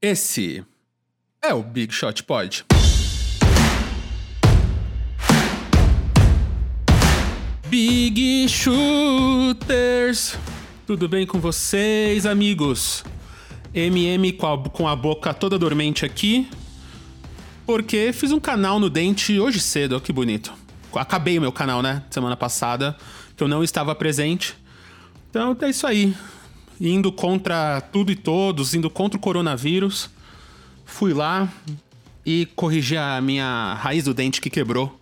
Esse 0.00 0.64
é 1.42 1.52
o 1.52 1.60
Big 1.60 1.92
Shot 1.92 2.22
Pod. 2.22 2.64
Big 7.66 8.48
Shooters! 8.48 10.38
Tudo 10.86 11.08
bem 11.08 11.26
com 11.26 11.40
vocês, 11.40 12.26
amigos? 12.26 13.02
MM 13.74 14.34
com 14.34 14.46
a, 14.46 14.68
com 14.68 14.86
a 14.86 14.94
boca 14.94 15.34
toda 15.34 15.58
dormente 15.58 16.06
aqui, 16.06 16.48
porque 17.66 18.12
fiz 18.12 18.30
um 18.30 18.38
canal 18.38 18.78
no 18.78 18.88
dente 18.88 19.40
hoje 19.40 19.58
cedo, 19.58 19.96
ó, 19.96 20.00
que 20.00 20.12
bonito. 20.12 20.52
Acabei 20.94 21.36
o 21.38 21.40
meu 21.40 21.50
canal, 21.50 21.82
né? 21.82 22.04
Semana 22.08 22.36
passada, 22.36 22.96
que 23.36 23.42
eu 23.42 23.48
não 23.48 23.64
estava 23.64 23.92
presente. 23.96 24.54
Então 25.28 25.56
é 25.60 25.68
isso 25.68 25.88
aí. 25.88 26.14
Indo 26.80 27.10
contra 27.10 27.80
tudo 27.80 28.12
e 28.12 28.16
todos, 28.16 28.74
indo 28.74 28.88
contra 28.88 29.16
o 29.16 29.20
coronavírus. 29.20 30.10
Fui 30.84 31.12
lá 31.12 31.48
e 32.24 32.46
corrigi 32.54 32.96
a 32.96 33.20
minha 33.20 33.74
raiz 33.74 34.04
do 34.04 34.14
dente 34.14 34.40
que 34.40 34.50
quebrou. 34.50 34.98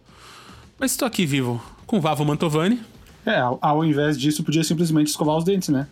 Mas 0.78 0.92
estou 0.92 1.06
aqui 1.06 1.26
vivo, 1.26 1.62
com 1.86 1.98
o 1.98 2.00
Vavo 2.00 2.24
Mantovani. 2.24 2.80
É, 3.24 3.40
ao, 3.40 3.84
invés 3.84 4.16
disso, 4.16 4.44
podia 4.44 4.62
simplesmente 4.62 5.08
escovar 5.08 5.36
os 5.36 5.44
dentes, 5.44 5.68
né? 5.68 5.88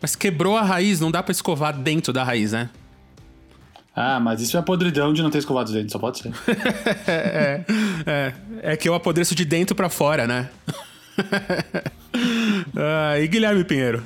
Mas 0.00 0.16
quebrou 0.16 0.56
a 0.56 0.62
raiz, 0.62 1.00
não 1.00 1.10
dá 1.10 1.22
pra 1.22 1.32
escovar 1.32 1.76
dentro 1.76 2.12
da 2.12 2.24
raiz, 2.24 2.52
né? 2.52 2.70
Ah, 3.94 4.20
mas 4.20 4.40
isso 4.40 4.56
é 4.56 4.62
podridão 4.62 5.12
de 5.12 5.22
não 5.22 5.28
ter 5.28 5.38
escovado 5.38 5.68
os 5.68 5.74
dentes, 5.74 5.92
só 5.92 5.98
pode 5.98 6.18
ser. 6.18 6.32
é, 7.06 7.64
é, 8.06 8.32
é 8.62 8.76
que 8.76 8.88
eu 8.88 8.94
apodreço 8.94 9.34
de 9.34 9.44
dentro 9.44 9.74
pra 9.74 9.90
fora, 9.90 10.26
né? 10.26 10.48
ah, 12.76 13.18
e 13.18 13.26
Guilherme 13.26 13.64
Pinheiro? 13.64 14.02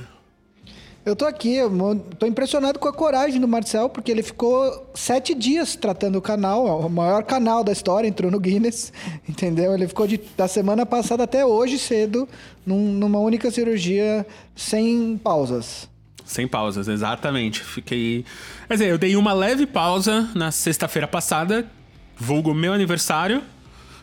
Eu 1.05 1.17
tô 1.17 1.25
aqui, 1.25 1.57
eu 1.57 1.69
tô 2.17 2.27
impressionado 2.27 2.79
com 2.79 2.87
a 2.87 2.93
coragem 2.93 3.41
do 3.41 3.49
Marcel, 3.49 3.89
porque 3.89 4.09
ele 4.09 4.23
ficou 4.23 4.89
sete 4.95 5.35
dias 5.35 5.75
tratando 5.75 6.17
o 6.17 6.23
canal, 6.23 6.65
o 6.81 6.89
maior 6.89 7.25
canal 7.25 7.65
da 7.65 7.73
história, 7.73 8.07
entrou 8.07 8.31
no 8.31 8.39
Guinness, 8.39 8.93
entendeu? 9.29 9.75
Ele 9.75 9.89
ficou 9.89 10.07
de, 10.07 10.21
da 10.37 10.47
semana 10.47 10.87
passada 10.87 11.25
até 11.25 11.45
hoje 11.45 11.77
cedo, 11.77 12.29
num, 12.65 12.93
numa 12.93 13.19
única 13.19 13.51
cirurgia, 13.51 14.25
sem 14.55 15.19
pausas. 15.19 15.89
Sem 16.25 16.47
pausas, 16.47 16.87
exatamente. 16.87 17.65
Fiquei. 17.65 18.25
Quer 18.69 18.75
dizer, 18.75 18.89
eu 18.89 18.99
dei 18.99 19.17
uma 19.17 19.33
leve 19.33 19.67
pausa 19.67 20.31
na 20.37 20.53
sexta-feira 20.53 21.09
passada, 21.09 21.69
vulgo 22.17 22.55
meu 22.55 22.73
aniversário, 22.73 23.43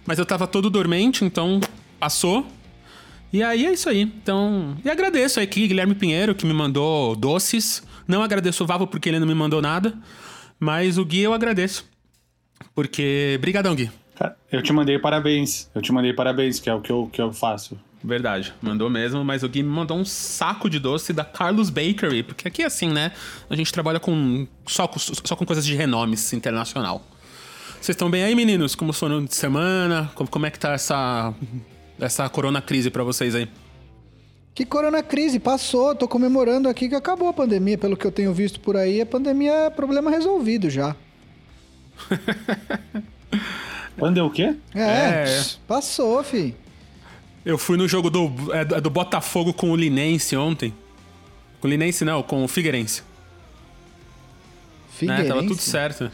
mas 0.05 0.19
eu 0.19 0.25
tava 0.25 0.45
todo 0.45 0.69
dormente, 0.69 1.23
então 1.23 1.61
passou. 1.97 2.45
E 3.31 3.43
aí 3.43 3.65
é 3.65 3.73
isso 3.73 3.89
aí. 3.89 4.01
Então, 4.01 4.75
e 4.83 4.89
agradeço 4.89 5.39
aqui 5.39 5.67
Guilherme 5.67 5.93
Pinheiro 5.93 6.33
que 6.33 6.45
me 6.45 6.53
mandou 6.53 7.15
doces. 7.15 7.83
Não 8.07 8.23
agradeço 8.23 8.63
o 8.63 8.67
Vavo 8.67 8.87
porque 8.87 9.09
ele 9.09 9.19
não 9.19 9.27
me 9.27 9.35
mandou 9.35 9.61
nada, 9.61 9.93
mas 10.59 10.97
o 10.97 11.05
Gui 11.05 11.21
eu 11.21 11.33
agradeço. 11.33 11.85
Porque 12.73 13.37
brigadão, 13.39 13.75
Gui. 13.75 13.91
Eu 14.51 14.61
te 14.61 14.73
mandei 14.73 14.97
parabéns. 14.97 15.69
Eu 15.73 15.81
te 15.81 15.91
mandei 15.91 16.11
parabéns, 16.11 16.59
que 16.59 16.69
é 16.69 16.73
o 16.73 16.81
que 16.81 16.91
eu, 16.91 17.09
que 17.11 17.21
eu 17.21 17.31
faço. 17.31 17.79
Verdade, 18.03 18.53
mandou 18.61 18.89
mesmo, 18.89 19.23
mas 19.23 19.43
o 19.43 19.49
Gui 19.49 19.61
me 19.61 19.69
mandou 19.69 19.97
um 19.97 20.05
saco 20.05 20.69
de 20.69 20.79
doce 20.79 21.11
da 21.11 21.23
Carlos 21.23 21.69
Bakery, 21.69 22.23
porque 22.23 22.47
aqui 22.47 22.63
é 22.63 22.65
assim, 22.65 22.89
né? 22.89 23.11
A 23.49 23.55
gente 23.55 23.71
trabalha 23.71 23.99
com 23.99 24.47
só, 24.65 24.87
com 24.87 24.97
só 24.97 25.35
com 25.35 25.45
coisas 25.45 25.65
de 25.65 25.75
renomes 25.75 26.31
internacional. 26.33 27.05
Vocês 27.73 27.89
estão 27.89 28.09
bem 28.09 28.23
aí, 28.23 28.35
meninos? 28.35 28.73
Como 28.73 28.91
foram 28.91 29.23
de 29.23 29.35
semana? 29.35 30.09
Como, 30.15 30.29
como 30.29 30.45
é 30.45 30.51
que 30.51 30.59
tá 30.59 30.73
essa 30.73 31.33
essa 31.99 32.27
corona 32.29 32.61
crise 32.61 32.89
para 32.89 33.03
vocês 33.03 33.35
aí? 33.35 33.47
Que 34.53 34.65
corona 34.65 35.01
crise? 35.01 35.39
Passou, 35.39 35.95
tô 35.95 36.07
comemorando 36.07 36.67
aqui 36.67 36.89
que 36.89 36.95
acabou 36.95 37.29
a 37.29 37.33
pandemia, 37.33 37.77
pelo 37.77 37.95
que 37.95 38.05
eu 38.05 38.11
tenho 38.11 38.33
visto 38.33 38.59
por 38.59 38.75
aí, 38.75 39.01
a 39.01 39.05
pandemia 39.05 39.53
é 39.53 39.69
problema 39.69 40.09
resolvido 40.11 40.69
já. 40.69 40.95
Pandemia 43.97 44.23
o 44.23 44.31
quê? 44.31 44.55
É, 44.73 44.81
é, 44.81 45.45
passou, 45.67 46.23
fi. 46.23 46.55
Eu 47.45 47.57
fui 47.57 47.77
no 47.77 47.87
jogo 47.87 48.09
do, 48.09 48.31
é, 48.53 48.63
do 48.63 48.89
Botafogo 48.89 49.53
com 49.53 49.71
o 49.71 49.75
Linense 49.75 50.35
ontem. 50.35 50.73
Com 51.59 51.67
o 51.67 51.69
Linense 51.69 52.05
não, 52.05 52.23
com 52.23 52.43
o 52.43 52.47
Figueirense. 52.47 53.03
Figueirense? 54.91 55.29
Né? 55.29 55.35
Tava 55.35 55.45
tudo 55.45 55.61
certo. 55.61 56.11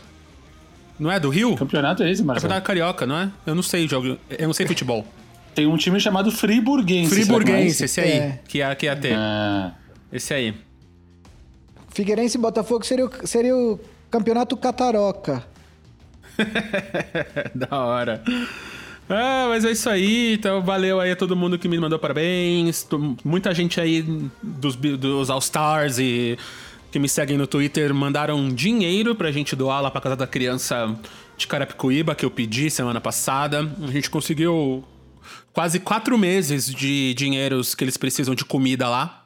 Não 0.98 1.12
é 1.12 1.20
do 1.20 1.30
Rio? 1.30 1.56
campeonato 1.56 2.04
é 2.04 2.12
esse, 2.12 2.24
Marcelo? 2.24 2.44
Campeonato 2.44 2.68
Carioca, 2.68 3.06
não 3.06 3.18
é? 3.18 3.32
Eu 3.46 3.54
não 3.54 3.62
sei 3.62 3.88
jogo, 3.88 4.18
eu 4.30 4.48
não 4.48 4.54
sei 4.54 4.66
futebol. 4.66 5.06
Tem 5.56 5.66
um 5.66 5.78
time 5.78 6.00
chamado 6.02 6.32
Friburguense. 6.32 7.16
Friburguense, 7.16 7.86
esse 7.86 8.02
aí, 8.02 8.12
é. 8.12 8.40
que, 8.46 8.58
ia, 8.58 8.76
que 8.76 8.86
ia 8.86 8.96
ter. 8.96 9.16
Ah. 9.16 9.74
Esse 10.12 10.34
aí. 10.34 10.54
Figueirense 11.90 12.38
e 12.38 12.42
Botafogo 12.42 12.86
seria 12.86 13.06
o, 13.06 13.12
seria 13.26 13.56
o 13.56 13.80
campeonato 14.12 14.58
Cataroca. 14.58 15.48
da 17.56 17.80
hora. 17.80 18.22
Ah, 19.10 19.46
mas 19.48 19.64
é 19.64 19.72
isso 19.72 19.90
aí. 19.90 20.34
Então, 20.34 20.62
valeu 20.62 21.00
aí 21.00 21.12
a 21.12 21.16
todo 21.16 21.38
mundo 21.38 21.58
que 21.58 21.70
me 21.70 21.80
mandou 21.80 21.98
parabéns. 21.98 22.86
Muita 23.24 23.54
gente 23.54 23.80
aí 23.80 24.06
dos, 24.44 24.76
dos 24.76 25.30
All-Stars 25.30 26.00
e 26.00 26.38
que 26.92 27.00
me 27.00 27.08
seguem 27.08 27.38
no 27.38 27.48
Twitter 27.48 27.94
mandaram 27.94 28.50
dinheiro 28.50 29.16
pra 29.16 29.32
gente 29.32 29.56
doar 29.56 29.82
lá 29.82 29.90
pra 29.90 30.02
casa 30.02 30.18
da 30.18 30.28
criança 30.28 30.94
de 31.38 31.48
Carapicuíba, 31.48 32.14
que 32.14 32.26
eu 32.26 32.32
pedi 32.32 32.70
semana 32.70 33.00
passada. 33.00 33.70
A 33.82 33.92
gente 33.92 34.10
conseguiu 34.10 34.84
quase 35.56 35.80
quatro 35.80 36.18
meses 36.18 36.70
de 36.70 37.14
dinheiros 37.14 37.74
que 37.74 37.84
eles 37.86 37.96
precisam 37.96 38.36
de 38.36 38.44
comida 38.44 38.90
lá. 38.90 39.24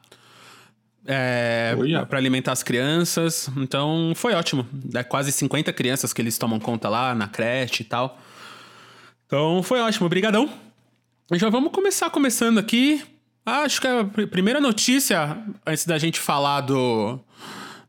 É, 1.04 1.74
para 2.08 2.18
alimentar 2.18 2.52
as 2.52 2.62
crianças. 2.62 3.50
Então 3.56 4.12
foi 4.14 4.32
ótimo. 4.34 4.64
É 4.94 5.02
quase 5.02 5.32
50 5.32 5.72
crianças 5.72 6.12
que 6.12 6.22
eles 6.22 6.38
tomam 6.38 6.60
conta 6.60 6.88
lá 6.88 7.16
na 7.16 7.26
creche 7.26 7.82
e 7.82 7.84
tal. 7.84 8.16
Então 9.26 9.60
foi 9.64 9.80
ótimo, 9.80 10.06
obrigadão. 10.06 10.48
Já 11.32 11.50
vamos 11.50 11.72
começar 11.72 12.08
começando 12.10 12.58
aqui. 12.58 13.02
Acho 13.44 13.80
que 13.80 13.88
a 13.88 14.04
primeira 14.04 14.60
notícia, 14.60 15.36
antes 15.66 15.84
da 15.84 15.98
gente 15.98 16.20
falar 16.20 16.60
do, 16.60 17.18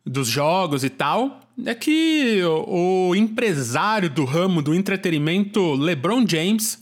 dos 0.04 0.28
jogos 0.28 0.84
e 0.84 0.90
tal, 0.90 1.42
é 1.64 1.76
que 1.76 2.42
o, 2.44 3.10
o 3.10 3.16
empresário 3.16 4.10
do 4.10 4.26
ramo 4.26 4.64
do 4.64 4.74
entretenimento, 4.74 5.76
LeBron 5.76 6.26
James, 6.28 6.82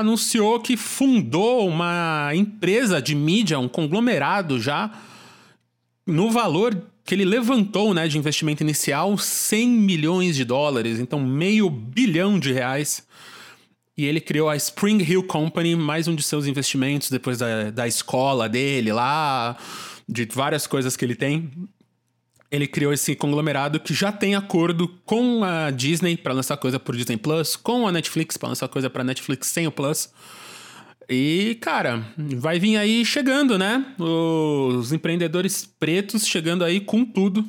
anunciou 0.00 0.60
que 0.60 0.76
fundou 0.76 1.66
uma 1.66 2.30
empresa 2.34 3.00
de 3.00 3.14
mídia, 3.14 3.58
um 3.58 3.68
conglomerado 3.68 4.60
já, 4.60 4.90
no 6.06 6.30
valor 6.30 6.76
que 7.04 7.14
ele 7.14 7.24
levantou 7.24 7.94
né, 7.94 8.06
de 8.08 8.18
investimento 8.18 8.62
inicial, 8.62 9.16
100 9.16 9.68
milhões 9.68 10.36
de 10.36 10.44
dólares, 10.44 10.98
então 10.98 11.20
meio 11.20 11.70
bilhão 11.70 12.38
de 12.38 12.52
reais. 12.52 13.06
E 13.96 14.04
ele 14.04 14.20
criou 14.20 14.50
a 14.50 14.56
Spring 14.56 15.02
Hill 15.02 15.22
Company, 15.22 15.74
mais 15.74 16.06
um 16.06 16.14
de 16.14 16.22
seus 16.22 16.46
investimentos 16.46 17.08
depois 17.08 17.38
da, 17.38 17.70
da 17.70 17.88
escola 17.88 18.48
dele 18.48 18.92
lá, 18.92 19.56
de 20.08 20.28
várias 20.32 20.66
coisas 20.66 20.96
que 20.96 21.04
ele 21.04 21.14
tem 21.14 21.50
ele 22.50 22.66
criou 22.66 22.92
esse 22.92 23.14
conglomerado 23.16 23.80
que 23.80 23.92
já 23.92 24.12
tem 24.12 24.34
acordo 24.34 24.88
com 25.04 25.42
a 25.42 25.70
Disney 25.70 26.16
para 26.16 26.32
lançar 26.32 26.56
coisa 26.56 26.78
por 26.78 26.96
Disney 26.96 27.16
Plus, 27.16 27.56
com 27.56 27.86
a 27.86 27.92
Netflix 27.92 28.36
para 28.36 28.48
lançar 28.50 28.68
coisa 28.68 28.88
para 28.88 29.02
Netflix 29.02 29.48
sem 29.48 29.66
o 29.66 29.72
Plus. 29.72 30.10
E, 31.08 31.56
cara, 31.60 32.04
vai 32.16 32.58
vir 32.58 32.76
aí 32.76 33.04
chegando, 33.04 33.58
né? 33.58 33.94
Os 33.98 34.92
empreendedores 34.92 35.64
pretos 35.78 36.26
chegando 36.26 36.64
aí 36.64 36.80
com 36.80 37.04
tudo. 37.04 37.44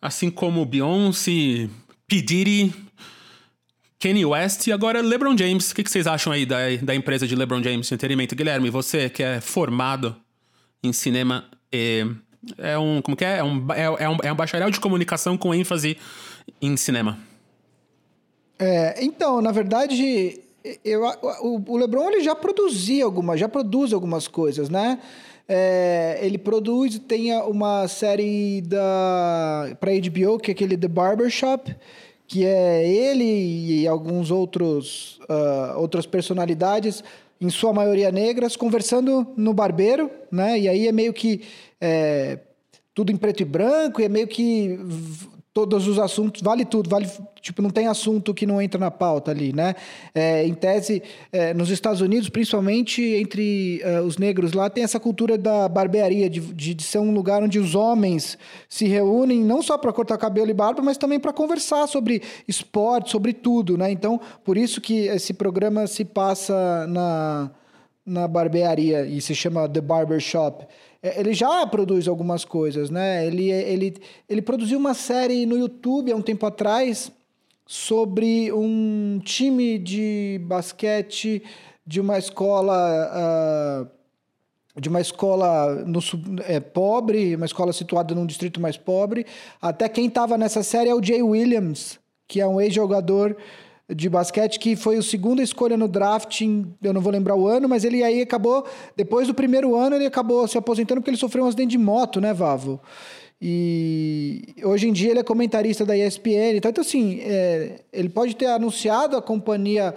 Assim 0.00 0.30
como 0.30 0.64
Beyoncé, 0.64 1.68
P. 2.06 2.22
Diddy, 2.22 2.74
Kanye 3.98 4.24
West 4.24 4.66
e 4.66 4.72
agora 4.72 5.00
LeBron 5.02 5.36
James. 5.36 5.70
O 5.70 5.74
que 5.74 5.88
vocês 5.88 6.06
acham 6.06 6.32
aí 6.32 6.44
da, 6.46 6.58
da 6.82 6.94
empresa 6.94 7.26
de 7.26 7.34
LeBron 7.34 7.62
James 7.62 7.86
de 7.86 7.94
entretenimento? 7.94 8.34
Guilherme, 8.34 8.70
você 8.70 9.08
que 9.08 9.22
é 9.22 9.40
formado 9.40 10.16
em 10.82 10.92
cinema 10.92 11.44
e 11.72 12.06
é 12.58 12.78
um. 12.78 13.00
Como 13.02 13.16
que 13.16 13.24
é? 13.24 13.38
É 13.38 13.44
um, 13.44 13.66
é, 13.72 14.04
é 14.04 14.08
um, 14.08 14.16
é 14.22 14.32
um 14.32 14.36
bacharel 14.36 14.70
de 14.70 14.80
comunicação 14.80 15.36
com 15.36 15.54
ênfase 15.54 15.96
em 16.60 16.76
cinema. 16.76 17.18
É, 18.58 19.02
então, 19.04 19.40
na 19.40 19.50
verdade, 19.50 20.40
eu, 20.84 21.02
o, 21.42 21.76
LeBron 21.76 22.10
ele 22.10 22.22
já 22.22 22.34
produzia 22.34 23.04
algumas, 23.04 23.38
já 23.38 23.48
produz 23.48 23.92
algumas 23.92 24.28
coisas, 24.28 24.68
né? 24.68 24.98
É, 25.46 26.18
ele 26.22 26.38
produz, 26.38 26.98
tem 27.00 27.36
uma 27.42 27.86
série 27.86 28.62
da 28.62 29.76
para 29.78 29.92
HBO 29.92 30.38
que 30.38 30.50
é 30.50 30.54
aquele 30.54 30.76
The 30.76 30.88
Barbershop, 30.88 31.76
que 32.26 32.46
é 32.46 32.88
ele 32.88 33.82
e 33.82 33.86
alguns 33.86 34.30
outros 34.30 35.18
uh, 35.28 35.78
outras 35.78 36.06
personalidades, 36.06 37.04
em 37.38 37.50
sua 37.50 37.74
maioria 37.74 38.10
negras, 38.10 38.56
conversando 38.56 39.26
no 39.36 39.52
barbeiro, 39.52 40.10
né? 40.30 40.58
E 40.58 40.68
aí 40.68 40.88
é 40.88 40.92
meio 40.92 41.12
que 41.12 41.42
é, 41.84 42.38
tudo 42.94 43.12
em 43.12 43.16
preto 43.16 43.42
e 43.42 43.44
branco, 43.44 44.00
e 44.00 44.04
é 44.04 44.08
meio 44.08 44.26
que 44.26 44.78
todos 45.52 45.86
os 45.86 45.98
assuntos, 45.98 46.40
vale 46.40 46.64
tudo, 46.64 46.88
vale 46.88 47.06
tipo 47.40 47.60
não 47.60 47.70
tem 47.70 47.86
assunto 47.86 48.32
que 48.32 48.46
não 48.46 48.60
entra 48.60 48.80
na 48.80 48.90
pauta 48.90 49.30
ali, 49.30 49.52
né? 49.52 49.74
É, 50.14 50.44
em 50.44 50.54
tese, 50.54 51.02
é, 51.30 51.52
nos 51.52 51.68
Estados 51.68 52.00
Unidos, 52.00 52.30
principalmente 52.30 53.02
entre 53.02 53.82
uh, 53.84 54.02
os 54.02 54.16
negros 54.16 54.52
lá, 54.52 54.70
tem 54.70 54.82
essa 54.82 54.98
cultura 54.98 55.36
da 55.36 55.68
barbearia 55.68 56.28
de, 56.28 56.40
de, 56.40 56.74
de, 56.74 56.82
ser 56.82 56.98
um 56.98 57.12
lugar 57.12 57.42
onde 57.42 57.58
os 57.58 57.74
homens 57.74 58.38
se 58.68 58.86
reúnem 58.86 59.44
não 59.44 59.62
só 59.62 59.76
para 59.76 59.92
cortar 59.92 60.16
cabelo 60.16 60.50
e 60.50 60.54
barba, 60.54 60.82
mas 60.82 60.96
também 60.96 61.20
para 61.20 61.32
conversar 61.32 61.86
sobre 61.86 62.22
esporte, 62.48 63.10
sobre 63.10 63.32
tudo, 63.32 63.76
né? 63.76 63.92
Então, 63.92 64.18
por 64.42 64.56
isso 64.56 64.80
que 64.80 65.06
esse 65.06 65.34
programa 65.34 65.86
se 65.86 66.04
passa 66.04 66.86
na 66.88 67.50
na 68.06 68.28
barbearia 68.28 69.06
e 69.06 69.20
se 69.20 69.34
chama 69.34 69.68
The 69.68 69.80
Barber 69.80 70.20
Shop. 70.20 70.66
É, 71.04 71.20
ele 71.20 71.34
já 71.34 71.66
produz 71.66 72.08
algumas 72.08 72.46
coisas, 72.46 72.88
né? 72.88 73.26
Ele, 73.26 73.50
ele, 73.50 73.94
ele 74.26 74.40
produziu 74.40 74.78
uma 74.78 74.94
série 74.94 75.44
no 75.44 75.58
YouTube 75.58 76.10
há 76.10 76.16
um 76.16 76.22
tempo 76.22 76.46
atrás 76.46 77.12
sobre 77.66 78.50
um 78.50 79.20
time 79.22 79.78
de 79.78 80.40
basquete 80.44 81.42
de 81.86 82.00
uma 82.00 82.16
escola. 82.16 83.84
Uh, 83.86 83.94
de 84.76 84.88
uma 84.88 85.00
escola 85.00 85.84
no, 85.86 86.00
é, 86.48 86.58
pobre, 86.58 87.36
uma 87.36 87.46
escola 87.46 87.72
situada 87.72 88.12
num 88.12 88.26
distrito 88.26 88.60
mais 88.60 88.76
pobre. 88.76 89.24
Até 89.62 89.88
quem 89.88 90.06
estava 90.06 90.36
nessa 90.36 90.64
série 90.64 90.90
é 90.90 90.94
o 90.94 91.00
Jay 91.00 91.22
Williams, 91.22 92.00
que 92.26 92.40
é 92.40 92.46
um 92.46 92.60
ex-jogador 92.60 93.36
de 93.92 94.08
basquete 94.08 94.58
que 94.58 94.76
foi 94.76 94.96
o 94.96 95.02
segunda 95.02 95.42
escolha 95.42 95.76
no 95.76 95.86
draft, 95.86 96.40
eu 96.82 96.92
não 96.92 97.00
vou 97.00 97.12
lembrar 97.12 97.36
o 97.36 97.46
ano, 97.46 97.68
mas 97.68 97.84
ele 97.84 98.02
aí 98.02 98.22
acabou, 98.22 98.66
depois 98.96 99.26
do 99.26 99.34
primeiro 99.34 99.76
ano, 99.76 99.96
ele 99.96 100.06
acabou 100.06 100.48
se 100.48 100.56
aposentando 100.56 101.00
porque 101.00 101.10
ele 101.10 101.18
sofreu 101.18 101.44
um 101.44 101.48
acidente 101.48 101.72
de 101.72 101.78
moto, 101.78 102.20
né, 102.20 102.32
Vavo? 102.32 102.80
E 103.40 104.54
hoje 104.62 104.88
em 104.88 104.92
dia 104.92 105.10
ele 105.10 105.20
é 105.20 105.22
comentarista 105.22 105.84
da 105.84 105.96
ESPN. 105.96 106.56
Então, 106.56 106.70
então 106.70 106.82
assim, 106.82 107.20
é, 107.20 107.80
ele 107.92 108.08
pode 108.08 108.34
ter 108.36 108.46
anunciado 108.46 109.16
a 109.16 109.22
companhia, 109.22 109.94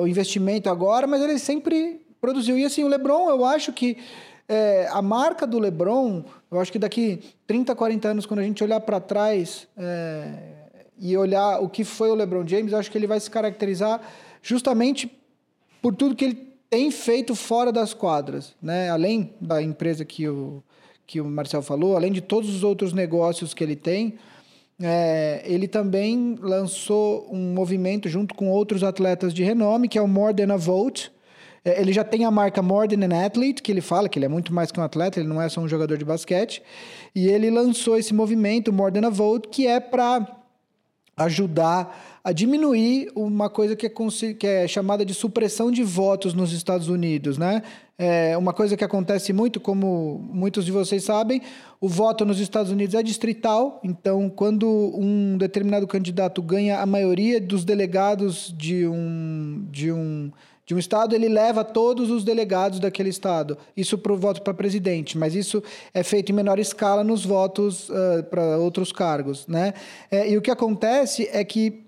o 0.00 0.06
investimento 0.06 0.70
agora, 0.70 1.06
mas 1.06 1.20
ele 1.20 1.38
sempre 1.38 2.00
produziu. 2.20 2.58
E 2.58 2.64
assim, 2.64 2.84
o 2.84 2.88
LeBron, 2.88 3.28
eu 3.28 3.44
acho 3.44 3.74
que 3.74 3.98
é, 4.48 4.88
a 4.90 5.02
marca 5.02 5.46
do 5.46 5.58
LeBron, 5.58 6.24
eu 6.50 6.58
acho 6.58 6.72
que 6.72 6.78
daqui 6.78 7.20
30, 7.46 7.74
40 7.74 8.08
anos, 8.08 8.26
quando 8.26 8.40
a 8.40 8.44
gente 8.44 8.64
olhar 8.64 8.80
para 8.80 8.98
trás, 8.98 9.68
é, 9.76 10.57
e 11.00 11.16
olhar 11.16 11.60
o 11.60 11.68
que 11.68 11.84
foi 11.84 12.10
o 12.10 12.14
LeBron 12.14 12.46
James, 12.46 12.72
eu 12.72 12.78
acho 12.78 12.90
que 12.90 12.98
ele 12.98 13.06
vai 13.06 13.20
se 13.20 13.30
caracterizar 13.30 14.00
justamente 14.42 15.10
por 15.80 15.94
tudo 15.94 16.14
que 16.14 16.24
ele 16.24 16.48
tem 16.70 16.90
feito 16.90 17.34
fora 17.34 17.72
das 17.72 17.94
quadras, 17.94 18.54
né? 18.60 18.90
Além 18.90 19.32
da 19.40 19.62
empresa 19.62 20.04
que 20.04 20.28
o 20.28 20.62
que 21.06 21.22
o 21.22 21.24
Marcel 21.24 21.62
falou, 21.62 21.96
além 21.96 22.12
de 22.12 22.20
todos 22.20 22.54
os 22.54 22.62
outros 22.62 22.92
negócios 22.92 23.54
que 23.54 23.64
ele 23.64 23.74
tem, 23.74 24.18
é, 24.80 25.42
ele 25.46 25.66
também 25.66 26.36
lançou 26.38 27.26
um 27.32 27.54
movimento 27.54 28.10
junto 28.10 28.34
com 28.34 28.50
outros 28.50 28.84
atletas 28.84 29.32
de 29.32 29.42
renome, 29.42 29.88
que 29.88 29.98
é 29.98 30.02
o 30.02 30.06
More 30.06 30.34
Than 30.34 30.52
a 30.52 30.56
Vote. 30.58 31.10
É, 31.64 31.80
ele 31.80 31.94
já 31.94 32.04
tem 32.04 32.26
a 32.26 32.30
marca 32.30 32.60
More 32.60 32.86
Than 32.86 33.06
an 33.06 33.24
Athlete, 33.24 33.62
que 33.62 33.72
ele 33.72 33.80
fala 33.80 34.06
que 34.06 34.18
ele 34.18 34.26
é 34.26 34.28
muito 34.28 34.52
mais 34.52 34.70
que 34.70 34.78
um 34.78 34.82
atleta, 34.82 35.18
ele 35.18 35.28
não 35.28 35.40
é 35.40 35.48
só 35.48 35.62
um 35.62 35.68
jogador 35.68 35.96
de 35.96 36.04
basquete. 36.04 36.62
E 37.14 37.26
ele 37.26 37.50
lançou 37.50 37.96
esse 37.96 38.12
movimento, 38.12 38.70
More 38.70 38.92
Than 38.92 39.06
a 39.06 39.10
Vote, 39.10 39.48
que 39.48 39.66
é 39.66 39.80
para 39.80 40.37
ajudar 41.18 42.20
a 42.22 42.32
diminuir 42.32 43.10
uma 43.14 43.48
coisa 43.50 43.74
que 43.74 43.86
é, 43.86 43.90
que 44.38 44.46
é, 44.46 44.68
chamada 44.68 45.04
de 45.04 45.14
supressão 45.14 45.70
de 45.70 45.82
votos 45.82 46.34
nos 46.34 46.52
Estados 46.52 46.88
Unidos, 46.88 47.38
né? 47.38 47.62
É 48.00 48.36
uma 48.36 48.52
coisa 48.52 48.76
que 48.76 48.84
acontece 48.84 49.32
muito, 49.32 49.58
como 49.58 50.24
muitos 50.32 50.64
de 50.64 50.70
vocês 50.70 51.02
sabem, 51.02 51.42
o 51.80 51.88
voto 51.88 52.24
nos 52.24 52.38
Estados 52.38 52.70
Unidos 52.70 52.94
é 52.94 53.02
distrital, 53.02 53.80
então 53.82 54.30
quando 54.30 54.68
um 54.94 55.36
determinado 55.36 55.84
candidato 55.84 56.40
ganha 56.40 56.78
a 56.78 56.86
maioria 56.86 57.40
dos 57.40 57.64
delegados 57.64 58.54
de 58.56 58.86
um, 58.86 59.66
de 59.68 59.90
um 59.90 60.30
de 60.68 60.74
um 60.74 60.78
estado, 60.78 61.14
ele 61.14 61.30
leva 61.30 61.64
todos 61.64 62.10
os 62.10 62.22
delegados 62.22 62.78
daquele 62.78 63.08
estado. 63.08 63.56
Isso 63.74 63.96
para 63.96 64.12
o 64.12 64.18
voto 64.18 64.42
para 64.42 64.52
presidente, 64.52 65.16
mas 65.16 65.34
isso 65.34 65.62
é 65.94 66.02
feito 66.02 66.30
em 66.30 66.34
menor 66.34 66.58
escala 66.58 67.02
nos 67.02 67.24
votos 67.24 67.88
uh, 67.88 68.22
para 68.28 68.58
outros 68.58 68.92
cargos. 68.92 69.46
Né? 69.46 69.72
É, 70.10 70.28
e 70.30 70.36
o 70.36 70.42
que 70.42 70.50
acontece 70.50 71.26
é 71.32 71.42
que 71.42 71.84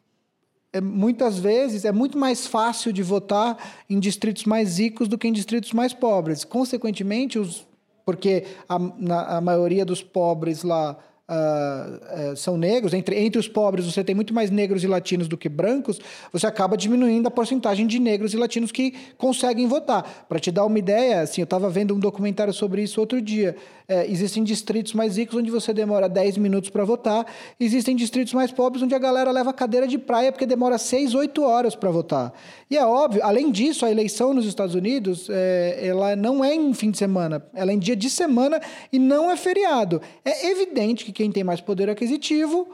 é, 0.73 0.81
muitas 0.81 1.39
vezes 1.39 1.85
é 1.85 1.93
muito 1.93 2.17
mais 2.17 2.47
fácil 2.47 2.91
de 2.91 3.03
votar 3.03 3.59
em 3.91 4.01
distritos 4.01 4.47
mais 4.47 4.79
ricos 4.79 5.09
do 5.09 5.19
que 5.19 5.29
em 5.29 5.33
distritos 5.33 5.75
mais 5.75 5.93
pobres. 5.93 6.43
Consequentemente, 6.43 7.39
os, 7.39 7.67
porque 8.07 8.47
a, 8.67 8.79
na, 8.79 9.37
a 9.37 9.41
maioria 9.43 9.85
dos 9.85 10.03
pobres 10.03 10.63
lá 10.63 10.97
uh, 11.31 12.37
são 12.37 12.57
negros, 12.57 12.93
entre, 12.93 13.19
entre 13.19 13.39
os 13.39 13.47
pobres 13.47 13.87
você 13.87 14.03
tem 14.03 14.15
muito 14.15 14.35
mais 14.35 14.51
negros 14.51 14.83
e 14.83 14.87
latinos 14.87 15.29
do 15.29 15.37
que 15.37 15.49
brancos, 15.49 16.01
você 16.33 16.47
acaba 16.47 16.77
diminuindo 16.77 17.27
a 17.29 17.31
porcentagem 17.31 17.87
de 17.87 17.99
negros 17.99 18.35
e 18.35 18.37
latinos 18.37 18.73
que 18.73 18.95
conseguem 19.17 19.67
votar. 19.67 20.27
Para 20.29 20.41
te 20.41 20.51
dar 20.51 20.67
uma 20.67 20.79
ideia, 20.79 21.21
assim, 21.21 21.41
eu 21.41 21.45
estava 21.45 21.71
vendo 21.71 21.95
um 21.95 21.99
documentário 21.99 22.53
sobre 22.53 22.83
isso 22.83 23.01
outro 23.01 23.21
dia. 23.23 23.57
É, 23.93 24.09
existem 24.09 24.45
distritos 24.45 24.93
mais 24.93 25.17
ricos 25.17 25.37
onde 25.37 25.51
você 25.51 25.73
demora 25.73 26.09
10 26.09 26.39
minutos 26.39 26.71
para 26.71 26.85
votar, 26.85 27.27
existem 27.59 27.97
distritos 27.97 28.33
mais 28.33 28.53
pobres 28.53 28.85
onde 28.85 28.95
a 28.95 28.99
galera 29.01 29.33
leva 29.33 29.53
cadeira 29.53 29.85
de 29.85 29.99
praia 29.99 30.31
porque 30.31 30.47
demora 30.47 30.79
6, 30.79 31.13
8 31.13 31.43
horas 31.43 31.75
para 31.75 31.91
votar. 31.91 32.33
E 32.71 32.77
é 32.77 32.87
óbvio, 32.87 33.21
além 33.25 33.51
disso, 33.51 33.85
a 33.85 33.91
eleição 33.91 34.33
nos 34.33 34.47
Estados 34.47 34.77
Unidos, 34.77 35.27
é, 35.29 35.81
ela 35.83 36.15
não 36.15 36.45
é 36.45 36.55
em 36.55 36.73
fim 36.73 36.93
de 36.93 36.99
semana, 36.99 37.45
ela 37.53 37.73
é 37.73 37.75
em 37.75 37.81
dia 37.81 37.97
de 37.97 38.09
semana 38.09 38.61
e 38.93 38.99
não 39.01 39.29
é 39.29 39.37
feriado. 39.37 40.01
É 40.25 40.53
evidente 40.53 41.05
que 41.05 41.11
quem 41.11 41.33
tem 41.33 41.43
mais 41.43 41.61
poder 41.61 41.91
aquisitivo 41.91 42.69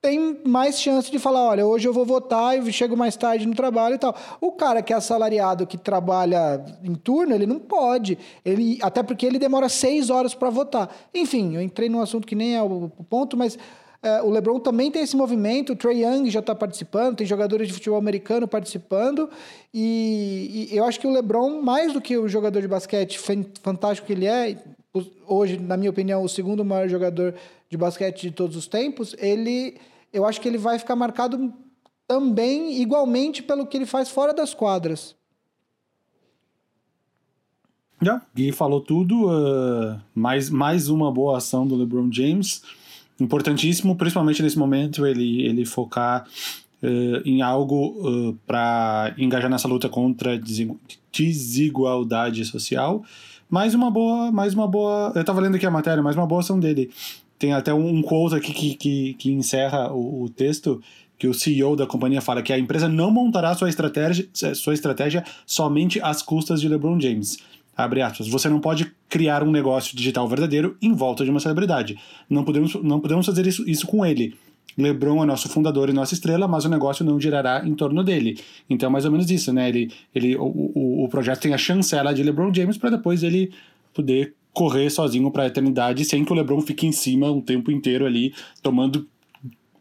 tem 0.00 0.40
mais 0.44 0.80
chance 0.80 1.10
de 1.10 1.18
falar, 1.18 1.44
olha, 1.44 1.66
hoje 1.66 1.88
eu 1.88 1.92
vou 1.92 2.04
votar 2.04 2.56
e 2.56 2.72
chego 2.72 2.96
mais 2.96 3.16
tarde 3.16 3.46
no 3.46 3.54
trabalho 3.54 3.96
e 3.96 3.98
tal. 3.98 4.14
O 4.40 4.52
cara 4.52 4.80
que 4.80 4.92
é 4.92 4.96
assalariado, 4.96 5.66
que 5.66 5.76
trabalha 5.76 6.64
em 6.84 6.94
turno, 6.94 7.34
ele 7.34 7.46
não 7.46 7.58
pode. 7.58 8.16
Ele, 8.44 8.78
até 8.80 9.02
porque 9.02 9.26
ele 9.26 9.38
demora 9.38 9.68
seis 9.68 10.08
horas 10.08 10.34
para 10.34 10.50
votar. 10.50 10.94
Enfim, 11.12 11.56
eu 11.56 11.62
entrei 11.62 11.88
num 11.88 12.00
assunto 12.00 12.26
que 12.26 12.36
nem 12.36 12.56
é 12.56 12.62
o, 12.62 12.88
ponto, 13.10 13.36
mas 13.36 13.58
é, 14.00 14.22
o 14.22 14.30
LeBron 14.30 14.60
também 14.60 14.88
tem 14.88 15.02
esse 15.02 15.16
movimento, 15.16 15.72
o 15.72 15.76
Trey 15.76 16.04
Young 16.04 16.30
já 16.30 16.38
está 16.38 16.54
participando, 16.54 17.16
tem 17.16 17.26
jogadores 17.26 17.66
de 17.66 17.74
futebol 17.74 17.98
americano 17.98 18.46
participando, 18.46 19.28
e, 19.74 20.68
e, 20.70 20.76
eu 20.76 20.84
acho 20.84 21.00
que 21.00 21.06
o 21.08 21.10
LeBron, 21.10 21.60
mais 21.60 21.92
do 21.92 22.00
que 22.00 22.16
o 22.16 22.28
jogador 22.28 22.60
de 22.60 22.68
basquete 22.68 23.18
fantástico 23.60 24.06
que 24.06 24.12
ele 24.12 24.26
é, 24.26 24.56
hoje, 25.26 25.58
na 25.58 25.76
minha 25.76 25.90
opinião, 25.90 26.22
o 26.22 26.28
segundo 26.28 26.64
maior 26.64 26.88
jogador 26.88 27.34
de 27.68 27.76
basquete 27.76 28.22
de 28.22 28.30
todos 28.30 28.56
os 28.56 28.66
tempos, 28.66 29.14
ele, 29.18 29.78
eu 30.12 30.24
acho 30.24 30.40
que 30.40 30.48
ele 30.48 30.58
vai 30.58 30.78
ficar 30.78 30.96
marcado 30.96 31.52
também 32.06 32.80
igualmente 32.80 33.42
pelo 33.42 33.66
que 33.66 33.76
ele 33.76 33.86
faz 33.86 34.08
fora 34.08 34.32
das 34.32 34.54
quadras. 34.54 35.14
Já, 38.00 38.22
Gui 38.34 38.52
falou 38.52 38.80
tudo. 38.80 39.26
Uh, 39.26 40.00
mais, 40.14 40.48
mais 40.48 40.88
uma 40.88 41.10
boa 41.12 41.38
ação 41.38 41.66
do 41.66 41.76
LeBron 41.76 42.10
James. 42.12 42.62
Importantíssimo, 43.20 43.96
principalmente 43.96 44.42
nesse 44.42 44.58
momento, 44.58 45.04
ele, 45.04 45.42
ele 45.42 45.66
focar 45.66 46.26
uh, 46.82 47.22
em 47.24 47.42
algo 47.42 47.96
uh, 48.08 48.38
para 48.46 49.14
engajar 49.18 49.50
nessa 49.50 49.66
luta 49.66 49.88
contra 49.88 50.34
a 50.34 50.40
desigualdade 51.10 52.44
social. 52.44 53.02
Mais 53.50 53.74
uma 53.74 53.90
boa, 53.90 54.30
mais 54.30 54.52
uma 54.52 54.68
boa. 54.68 55.10
Eu 55.14 55.22
estava 55.22 55.40
lendo 55.40 55.54
aqui 55.54 55.64
a 55.64 55.70
matéria, 55.70 56.02
mais 56.02 56.14
uma 56.14 56.26
boa 56.26 56.42
ação 56.42 56.60
dele. 56.60 56.90
Tem 57.38 57.54
até 57.54 57.72
um 57.72 58.02
quote 58.02 58.34
aqui 58.34 58.52
que, 58.52 58.74
que, 58.74 59.14
que 59.14 59.32
encerra 59.32 59.90
o, 59.90 60.24
o 60.24 60.28
texto 60.28 60.82
que 61.18 61.26
o 61.26 61.32
CEO 61.32 61.74
da 61.74 61.86
companhia 61.86 62.20
fala 62.20 62.42
que 62.42 62.52
a 62.52 62.58
empresa 62.58 62.88
não 62.88 63.10
montará 63.10 63.54
sua 63.54 63.70
estratégia, 63.70 64.28
sua 64.54 64.74
estratégia 64.74 65.24
somente 65.46 65.98
às 66.02 66.20
custas 66.20 66.60
de 66.60 66.68
LeBron 66.68 67.00
James. 67.00 67.38
Abre 67.74 68.02
aspas. 68.02 68.28
Você 68.28 68.50
não 68.50 68.60
pode 68.60 68.92
criar 69.08 69.42
um 69.42 69.50
negócio 69.50 69.96
digital 69.96 70.28
verdadeiro 70.28 70.76
em 70.82 70.92
volta 70.92 71.24
de 71.24 71.30
uma 71.30 71.40
celebridade. 71.40 71.98
Não 72.28 72.44
podemos, 72.44 72.74
não 72.74 73.00
podemos 73.00 73.24
fazer 73.24 73.46
isso, 73.46 73.68
isso 73.68 73.86
com 73.86 74.04
ele. 74.04 74.36
LeBron 74.76 75.22
é 75.22 75.26
nosso 75.26 75.48
fundador 75.48 75.88
e 75.88 75.92
nossa 75.92 76.14
estrela, 76.14 76.46
mas 76.46 76.64
o 76.64 76.68
negócio 76.68 77.04
não 77.04 77.20
girará 77.20 77.62
em 77.64 77.74
torno 77.74 78.04
dele. 78.04 78.38
Então, 78.68 78.90
mais 78.90 79.04
ou 79.04 79.10
menos 79.10 79.30
isso, 79.30 79.52
né? 79.52 79.68
Ele, 79.68 79.92
ele, 80.14 80.36
o, 80.36 80.44
o, 80.44 81.04
o 81.04 81.08
projeto 81.08 81.40
tem 81.40 81.54
a 81.54 81.58
chancela 81.58 82.12
de 82.12 82.22
LeBron 82.22 82.52
James 82.54 82.76
para 82.76 82.90
depois 82.90 83.22
ele 83.22 83.52
poder 83.92 84.34
correr 84.52 84.90
sozinho 84.90 85.30
para 85.30 85.44
a 85.44 85.46
eternidade 85.46 86.04
sem 86.04 86.24
que 86.24 86.32
o 86.32 86.34
LeBron 86.34 86.60
fique 86.60 86.86
em 86.86 86.92
cima 86.92 87.30
um 87.30 87.40
tempo 87.40 87.70
inteiro 87.70 88.04
ali 88.04 88.34
tomando 88.62 89.06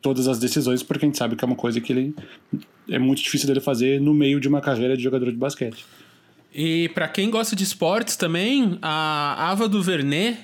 todas 0.01 0.27
as 0.27 0.39
decisões, 0.39 0.83
porque 0.83 1.05
a 1.05 1.07
gente 1.07 1.17
sabe 1.17 1.35
que 1.35 1.43
é 1.43 1.47
uma 1.47 1.55
coisa 1.55 1.81
que 1.81 1.91
ele 1.91 2.15
é 2.89 2.99
muito 2.99 3.21
difícil 3.21 3.47
dele 3.47 3.59
fazer 3.59 3.99
no 3.99 4.13
meio 4.13 4.39
de 4.39 4.47
uma 4.47 4.61
carreira 4.61 4.95
de 4.95 5.03
jogador 5.03 5.31
de 5.31 5.37
basquete. 5.37 5.85
E 6.53 6.89
para 6.89 7.07
quem 7.07 7.29
gosta 7.29 7.55
de 7.55 7.63
esportes 7.63 8.15
também, 8.15 8.77
a 8.81 9.51
Ava 9.51 9.67
DuVernay, 9.67 10.37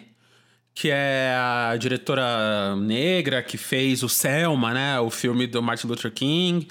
que 0.73 0.89
é 0.91 1.35
a 1.37 1.75
diretora 1.77 2.75
negra 2.75 3.43
que 3.43 3.57
fez 3.57 4.03
o 4.03 4.09
Selma, 4.09 4.73
né, 4.73 4.99
o 4.99 5.09
filme 5.09 5.45
do 5.45 5.61
Martin 5.61 5.87
Luther 5.87 6.11
King, 6.11 6.67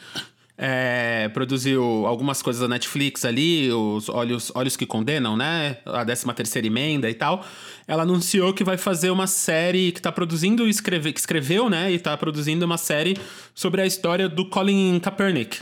é, 0.64 1.28
produziu 1.30 2.06
algumas 2.06 2.40
coisas 2.40 2.62
da 2.62 2.68
Netflix 2.68 3.24
ali, 3.24 3.72
os 3.72 4.08
Olhos, 4.08 4.52
Olhos 4.54 4.76
que 4.76 4.86
Condenam, 4.86 5.36
né? 5.36 5.78
A 5.84 6.04
13 6.04 6.32
terceira 6.34 6.66
emenda 6.66 7.10
e 7.10 7.14
tal. 7.14 7.44
Ela 7.86 8.04
anunciou 8.04 8.52
que 8.52 8.62
vai 8.62 8.76
fazer 8.76 9.10
uma 9.10 9.26
série 9.26 9.90
que 9.90 10.00
tá 10.00 10.12
produzindo, 10.12 10.68
escreve, 10.68 11.12
que 11.12 11.18
escreveu, 11.18 11.68
né? 11.68 11.90
E 11.90 11.98
tá 11.98 12.16
produzindo 12.16 12.64
uma 12.64 12.78
série 12.78 13.16
sobre 13.54 13.80
a 13.80 13.86
história 13.86 14.28
do 14.28 14.48
Colin 14.48 15.00
Kaepernick. 15.00 15.58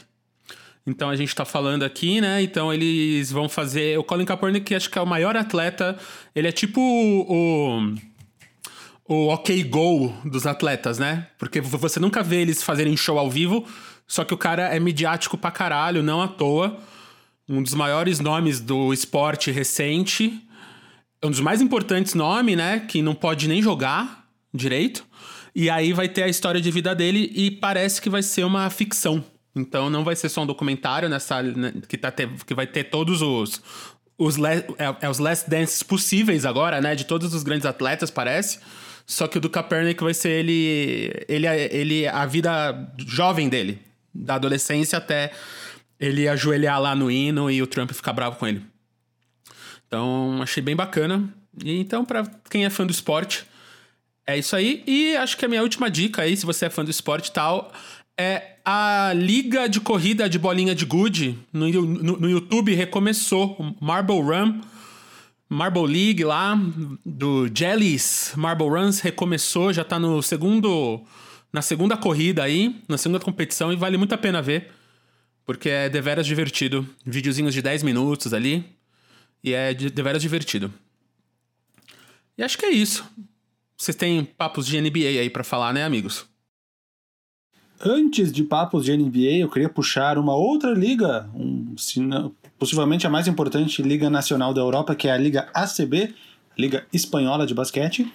Então 0.86 1.08
a 1.08 1.16
gente 1.16 1.34
tá 1.34 1.44
falando 1.44 1.82
aqui, 1.82 2.20
né? 2.20 2.42
Então 2.42 2.72
eles 2.72 3.30
vão 3.30 3.48
fazer. 3.48 3.98
O 3.98 4.04
Colin 4.04 4.24
Kaepernick, 4.24 4.74
acho 4.74 4.90
que 4.90 4.98
é 4.98 5.02
o 5.02 5.06
maior 5.06 5.36
atleta. 5.36 5.96
Ele 6.34 6.48
é 6.48 6.52
tipo 6.52 6.80
o. 6.80 7.94
O 9.12 9.26
OK 9.26 9.64
Go 9.64 10.14
dos 10.24 10.46
atletas, 10.46 10.96
né? 11.00 11.26
Porque 11.36 11.60
você 11.60 11.98
nunca 11.98 12.22
vê 12.22 12.42
eles 12.42 12.62
fazerem 12.62 12.96
show 12.96 13.18
ao 13.18 13.28
vivo, 13.28 13.66
só 14.06 14.24
que 14.24 14.32
o 14.32 14.38
cara 14.38 14.68
é 14.68 14.78
midiático 14.78 15.36
pra 15.36 15.50
caralho, 15.50 16.00
não 16.00 16.22
à 16.22 16.28
toa. 16.28 16.78
Um 17.48 17.60
dos 17.60 17.74
maiores 17.74 18.20
nomes 18.20 18.60
do 18.60 18.92
esporte 18.92 19.50
recente. 19.50 20.40
Um 21.20 21.28
dos 21.28 21.40
mais 21.40 21.60
importantes 21.60 22.14
nomes, 22.14 22.56
né? 22.56 22.86
Que 22.86 23.02
não 23.02 23.12
pode 23.12 23.48
nem 23.48 23.60
jogar 23.60 24.28
direito. 24.54 25.04
E 25.56 25.68
aí 25.68 25.92
vai 25.92 26.08
ter 26.08 26.22
a 26.22 26.28
história 26.28 26.60
de 26.60 26.70
vida 26.70 26.94
dele 26.94 27.32
e 27.34 27.50
parece 27.50 28.00
que 28.00 28.08
vai 28.08 28.22
ser 28.22 28.44
uma 28.44 28.70
ficção. 28.70 29.24
Então 29.56 29.90
não 29.90 30.04
vai 30.04 30.14
ser 30.14 30.28
só 30.28 30.42
um 30.44 30.46
documentário 30.46 31.08
nessa 31.08 31.42
né, 31.42 31.72
que, 31.88 31.98
tá 31.98 32.12
que 32.12 32.54
vai 32.54 32.68
ter 32.68 32.84
todos 32.84 33.22
os 33.22 33.60
os 34.16 34.36
le, 34.36 34.48
é, 34.78 34.94
é, 35.00 35.08
os 35.08 35.18
last 35.18 35.50
dances 35.50 35.82
possíveis 35.82 36.44
agora, 36.44 36.80
né, 36.80 36.94
de 36.94 37.04
todos 37.04 37.34
os 37.34 37.42
grandes 37.42 37.66
atletas, 37.66 38.08
parece. 38.08 38.60
Só 39.10 39.26
que 39.26 39.38
o 39.38 39.40
do 39.40 39.50
Kaepernick 39.50 40.00
vai 40.04 40.14
ser 40.14 40.28
ele 40.28 41.12
ele 41.28 41.46
ele 41.46 42.06
a 42.06 42.24
vida 42.26 42.94
jovem 42.96 43.48
dele 43.48 43.80
da 44.14 44.36
adolescência 44.36 44.98
até 44.98 45.32
ele 45.98 46.28
ajoelhar 46.28 46.80
lá 46.80 46.94
no 46.94 47.10
hino 47.10 47.50
e 47.50 47.60
o 47.60 47.66
Trump 47.66 47.90
ficar 47.90 48.12
bravo 48.12 48.36
com 48.36 48.46
ele. 48.46 48.62
Então, 49.84 50.40
achei 50.40 50.62
bem 50.62 50.76
bacana. 50.76 51.28
E 51.64 51.80
então, 51.80 52.04
para 52.04 52.24
quem 52.48 52.64
é 52.64 52.70
fã 52.70 52.86
do 52.86 52.92
esporte, 52.92 53.44
é 54.24 54.38
isso 54.38 54.54
aí. 54.54 54.84
E 54.86 55.16
acho 55.16 55.36
que 55.36 55.44
a 55.44 55.48
minha 55.48 55.62
última 55.62 55.90
dica 55.90 56.22
aí, 56.22 56.36
se 56.36 56.46
você 56.46 56.66
é 56.66 56.70
fã 56.70 56.84
do 56.84 56.90
esporte 56.90 57.28
e 57.28 57.32
tal, 57.32 57.72
é 58.16 58.58
a 58.64 59.12
Liga 59.12 59.68
de 59.68 59.80
Corrida 59.80 60.28
de 60.28 60.38
Bolinha 60.38 60.74
de 60.74 60.84
Gude 60.84 61.36
no, 61.52 61.68
no, 61.68 62.16
no 62.20 62.30
YouTube 62.30 62.72
recomeçou. 62.74 63.58
Marble 63.80 64.20
Run, 64.20 64.60
Marble 65.52 65.86
League 65.86 66.22
lá, 66.22 66.56
do 67.04 67.50
Jellies 67.52 68.32
Marble 68.36 68.68
Runs 68.68 69.00
recomeçou, 69.00 69.72
já 69.72 69.82
tá 69.82 69.98
no 69.98 70.22
segundo 70.22 71.04
na 71.52 71.60
segunda 71.60 71.96
corrida 71.96 72.44
aí, 72.44 72.80
na 72.88 72.96
segunda 72.96 73.18
competição, 73.18 73.72
e 73.72 73.76
vale 73.76 73.96
muito 73.96 74.14
a 74.14 74.18
pena 74.18 74.40
ver, 74.40 74.70
porque 75.44 75.68
é 75.68 75.88
deveras 75.88 76.24
divertido. 76.24 76.88
Videozinhos 77.04 77.52
de 77.52 77.60
10 77.60 77.82
minutos 77.82 78.32
ali, 78.32 78.64
e 79.42 79.52
é 79.52 79.74
deveras 79.74 80.22
divertido. 80.22 80.72
E 82.38 82.44
acho 82.44 82.56
que 82.56 82.66
é 82.66 82.70
isso. 82.70 83.04
Vocês 83.76 83.96
têm 83.96 84.24
papos 84.24 84.66
de 84.66 84.80
NBA 84.80 85.20
aí 85.20 85.28
para 85.28 85.42
falar, 85.42 85.74
né, 85.74 85.84
amigos? 85.84 86.26
Antes 87.80 88.30
de 88.30 88.44
papos 88.44 88.84
de 88.84 88.96
NBA, 88.96 89.38
eu 89.38 89.50
queria 89.50 89.68
puxar 89.68 90.16
uma 90.16 90.36
outra 90.36 90.72
liga, 90.72 91.28
um, 91.34 91.74
possivelmente 92.60 93.06
a 93.06 93.10
mais 93.10 93.26
importante 93.26 93.82
liga 93.82 94.10
nacional 94.10 94.52
da 94.52 94.60
Europa, 94.60 94.94
que 94.94 95.08
é 95.08 95.12
a 95.12 95.16
Liga 95.16 95.48
ACB, 95.54 96.14
Liga 96.58 96.86
Espanhola 96.92 97.46
de 97.46 97.54
Basquete, 97.54 98.06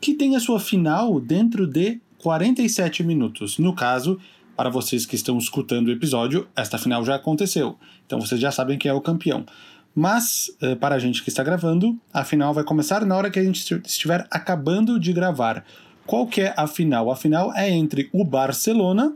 que 0.00 0.14
tem 0.14 0.34
a 0.34 0.40
sua 0.40 0.58
final 0.58 1.20
dentro 1.20 1.64
de 1.64 2.00
47 2.18 3.04
minutos. 3.04 3.56
No 3.56 3.72
caso, 3.72 4.18
para 4.56 4.68
vocês 4.68 5.06
que 5.06 5.14
estão 5.14 5.38
escutando 5.38 5.86
o 5.86 5.92
episódio, 5.92 6.48
esta 6.56 6.76
final 6.76 7.04
já 7.04 7.14
aconteceu. 7.14 7.78
Então 8.04 8.20
vocês 8.20 8.40
já 8.40 8.50
sabem 8.50 8.76
quem 8.76 8.90
é 8.90 8.94
o 8.94 9.00
campeão. 9.00 9.46
Mas, 9.94 10.50
eh, 10.60 10.74
para 10.74 10.96
a 10.96 10.98
gente 10.98 11.22
que 11.22 11.28
está 11.28 11.44
gravando, 11.44 11.96
a 12.12 12.24
final 12.24 12.52
vai 12.52 12.64
começar 12.64 13.06
na 13.06 13.16
hora 13.16 13.30
que 13.30 13.38
a 13.38 13.44
gente 13.44 13.80
estiver 13.86 14.26
acabando 14.28 14.98
de 14.98 15.12
gravar. 15.12 15.64
Qual 16.04 16.26
que 16.26 16.40
é 16.40 16.52
a 16.56 16.66
final? 16.66 17.12
A 17.12 17.16
final 17.16 17.54
é 17.54 17.70
entre 17.70 18.10
o 18.12 18.24
Barcelona, 18.24 19.14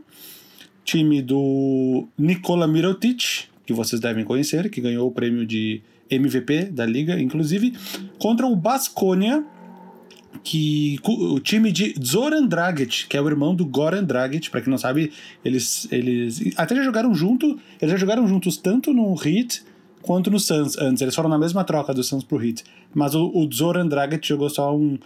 time 0.85 1.21
do 1.21 2.07
Nikola 2.17 2.65
Mirotic, 2.65 3.48
que 3.69 3.73
vocês 3.73 4.01
devem 4.01 4.25
conhecer, 4.25 4.67
que 4.67 4.81
ganhou 4.81 5.07
o 5.07 5.11
prêmio 5.11 5.45
de 5.45 5.83
MVP 6.09 6.71
da 6.71 6.87
liga, 6.87 7.21
inclusive, 7.21 7.77
contra 8.17 8.47
o 8.47 8.55
Basconia, 8.55 9.45
que 10.43 10.99
o 11.03 11.39
time 11.39 11.71
de 11.71 11.93
Zoran 12.03 12.47
Dragic, 12.47 13.05
que 13.07 13.15
é 13.15 13.21
o 13.21 13.27
irmão 13.27 13.53
do 13.53 13.63
Goran 13.67 14.03
Dragic, 14.03 14.49
para 14.49 14.61
quem 14.61 14.71
não 14.71 14.77
sabe, 14.79 15.11
eles, 15.45 15.87
eles 15.91 16.51
até 16.57 16.75
já 16.75 16.81
jogaram 16.81 17.13
junto, 17.13 17.59
eles 17.79 17.91
já 17.91 17.97
jogaram 17.97 18.27
juntos 18.27 18.57
tanto 18.57 18.91
no 18.91 19.13
Heat 19.23 19.63
quanto 20.01 20.31
no 20.31 20.39
Suns 20.39 20.75
antes, 20.79 21.03
eles 21.03 21.13
foram 21.13 21.29
na 21.29 21.37
mesma 21.37 21.63
troca 21.63 21.93
do 21.93 22.03
Suns 22.03 22.23
pro 22.23 22.43
Heat, 22.43 22.63
mas 22.91 23.13
o, 23.13 23.27
o 23.27 23.47
Zoran 23.53 23.87
Dragic 23.87 24.27
jogou 24.27 24.49
só 24.49 24.75
um, 24.75 24.97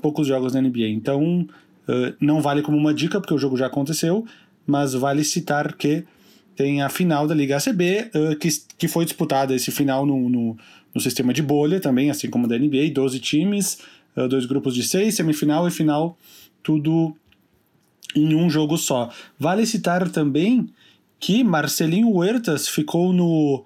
poucos 0.00 0.26
jogos 0.26 0.54
na 0.54 0.60
NBA, 0.60 0.88
então 0.88 1.46
uh, 1.86 2.14
não 2.20 2.40
vale 2.40 2.62
como 2.62 2.76
uma 2.76 2.92
dica, 2.92 3.20
porque 3.20 3.34
o 3.34 3.38
jogo 3.38 3.56
já 3.56 3.66
aconteceu, 3.66 4.26
mas 4.66 4.92
vale 4.92 5.22
citar 5.22 5.74
que 5.74 6.04
tem 6.54 6.82
a 6.82 6.88
final 6.88 7.26
da 7.26 7.34
Liga 7.34 7.56
ACB, 7.56 8.10
uh, 8.14 8.36
que, 8.36 8.48
que 8.78 8.88
foi 8.88 9.04
disputada 9.04 9.54
esse 9.54 9.70
final 9.70 10.04
no, 10.04 10.28
no, 10.28 10.56
no 10.94 11.00
sistema 11.00 11.32
de 11.32 11.42
bolha 11.42 11.80
também, 11.80 12.10
assim 12.10 12.28
como 12.28 12.46
da 12.46 12.58
NBA, 12.58 12.90
12 12.92 13.18
times, 13.20 13.78
uh, 14.16 14.28
dois 14.28 14.46
grupos 14.46 14.74
de 14.74 14.82
seis, 14.82 15.14
semifinal 15.14 15.66
e 15.66 15.70
final, 15.70 16.16
tudo 16.62 17.16
em 18.14 18.34
um 18.34 18.48
jogo 18.48 18.76
só. 18.76 19.10
Vale 19.38 19.64
citar 19.66 20.08
também 20.10 20.68
que 21.18 21.44
Marcelinho 21.44 22.10
Huertas 22.10 22.68
ficou 22.68 23.12
no 23.12 23.64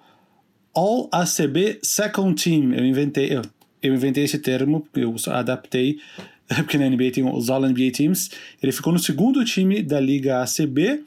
All 0.74 1.08
ACB 1.10 1.78
Second 1.82 2.42
Team. 2.42 2.74
Eu 2.74 2.84
inventei, 2.84 3.34
eu, 3.34 3.42
eu 3.82 3.94
inventei 3.94 4.24
esse 4.24 4.38
termo, 4.38 4.86
eu 4.94 5.14
adaptei, 5.28 5.98
porque 6.48 6.78
na 6.78 6.88
NBA 6.88 7.12
tem 7.12 7.24
os 7.24 7.50
All 7.50 7.62
NBA 7.62 7.90
Teams. 7.92 8.30
Ele 8.62 8.72
ficou 8.72 8.92
no 8.92 8.98
segundo 8.98 9.44
time 9.44 9.82
da 9.82 9.98
Liga 9.98 10.42
ACB. 10.42 11.02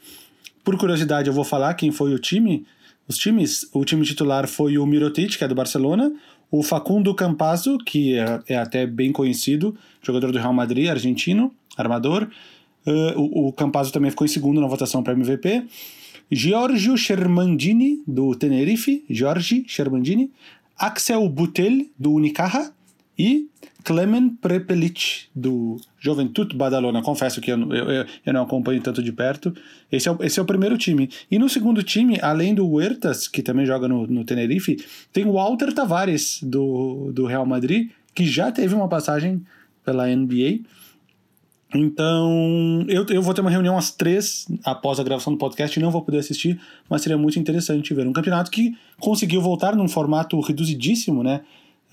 Por 0.64 0.78
curiosidade, 0.78 1.28
eu 1.28 1.34
vou 1.34 1.44
falar 1.44 1.74
quem 1.74 1.92
foi 1.92 2.14
o 2.14 2.20
time. 2.20 2.66
Os 3.08 3.18
times, 3.18 3.68
o 3.74 3.84
time 3.84 4.06
titular 4.06 4.48
foi 4.48 4.78
o 4.78 4.86
Mirotic, 4.86 5.38
que 5.38 5.44
é 5.44 5.48
do 5.48 5.56
Barcelona, 5.56 6.14
o 6.52 6.64
Facundo 6.64 7.14
Campazzo, 7.14 7.78
que 7.80 8.18
é, 8.18 8.40
é, 8.50 8.58
até 8.58 8.86
bem 8.86 9.12
conhecido, 9.12 9.76
jogador 10.02 10.32
do 10.32 10.38
Real 10.38 10.54
Madrid, 10.54 10.90
argentino, 10.90 11.54
armador. 11.78 12.28
Uh, 12.86 13.20
o, 13.20 13.48
o 13.48 13.54
Campazzo 13.54 13.92
também 13.92 14.10
ficou 14.10 14.26
em 14.26 14.30
segundo 14.30 14.60
na 14.62 14.68
votação 14.68 15.04
para 15.04 15.14
MVP. 15.14 15.66
Giorgio 16.32 16.96
Shermandini, 16.98 18.02
do 18.08 18.36
Tenerife, 18.36 19.04
Jorge 19.10 19.64
Shermandini. 19.68 20.32
Axel 20.78 21.28
Butel, 21.28 21.86
do 21.98 22.14
Unicaja. 22.14 22.72
E 23.18 23.48
Clemen 23.84 24.30
Prepelic, 24.30 25.28
do 25.34 25.78
Juventud 25.98 26.56
Badalona. 26.56 27.02
Confesso 27.02 27.40
que 27.40 27.52
eu, 27.52 27.58
eu, 27.74 28.06
eu, 28.26 28.34
não 28.34 28.44
acompanho 28.44 28.82
tanto 28.82 29.02
de 29.02 29.12
perto. 29.12 29.54
Esse 29.92 30.10
é, 30.10 30.12
o, 30.12 30.18
esse 30.22 30.40
é 30.40 30.44
o 30.44 30.46
primeiro 30.46 30.78
time. 30.78 31.10
E 31.32 31.40
no 31.40 31.50
segundo 31.50 31.82
time, 31.82 32.20
além 32.22 32.54
do 32.54 32.68
Huertas, 32.68 33.28
que 33.28 33.42
também 33.42 33.66
joga 33.66 33.88
no, 33.88 34.06
no 34.06 34.24
Tenerife, 34.26 34.78
tem 35.14 35.26
o 35.26 35.34
Walter 35.34 35.74
Tavares, 35.74 36.40
do, 36.44 37.12
do 37.14 37.26
Real 37.26 37.46
Madrid, 37.46 37.90
que 38.14 38.26
já 38.26 38.52
teve 38.52 38.76
uma 38.76 38.88
passagem 38.88 39.42
pela 39.84 40.08
NBA. 40.08 40.60
Então, 41.74 42.84
eu, 42.88 43.06
eu 43.10 43.22
vou 43.22 43.34
ter 43.34 43.42
uma 43.42 43.50
reunião 43.50 43.78
às 43.78 43.92
três 43.92 44.48
após 44.64 45.00
a 45.00 45.04
gravação 45.04 45.32
do 45.32 45.40
podcast 45.40 45.78
e 45.78 45.82
não 45.82 45.92
vou 45.92 46.02
poder 46.02 46.18
assistir, 46.18 46.60
mas 46.90 47.04
seria 47.04 47.18
muito 47.18 47.38
interessante 47.38 47.94
ver 47.94 48.08
um 48.08 48.14
campeonato 48.14 48.50
que 48.50 48.76
conseguiu 49.00 49.40
voltar 49.40 49.76
num 49.76 49.88
formato 49.88 50.40
reduzidíssimo, 50.40 51.24
né? 51.24 51.42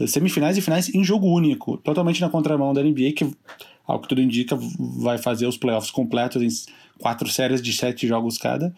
Semifinais 0.07 0.57
e 0.57 0.61
finais 0.61 0.95
em 0.95 1.03
jogo 1.03 1.27
único, 1.27 1.77
totalmente 1.79 2.21
na 2.21 2.29
contramão 2.29 2.75
da 2.75 2.83
NBA, 2.83 3.13
que, 3.17 3.31
ao 3.87 4.01
que 4.01 4.09
tudo 4.09 4.21
indica, 4.21 4.59
vai 4.79 5.19
fazer 5.19 5.47
os 5.47 5.57
playoffs 5.57 5.91
completos 5.91 6.43
em 6.43 6.49
quatro 6.99 7.29
séries 7.29 7.63
de 7.63 7.73
sete 7.73 8.07
jogos 8.07 8.37
cada. 8.39 8.75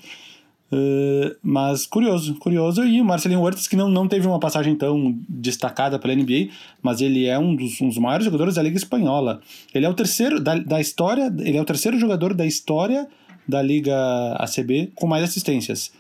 Uh, 0.71 1.35
mas 1.43 1.87
curioso, 1.87 2.35
curioso. 2.35 2.85
E 2.85 3.01
o 3.01 3.05
Marcelinho 3.05 3.41
Huertas, 3.41 3.67
que 3.67 3.75
não, 3.75 3.89
não 3.89 4.07
teve 4.07 4.27
uma 4.27 4.39
passagem 4.39 4.75
tão 4.77 5.19
destacada 5.29 5.99
pela 5.99 6.15
NBA, 6.15 6.49
mas 6.83 7.01
ele 7.01 7.27
é 7.27 7.39
um 7.39 7.57
dos, 7.57 7.81
um 7.81 7.89
dos 7.89 7.99
maiores 7.99 8.25
jogadores 8.25 8.57
da 8.57 8.63
Liga 8.63 8.77
Espanhola. 8.77 9.41
Ele 9.75 9.87
é 9.87 9.89
o 9.89 9.95
terceiro 9.95 10.39
da, 10.39 10.59
da 10.59 10.81
história, 10.81 11.35
ele 11.39 11.57
é 11.57 11.61
o 11.61 11.65
terceiro 11.65 11.99
jogador 11.99 12.35
da 12.35 12.47
história 12.47 13.09
da 13.47 13.63
Liga 13.63 13.97
ACB 14.35 14.93
com 14.95 15.07
mais 15.07 15.25
assistências. 15.25 15.91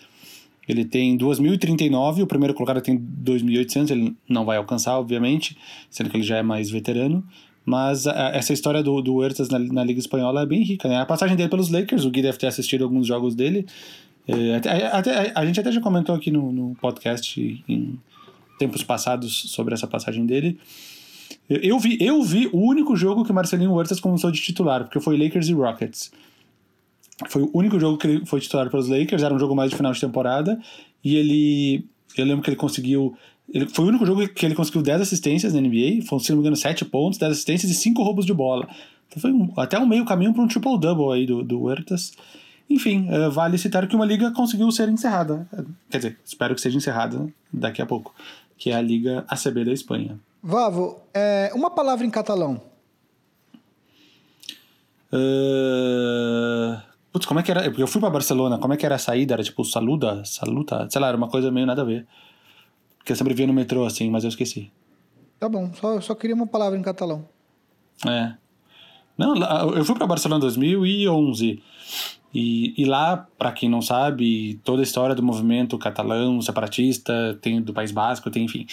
Ele 0.68 0.84
tem 0.84 1.16
2.039, 1.16 2.22
o 2.22 2.26
primeiro 2.26 2.54
colocado 2.54 2.80
tem 2.80 2.98
2.800, 2.98 3.90
ele 3.90 4.16
não 4.28 4.44
vai 4.44 4.58
alcançar, 4.58 4.98
obviamente, 4.98 5.56
sendo 5.90 6.10
que 6.10 6.16
ele 6.16 6.24
já 6.24 6.36
é 6.36 6.42
mais 6.42 6.70
veterano. 6.70 7.24
Mas 7.64 8.06
a, 8.06 8.30
essa 8.34 8.52
história 8.52 8.82
do, 8.82 9.00
do 9.00 9.14
Huertas 9.14 9.48
na, 9.48 9.58
na, 9.58 9.84
Liga 9.84 10.00
Espanhola 10.00 10.42
é 10.42 10.46
bem 10.46 10.62
rica, 10.62 10.88
né? 10.88 11.00
A 11.00 11.06
passagem 11.06 11.36
dele 11.36 11.48
pelos 11.48 11.70
Lakers, 11.70 12.04
o 12.04 12.10
Gui 12.10 12.22
deve 12.22 12.38
ter 12.38 12.46
assistido 12.46 12.84
alguns 12.84 13.06
jogos 13.06 13.34
dele. 13.34 13.66
É, 14.26 14.56
até, 14.56 14.86
até, 14.86 15.32
a 15.34 15.46
gente 15.46 15.60
até 15.60 15.72
já 15.72 15.80
comentou 15.80 16.14
aqui 16.14 16.30
no, 16.30 16.52
no 16.52 16.74
podcast 16.80 17.64
em 17.68 17.98
tempos 18.58 18.82
passados 18.82 19.50
sobre 19.50 19.74
essa 19.74 19.86
passagem 19.86 20.26
dele. 20.26 20.58
Eu, 21.48 21.58
eu, 21.58 21.78
vi, 21.78 21.98
eu 22.00 22.22
vi 22.22 22.48
o 22.52 22.58
único 22.58 22.96
jogo 22.96 23.24
que 23.24 23.32
Marcelinho 23.32 23.72
Huertas 23.72 24.00
começou 24.00 24.30
de 24.30 24.40
titular, 24.40 24.84
porque 24.84 25.00
foi 25.00 25.16
Lakers 25.16 25.48
e 25.48 25.52
Rockets. 25.52 26.10
Foi 27.26 27.42
o 27.42 27.50
único 27.52 27.80
jogo 27.80 27.98
que 27.98 28.06
ele 28.06 28.26
foi 28.26 28.40
titular 28.40 28.70
para 28.70 28.78
os 28.78 28.88
Lakers, 28.88 29.22
era 29.22 29.34
um 29.34 29.38
jogo 29.38 29.54
mais 29.54 29.70
de 29.70 29.76
final 29.76 29.92
de 29.92 30.00
temporada, 30.00 30.60
e 31.02 31.16
ele. 31.16 31.84
Eu 32.16 32.24
lembro 32.24 32.42
que 32.42 32.50
ele 32.50 32.56
conseguiu. 32.56 33.16
Ele, 33.52 33.66
foi 33.68 33.84
o 33.84 33.88
único 33.88 34.06
jogo 34.06 34.28
que 34.28 34.44
ele 34.44 34.54
conseguiu 34.54 34.82
10 34.82 35.00
assistências 35.00 35.54
na 35.54 35.60
NBA, 35.60 36.04
foram, 36.06 36.20
se 36.20 36.30
não 36.30 36.36
me 36.36 36.42
engano, 36.42 36.56
7 36.56 36.84
pontos, 36.84 37.18
10 37.18 37.32
assistências 37.32 37.72
e 37.72 37.74
5 37.74 38.02
roubos 38.02 38.26
de 38.26 38.34
bola. 38.34 38.68
Então 39.08 39.20
foi 39.20 39.32
um, 39.32 39.52
até 39.56 39.78
um 39.78 39.86
meio 39.86 40.04
caminho 40.04 40.34
para 40.34 40.42
um 40.42 40.48
triple-double 40.48 41.12
aí 41.12 41.26
do, 41.26 41.42
do 41.42 41.62
Huertas. 41.62 42.12
Enfim, 42.68 43.08
uh, 43.10 43.30
vale 43.30 43.56
citar 43.56 43.86
que 43.88 43.96
uma 43.96 44.04
liga 44.04 44.30
conseguiu 44.32 44.70
ser 44.70 44.88
encerrada. 44.90 45.48
Quer 45.90 45.96
dizer, 45.96 46.18
espero 46.24 46.54
que 46.54 46.60
seja 46.60 46.76
encerrada 46.76 47.26
daqui 47.50 47.80
a 47.80 47.86
pouco. 47.86 48.14
Que 48.58 48.70
é 48.70 48.74
a 48.74 48.82
Liga 48.82 49.24
ACB 49.28 49.64
da 49.64 49.72
Espanha. 49.72 50.18
Vavo, 50.42 51.00
é, 51.14 51.50
uma 51.54 51.70
palavra 51.70 52.04
em 52.04 52.10
catalão. 52.10 52.60
Uh... 55.10 56.87
Putz, 57.18 57.26
como 57.26 57.40
é 57.40 57.42
que 57.42 57.50
era? 57.50 57.64
Porque 57.64 57.82
eu 57.82 57.88
fui 57.88 58.00
pra 58.00 58.10
Barcelona, 58.10 58.58
como 58.58 58.72
é 58.74 58.76
que 58.76 58.86
era 58.86 58.94
a 58.94 58.98
saída? 58.98 59.34
Era 59.34 59.42
tipo 59.42 59.64
saluda, 59.64 60.24
saluta? 60.24 60.86
Sei 60.88 61.00
lá, 61.00 61.08
era 61.08 61.16
uma 61.16 61.28
coisa 61.28 61.50
meio 61.50 61.66
nada 61.66 61.82
a 61.82 61.84
ver. 61.84 62.06
Porque 62.96 63.10
eu 63.10 63.16
sempre 63.16 63.34
via 63.34 63.46
no 63.46 63.52
metrô 63.52 63.84
assim, 63.84 64.08
mas 64.08 64.22
eu 64.22 64.28
esqueci. 64.28 64.70
Tá 65.40 65.48
bom, 65.48 65.72
só, 65.74 66.00
só 66.00 66.14
queria 66.14 66.36
uma 66.36 66.46
palavra 66.46 66.78
em 66.78 66.82
catalão. 66.82 67.28
É. 68.06 68.34
Não, 69.16 69.34
eu 69.74 69.84
fui 69.84 69.96
pra 69.96 70.06
Barcelona 70.06 70.38
em 70.38 70.42
2011. 70.42 71.60
E, 72.32 72.80
e 72.80 72.84
lá, 72.84 73.26
para 73.36 73.50
quem 73.50 73.68
não 73.68 73.82
sabe, 73.82 74.60
toda 74.62 74.80
a 74.80 74.84
história 74.84 75.14
do 75.14 75.22
movimento 75.22 75.76
catalão, 75.76 76.40
separatista, 76.40 77.36
tem 77.42 77.60
do 77.60 77.72
País 77.72 77.90
Basco, 77.90 78.30
tem, 78.30 78.44
enfim. 78.44 78.64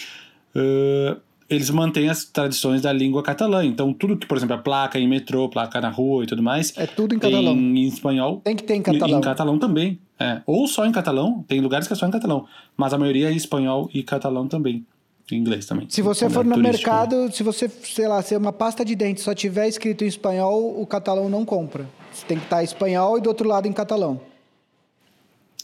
Uh, 0.54 1.20
eles 1.48 1.70
mantêm 1.70 2.08
as 2.08 2.24
tradições 2.24 2.82
da 2.82 2.92
língua 2.92 3.22
catalã. 3.22 3.64
Então, 3.64 3.92
tudo 3.92 4.16
que, 4.16 4.26
por 4.26 4.36
exemplo, 4.36 4.56
a 4.56 4.58
placa 4.58 4.98
em 4.98 5.08
metrô, 5.08 5.48
placa 5.48 5.80
na 5.80 5.88
rua 5.88 6.24
e 6.24 6.26
tudo 6.26 6.42
mais. 6.42 6.76
É 6.76 6.86
tudo 6.86 7.14
em 7.14 7.18
catalão. 7.18 7.54
Em 7.54 7.86
espanhol. 7.86 8.40
Tem 8.42 8.56
que 8.56 8.64
ter 8.64 8.74
em 8.74 8.82
catalão. 8.82 9.18
Em 9.18 9.22
catalão 9.22 9.58
também. 9.58 9.98
É. 10.18 10.42
Ou 10.46 10.66
só 10.66 10.84
em 10.84 10.92
catalão. 10.92 11.44
Tem 11.46 11.60
lugares 11.60 11.86
que 11.86 11.92
é 11.92 11.96
só 11.96 12.06
em 12.06 12.10
catalão. 12.10 12.46
Mas 12.76 12.92
a 12.92 12.98
maioria 12.98 13.28
é 13.28 13.32
em 13.32 13.36
espanhol 13.36 13.88
e 13.94 14.02
catalão 14.02 14.48
também. 14.48 14.84
Em 15.30 15.36
inglês 15.36 15.66
também. 15.66 15.86
Se 15.88 16.02
você 16.02 16.30
for 16.30 16.44
no 16.44 16.54
turístico. 16.54 16.88
mercado, 16.88 17.32
se 17.32 17.42
você, 17.42 17.68
sei 17.68 18.06
lá, 18.06 18.22
se 18.22 18.34
é 18.34 18.38
uma 18.38 18.52
pasta 18.52 18.84
de 18.84 18.94
dente 18.94 19.20
só 19.20 19.34
tiver 19.34 19.66
escrito 19.66 20.04
em 20.04 20.06
espanhol, 20.06 20.80
o 20.80 20.86
catalão 20.86 21.28
não 21.28 21.44
compra. 21.44 21.88
Você 22.12 22.24
tem 22.26 22.38
que 22.38 22.44
estar 22.44 22.62
em 22.62 22.64
espanhol 22.64 23.18
e 23.18 23.20
do 23.20 23.28
outro 23.28 23.48
lado 23.48 23.66
em 23.66 23.72
catalão. 23.72 24.20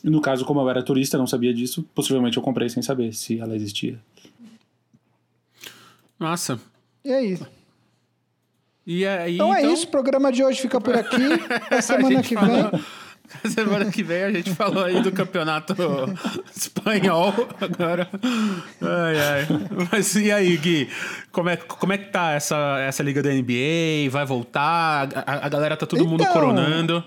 No 0.02 0.20
caso, 0.20 0.44
como 0.44 0.60
eu 0.60 0.68
era 0.68 0.82
turista, 0.82 1.16
não 1.16 1.28
sabia 1.28 1.54
disso, 1.54 1.84
possivelmente 1.94 2.36
eu 2.36 2.42
comprei 2.42 2.68
sem 2.68 2.82
saber 2.82 3.12
se 3.12 3.38
ela 3.38 3.54
existia. 3.54 4.00
Nossa. 6.22 6.60
E 7.04 7.12
é 7.12 7.20
isso. 7.20 7.46
E 8.86 9.04
aí, 9.04 9.34
então, 9.34 9.48
então 9.48 9.70
é 9.70 9.72
isso, 9.72 9.86
o 9.86 9.88
programa 9.88 10.30
de 10.30 10.42
hoje 10.42 10.60
fica 10.60 10.80
por 10.80 10.96
aqui. 10.96 11.16
A 11.68 11.82
semana 11.82 12.22
que 12.22 12.36
vem. 12.36 12.70
Semana 13.50 13.90
que 13.90 14.02
vem 14.02 14.24
a 14.24 14.30
gente 14.30 14.54
falou 14.54 14.84
aí 14.84 15.00
do 15.00 15.10
campeonato 15.10 15.74
espanhol 16.54 17.32
agora. 17.58 18.06
Ai, 18.80 19.16
ai. 19.18 19.46
Mas 19.90 20.14
e 20.16 20.30
aí, 20.30 20.54
Gui? 20.58 20.90
Como 21.30 21.48
é, 21.48 21.56
como 21.56 21.94
é 21.94 21.98
que 21.98 22.10
tá 22.10 22.32
essa, 22.32 22.78
essa 22.80 23.02
liga 23.02 23.22
da 23.22 23.30
NBA? 23.30 24.10
Vai 24.10 24.26
voltar? 24.26 25.08
A, 25.26 25.46
a 25.46 25.48
galera 25.48 25.78
tá 25.78 25.86
todo 25.86 26.00
então, 26.00 26.10
mundo 26.10 26.26
coronando. 26.26 27.02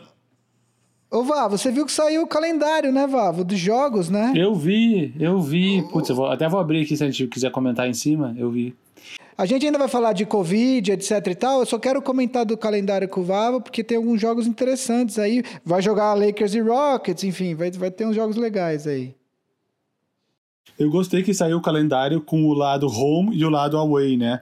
Ô, 1.12 1.24
Vá, 1.24 1.48
você 1.48 1.72
viu 1.72 1.86
que 1.86 1.92
saiu 1.92 2.24
o 2.24 2.28
calendário, 2.28 2.92
né, 2.92 3.06
Vavo? 3.06 3.44
Dos 3.44 3.60
jogos, 3.60 4.10
né? 4.10 4.34
Eu 4.36 4.56
vi, 4.56 5.14
eu 5.20 5.40
vi. 5.40 5.84
Putz, 5.92 6.10
eu 6.10 6.16
vou, 6.16 6.26
até 6.26 6.50
vou 6.50 6.60
abrir 6.60 6.82
aqui 6.82 6.98
se 6.98 7.04
a 7.04 7.10
gente 7.10 7.28
quiser 7.28 7.52
comentar 7.52 7.88
em 7.88 7.94
cima. 7.94 8.34
Eu 8.36 8.50
vi. 8.50 8.76
A 9.38 9.46
gente 9.46 9.66
ainda 9.66 9.78
vai 9.78 9.90
falar 9.90 10.14
de 10.14 10.26
Covid, 10.26 10.94
etc 10.94 11.28
e 11.28 11.36
tal. 11.36 11.60
Eu 11.60 11.66
só 11.66 11.78
quero 11.78 12.02
comentar 12.02 12.46
do 12.46 12.58
calendário 12.58 13.08
com 13.10 13.20
o 13.20 13.24
Vavo, 13.24 13.60
porque 13.60 13.84
tem 13.84 13.98
alguns 13.98 14.22
jogos 14.22 14.48
interessantes 14.48 15.20
aí. 15.20 15.44
Vai 15.64 15.82
jogar 15.82 16.14
Lakers 16.14 16.54
e 16.54 16.62
Rockets, 16.62 17.24
enfim, 17.24 17.54
vai, 17.54 17.70
vai 17.72 17.92
ter 17.92 18.06
uns 18.06 18.16
jogos 18.16 18.38
legais 18.38 18.88
aí. 18.88 19.14
Eu 20.80 20.90
gostei 20.90 21.22
que 21.22 21.34
saiu 21.34 21.58
o 21.58 21.62
calendário 21.62 22.22
com 22.22 22.46
o 22.46 22.54
lado 22.54 22.88
home 22.88 23.36
e 23.36 23.44
o 23.46 23.50
lado 23.50 23.78
away, 23.78 24.16
né? 24.16 24.42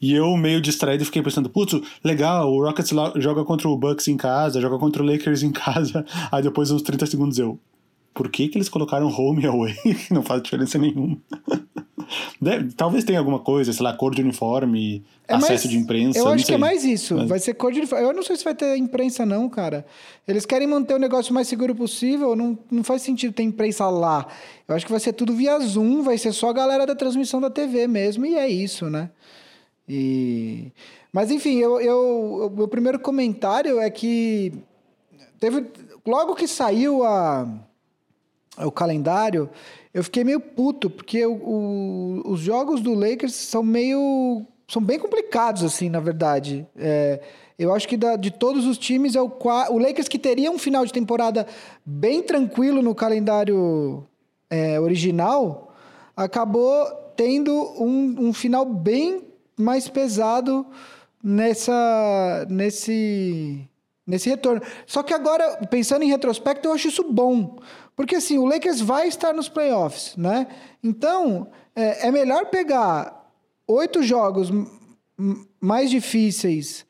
E 0.00 0.14
eu, 0.14 0.36
meio 0.36 0.60
distraído, 0.60 1.04
fiquei 1.04 1.22
pensando, 1.22 1.50
putz, 1.50 1.78
legal, 2.02 2.50
o 2.50 2.64
Rockets 2.64 2.90
joga 3.16 3.44
contra 3.44 3.68
o 3.68 3.76
Bucks 3.76 4.08
em 4.08 4.16
casa, 4.16 4.60
joga 4.60 4.78
contra 4.78 5.02
o 5.02 5.06
Lakers 5.06 5.42
em 5.42 5.50
casa. 5.52 6.04
Aí 6.32 6.42
depois, 6.42 6.70
uns 6.70 6.82
30 6.82 7.06
segundos, 7.06 7.38
eu, 7.38 7.58
por 8.14 8.30
que, 8.30 8.48
que 8.48 8.56
eles 8.56 8.68
colocaram 8.68 9.08
home 9.08 9.42
e 9.42 9.46
away? 9.46 9.74
Não 10.10 10.22
faz 10.22 10.42
diferença 10.42 10.78
nenhuma. 10.78 11.18
Deve, 12.40 12.72
talvez 12.72 13.04
tenha 13.04 13.18
alguma 13.18 13.38
coisa, 13.38 13.72
sei 13.72 13.84
lá, 13.84 13.92
cor 13.92 14.14
de 14.14 14.22
uniforme, 14.22 15.04
é 15.28 15.34
acesso 15.34 15.52
mais, 15.52 15.62
de 15.62 15.78
imprensa. 15.78 16.18
Eu 16.18 16.28
acho 16.28 16.44
que 16.44 16.54
é 16.54 16.58
mais 16.58 16.84
isso. 16.84 17.16
Mas... 17.16 17.28
Vai 17.28 17.38
ser 17.38 17.54
cor 17.54 17.72
de 17.72 17.78
uniforme. 17.78 18.04
Eu 18.04 18.12
não 18.12 18.22
sei 18.22 18.36
se 18.36 18.44
vai 18.44 18.54
ter 18.54 18.76
imprensa, 18.76 19.24
não, 19.24 19.48
cara. 19.48 19.86
Eles 20.26 20.44
querem 20.44 20.66
manter 20.66 20.94
o 20.94 20.98
negócio 20.98 21.32
mais 21.32 21.48
seguro 21.48 21.74
possível. 21.74 22.34
Não, 22.34 22.58
não 22.70 22.82
faz 22.82 23.02
sentido 23.02 23.32
ter 23.32 23.42
imprensa 23.42 23.88
lá. 23.88 24.26
Eu 24.66 24.74
acho 24.74 24.84
que 24.84 24.92
vai 24.92 25.00
ser 25.00 25.12
tudo 25.12 25.34
via 25.34 25.58
Zoom, 25.60 26.02
vai 26.02 26.18
ser 26.18 26.32
só 26.32 26.50
a 26.50 26.52
galera 26.52 26.86
da 26.86 26.94
transmissão 26.94 27.40
da 27.40 27.50
TV 27.50 27.86
mesmo, 27.86 28.26
e 28.26 28.34
é 28.36 28.48
isso, 28.48 28.88
né? 28.90 29.10
E... 29.88 30.72
Mas 31.12 31.30
enfim, 31.30 31.58
eu, 31.58 31.80
eu, 31.80 32.46
o 32.46 32.56
meu 32.56 32.68
primeiro 32.68 32.98
comentário 32.98 33.80
é 33.80 33.90
que 33.90 34.52
teve. 35.38 35.66
Logo 36.06 36.34
que 36.34 36.46
saiu 36.46 37.04
a 37.04 37.46
o 38.66 38.70
calendário, 38.70 39.48
eu 39.92 40.04
fiquei 40.04 40.22
meio 40.22 40.40
puto, 40.40 40.88
porque 40.88 41.24
o, 41.26 41.32
o, 41.32 42.22
os 42.32 42.40
jogos 42.40 42.80
do 42.80 42.94
Lakers 42.94 43.34
são 43.34 43.62
meio. 43.62 44.44
são 44.68 44.80
bem 44.80 44.98
complicados, 44.98 45.64
assim, 45.64 45.88
na 45.88 46.00
verdade. 46.00 46.66
É, 46.76 47.20
eu 47.58 47.74
acho 47.74 47.88
que 47.88 47.96
da, 47.96 48.16
de 48.16 48.30
todos 48.30 48.66
os 48.66 48.78
times 48.78 49.16
é 49.16 49.20
o, 49.20 49.30
o 49.70 49.78
Lakers 49.78 50.08
que 50.08 50.18
teria 50.18 50.50
um 50.50 50.58
final 50.58 50.86
de 50.86 50.92
temporada 50.92 51.46
bem 51.84 52.22
tranquilo 52.22 52.80
no 52.80 52.94
calendário 52.94 54.06
é, 54.48 54.80
original, 54.80 55.74
acabou 56.16 56.86
tendo 57.16 57.52
um, 57.78 58.28
um 58.28 58.32
final 58.32 58.64
bem 58.64 59.24
mais 59.56 59.88
pesado 59.88 60.66
nessa 61.22 62.46
nesse 62.48 63.68
nesse 64.06 64.28
retorno. 64.28 64.62
Só 64.86 65.02
que 65.02 65.14
agora, 65.14 65.66
pensando 65.68 66.02
em 66.02 66.08
retrospecto, 66.08 66.66
eu 66.66 66.72
acho 66.72 66.88
isso 66.88 67.04
bom, 67.12 67.58
porque 67.96 68.16
assim, 68.16 68.38
o 68.38 68.44
Lakers 68.44 68.80
vai 68.80 69.08
estar 69.08 69.32
nos 69.32 69.48
playoffs, 69.48 70.16
né? 70.16 70.46
Então, 70.82 71.48
é, 71.74 72.08
é 72.08 72.10
melhor 72.10 72.46
pegar 72.46 73.30
oito 73.66 74.02
jogos 74.02 74.50
mais 75.60 75.90
difíceis 75.90 76.86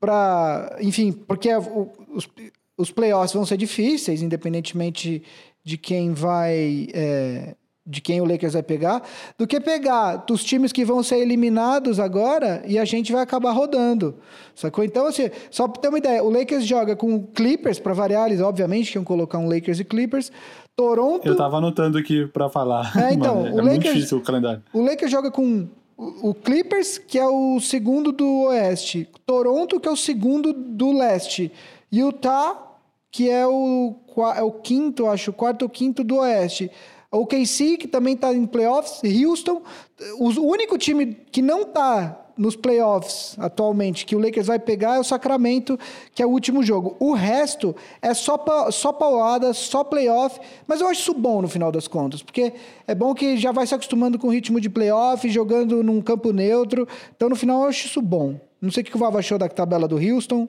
para. 0.00 0.76
Enfim, 0.80 1.12
porque 1.12 1.50
os, 1.56 2.28
os 2.76 2.90
playoffs 2.90 3.32
vão 3.32 3.44
ser 3.44 3.56
difíceis, 3.56 4.22
independentemente 4.22 5.22
de 5.62 5.78
quem 5.78 6.12
vai. 6.12 6.88
É, 6.92 7.54
de 7.86 8.00
quem 8.00 8.20
o 8.20 8.24
Lakers 8.24 8.54
vai 8.54 8.62
pegar, 8.62 9.02
do 9.36 9.46
que 9.46 9.60
pegar 9.60 10.16
dos 10.16 10.42
times 10.42 10.72
que 10.72 10.84
vão 10.84 11.02
ser 11.02 11.18
eliminados 11.18 12.00
agora 12.00 12.62
e 12.66 12.78
a 12.78 12.84
gente 12.84 13.12
vai 13.12 13.22
acabar 13.22 13.52
rodando. 13.52 14.14
Sacou? 14.54 14.82
Então, 14.82 15.06
assim, 15.06 15.30
só 15.50 15.68
para 15.68 15.82
ter 15.82 15.88
uma 15.88 15.98
ideia, 15.98 16.24
o 16.24 16.30
Lakers 16.30 16.64
joga 16.64 16.96
com 16.96 17.22
Clippers, 17.26 17.78
para 17.78 17.92
variar, 17.92 18.26
eles 18.28 18.40
obviamente 18.40 18.90
que 18.90 18.96
iam 18.96 19.04
colocar 19.04 19.38
um 19.38 19.48
Lakers 19.48 19.80
e 19.80 19.84
Clippers. 19.84 20.32
Toronto. 20.74 21.26
Eu 21.26 21.36
tava 21.36 21.58
anotando 21.58 21.98
aqui 21.98 22.26
para 22.26 22.48
falar. 22.48 22.92
É, 22.96 23.12
então, 23.12 23.42
Mano, 23.42 23.48
é 23.48 23.52
o 23.52 23.56
Lakers, 23.56 23.66
muito 23.66 23.94
difícil 23.94 24.18
o 24.18 24.20
calendário. 24.22 24.62
O 24.72 24.82
Lakers 24.82 25.10
joga 25.10 25.30
com 25.30 25.68
o 25.96 26.34
Clippers, 26.34 26.98
que 26.98 27.18
é 27.18 27.26
o 27.26 27.60
segundo 27.60 28.10
do 28.10 28.46
Oeste, 28.46 29.08
Toronto, 29.24 29.78
que 29.78 29.88
é 29.88 29.92
o 29.92 29.96
segundo 29.96 30.52
do 30.52 30.96
Leste, 30.96 31.52
Utah, 31.92 32.60
que 33.12 33.30
é 33.30 33.46
o, 33.46 33.94
é 34.34 34.42
o 34.42 34.50
quinto, 34.50 35.06
acho, 35.06 35.32
quarto 35.32 35.62
ou 35.62 35.68
quinto 35.68 36.02
do 36.02 36.16
Oeste. 36.16 36.70
O 37.14 37.26
KC, 37.26 37.76
que 37.76 37.88
também 37.88 38.14
está 38.14 38.34
em 38.34 38.44
playoffs, 38.44 39.00
Houston. 39.04 39.62
O 40.18 40.28
único 40.42 40.76
time 40.76 41.16
que 41.30 41.40
não 41.40 41.62
está 41.62 42.20
nos 42.36 42.56
playoffs 42.56 43.36
atualmente 43.38 44.04
que 44.04 44.16
o 44.16 44.18
Lakers 44.18 44.48
vai 44.48 44.58
pegar 44.58 44.96
é 44.96 44.98
o 44.98 45.04
Sacramento, 45.04 45.78
que 46.12 46.22
é 46.22 46.26
o 46.26 46.30
último 46.30 46.62
jogo. 46.62 46.96
O 46.98 47.12
resto 47.12 47.74
é 48.02 48.12
só, 48.12 48.36
pa, 48.36 48.70
só 48.72 48.92
paulada, 48.92 49.52
só 49.52 49.84
playoff, 49.84 50.40
mas 50.66 50.80
eu 50.80 50.88
acho 50.88 51.00
isso 51.00 51.14
bom 51.14 51.40
no 51.40 51.48
final 51.48 51.70
das 51.70 51.86
contas, 51.86 52.22
porque 52.22 52.52
é 52.86 52.94
bom 52.94 53.14
que 53.14 53.36
já 53.36 53.52
vai 53.52 53.66
se 53.66 53.74
acostumando 53.74 54.18
com 54.18 54.26
o 54.26 54.30
ritmo 54.30 54.60
de 54.60 54.68
playoff, 54.68 55.28
jogando 55.28 55.82
num 55.82 56.00
campo 56.02 56.32
neutro. 56.32 56.88
Então 57.14 57.28
no 57.28 57.36
final 57.36 57.62
eu 57.62 57.68
acho 57.68 57.86
isso 57.86 58.02
bom. 58.02 58.38
Não 58.60 58.70
sei 58.70 58.82
o 58.82 58.86
que 58.86 58.96
o 58.96 58.98
Vava 58.98 59.20
achou 59.20 59.38
da 59.38 59.48
tabela 59.48 59.86
do 59.86 59.96
Houston. 59.96 60.48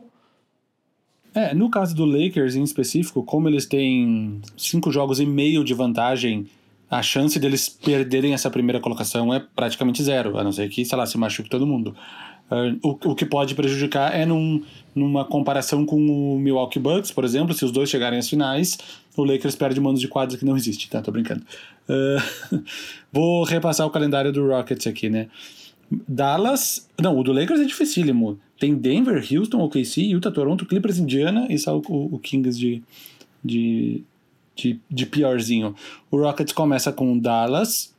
É, 1.36 1.54
no 1.54 1.70
caso 1.70 1.94
do 1.94 2.06
Lakers 2.06 2.56
em 2.56 2.64
específico, 2.64 3.22
como 3.22 3.50
eles 3.50 3.66
têm 3.66 4.40
cinco 4.56 4.90
jogos 4.90 5.20
e 5.20 5.26
meio 5.26 5.66
de 5.66 5.74
vantagem, 5.74 6.48
a 6.90 7.04
chance 7.04 7.38
deles 7.38 7.68
perderem 7.68 8.34
essa 8.34 8.50
primeira 8.50 8.80
colocação 8.80 9.34
é 9.34 9.44
praticamente 9.54 10.02
zero, 10.02 10.38
a 10.38 10.44
não 10.46 10.54
ser 10.54 10.70
que, 10.70 10.86
sei 10.86 10.98
lá, 10.98 11.06
se 11.06 11.18
machuque 11.18 11.50
todo 11.50 11.68
mundo. 11.68 11.94
Uh, 12.50 12.80
o, 12.88 13.12
o 13.12 13.16
que 13.16 13.26
pode 13.26 13.54
prejudicar 13.54 14.16
é 14.16 14.26
num, 14.26 14.64
numa 14.94 15.26
comparação 15.26 15.86
com 15.86 15.98
o 15.98 16.40
Milwaukee 16.40 16.80
Bucks, 16.80 17.12
por 17.12 17.26
exemplo, 17.26 17.54
se 17.54 17.66
os 17.66 17.72
dois 17.72 17.90
chegarem 17.90 18.18
às 18.18 18.30
finais, 18.30 18.78
o 19.18 19.24
Lakers 19.26 19.56
perde 19.56 19.82
manos 19.82 20.00
de 20.00 20.08
quadra 20.08 20.38
que 20.38 20.46
não 20.46 20.56
existe, 20.56 20.90
tá? 20.90 21.02
Tô 21.02 21.12
brincando. 21.12 21.44
Uh, 21.90 22.64
vou 23.12 23.44
repassar 23.44 23.86
o 23.86 23.90
calendário 23.90 24.32
do 24.32 24.48
Rockets 24.48 24.88
aqui, 24.88 25.10
né? 25.10 25.28
Dallas. 26.08 26.88
Não, 27.02 27.18
o 27.18 27.24
do 27.24 27.34
Lakers 27.34 27.60
é 27.60 27.66
dificílimo. 27.66 28.40
Tem 28.60 28.76
Denver, 28.76 29.26
Houston, 29.32 29.62
OKC, 29.62 30.02
Utah, 30.04 30.32
Toronto, 30.32 30.66
Clippers, 30.66 30.98
Indiana 30.98 31.48
e 31.50 31.58
só 31.58 31.78
o, 31.78 32.16
o 32.16 32.20
Kings 32.20 32.58
de, 32.58 32.82
de, 33.44 34.04
de, 34.56 34.80
de 34.90 35.06
piorzinho. 35.06 35.76
O 36.10 36.18
Rockets 36.18 36.54
começa 36.54 36.92
com 36.92 37.18
Dallas, 37.18 37.94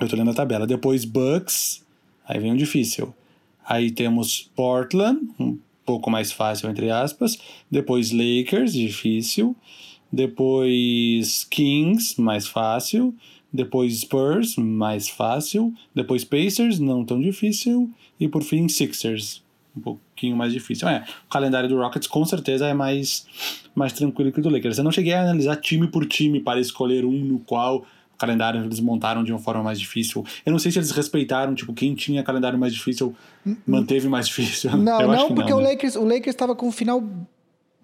eu 0.00 0.08
tô 0.08 0.16
lendo 0.16 0.30
a 0.30 0.34
tabela, 0.34 0.66
depois 0.66 1.04
Bucks, 1.04 1.84
aí 2.26 2.38
vem 2.38 2.52
um 2.52 2.56
difícil. 2.56 3.14
Aí 3.66 3.90
temos 3.90 4.50
Portland, 4.54 5.20
um 5.38 5.58
pouco 5.84 6.10
mais 6.10 6.32
fácil, 6.32 6.70
entre 6.70 6.90
aspas. 6.90 7.38
Depois 7.70 8.12
Lakers, 8.12 8.72
difícil. 8.72 9.54
Depois 10.10 11.44
Kings, 11.50 12.18
mais 12.20 12.46
fácil. 12.46 13.14
Depois 13.52 14.00
Spurs, 14.00 14.56
mais 14.56 15.08
fácil. 15.08 15.74
Depois 15.94 16.24
Pacers, 16.24 16.78
não 16.78 17.04
tão 17.04 17.20
difícil. 17.20 17.90
E 18.18 18.28
por 18.28 18.42
fim 18.42 18.68
Sixers, 18.68 19.42
um 19.78 19.80
pouquinho 19.80 20.36
mais 20.36 20.52
difícil. 20.52 20.88
É, 20.88 21.04
o 21.26 21.30
calendário 21.30 21.68
do 21.68 21.76
Rockets 21.76 22.06
com 22.06 22.24
certeza 22.24 22.66
é 22.66 22.74
mais, 22.74 23.26
mais 23.74 23.92
tranquilo 23.92 24.30
que 24.30 24.40
o 24.40 24.42
do 24.42 24.50
Lakers. 24.50 24.78
Eu 24.78 24.84
não 24.84 24.92
cheguei 24.92 25.14
a 25.14 25.22
analisar 25.22 25.56
time 25.56 25.86
por 25.88 26.06
time 26.06 26.40
para 26.40 26.60
escolher 26.60 27.04
um 27.04 27.24
no 27.24 27.38
qual 27.38 27.78
o 27.78 28.18
calendário 28.18 28.64
eles 28.64 28.80
montaram 28.80 29.22
de 29.22 29.32
uma 29.32 29.38
forma 29.38 29.62
mais 29.62 29.78
difícil. 29.78 30.24
Eu 30.44 30.52
não 30.52 30.58
sei 30.58 30.72
se 30.72 30.78
eles 30.78 30.90
respeitaram, 30.90 31.54
tipo, 31.54 31.72
quem 31.72 31.94
tinha 31.94 32.22
calendário 32.22 32.58
mais 32.58 32.74
difícil 32.74 33.14
manteve 33.66 34.08
mais 34.08 34.26
difícil. 34.26 34.76
Não, 34.76 35.00
não, 35.06 35.34
porque 35.34 35.50
não, 35.50 35.58
o 35.58 35.62
né? 35.62 35.70
Lakers 35.70 35.96
o 35.96 36.04
Lakers 36.04 36.34
estava 36.34 36.54
com 36.54 36.66
um 36.68 36.72
final 36.72 37.02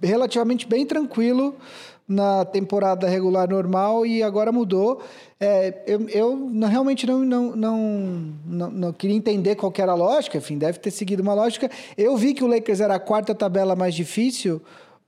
relativamente 0.02 0.66
bem 0.66 0.84
tranquilo 0.84 1.56
na 2.06 2.44
temporada 2.44 3.08
regular 3.08 3.48
normal 3.48 4.04
e 4.04 4.22
agora 4.22 4.52
mudou. 4.52 5.02
É, 5.40 5.82
eu 5.86 6.08
eu 6.08 6.36
não- 6.36 6.68
realmente 6.68 7.06
não, 7.06 7.20
não, 7.24 7.56
não, 7.56 8.70
não, 8.70 8.92
queria 8.92 9.16
entender 9.16 9.56
qual 9.56 9.72
era 9.78 9.92
a 9.92 9.94
lógica, 9.94 10.38
enfim, 10.38 10.58
deve 10.58 10.78
ter 10.78 10.90
seguido 10.90 11.22
uma 11.22 11.34
lógica. 11.34 11.70
Eu 11.96 12.16
vi 12.16 12.34
que 12.34 12.44
o 12.44 12.46
Lakers 12.46 12.80
era 12.80 12.94
a 12.94 13.00
quarta 13.00 13.34
tabela 13.34 13.74
mais 13.74 13.94
difícil. 13.94 14.60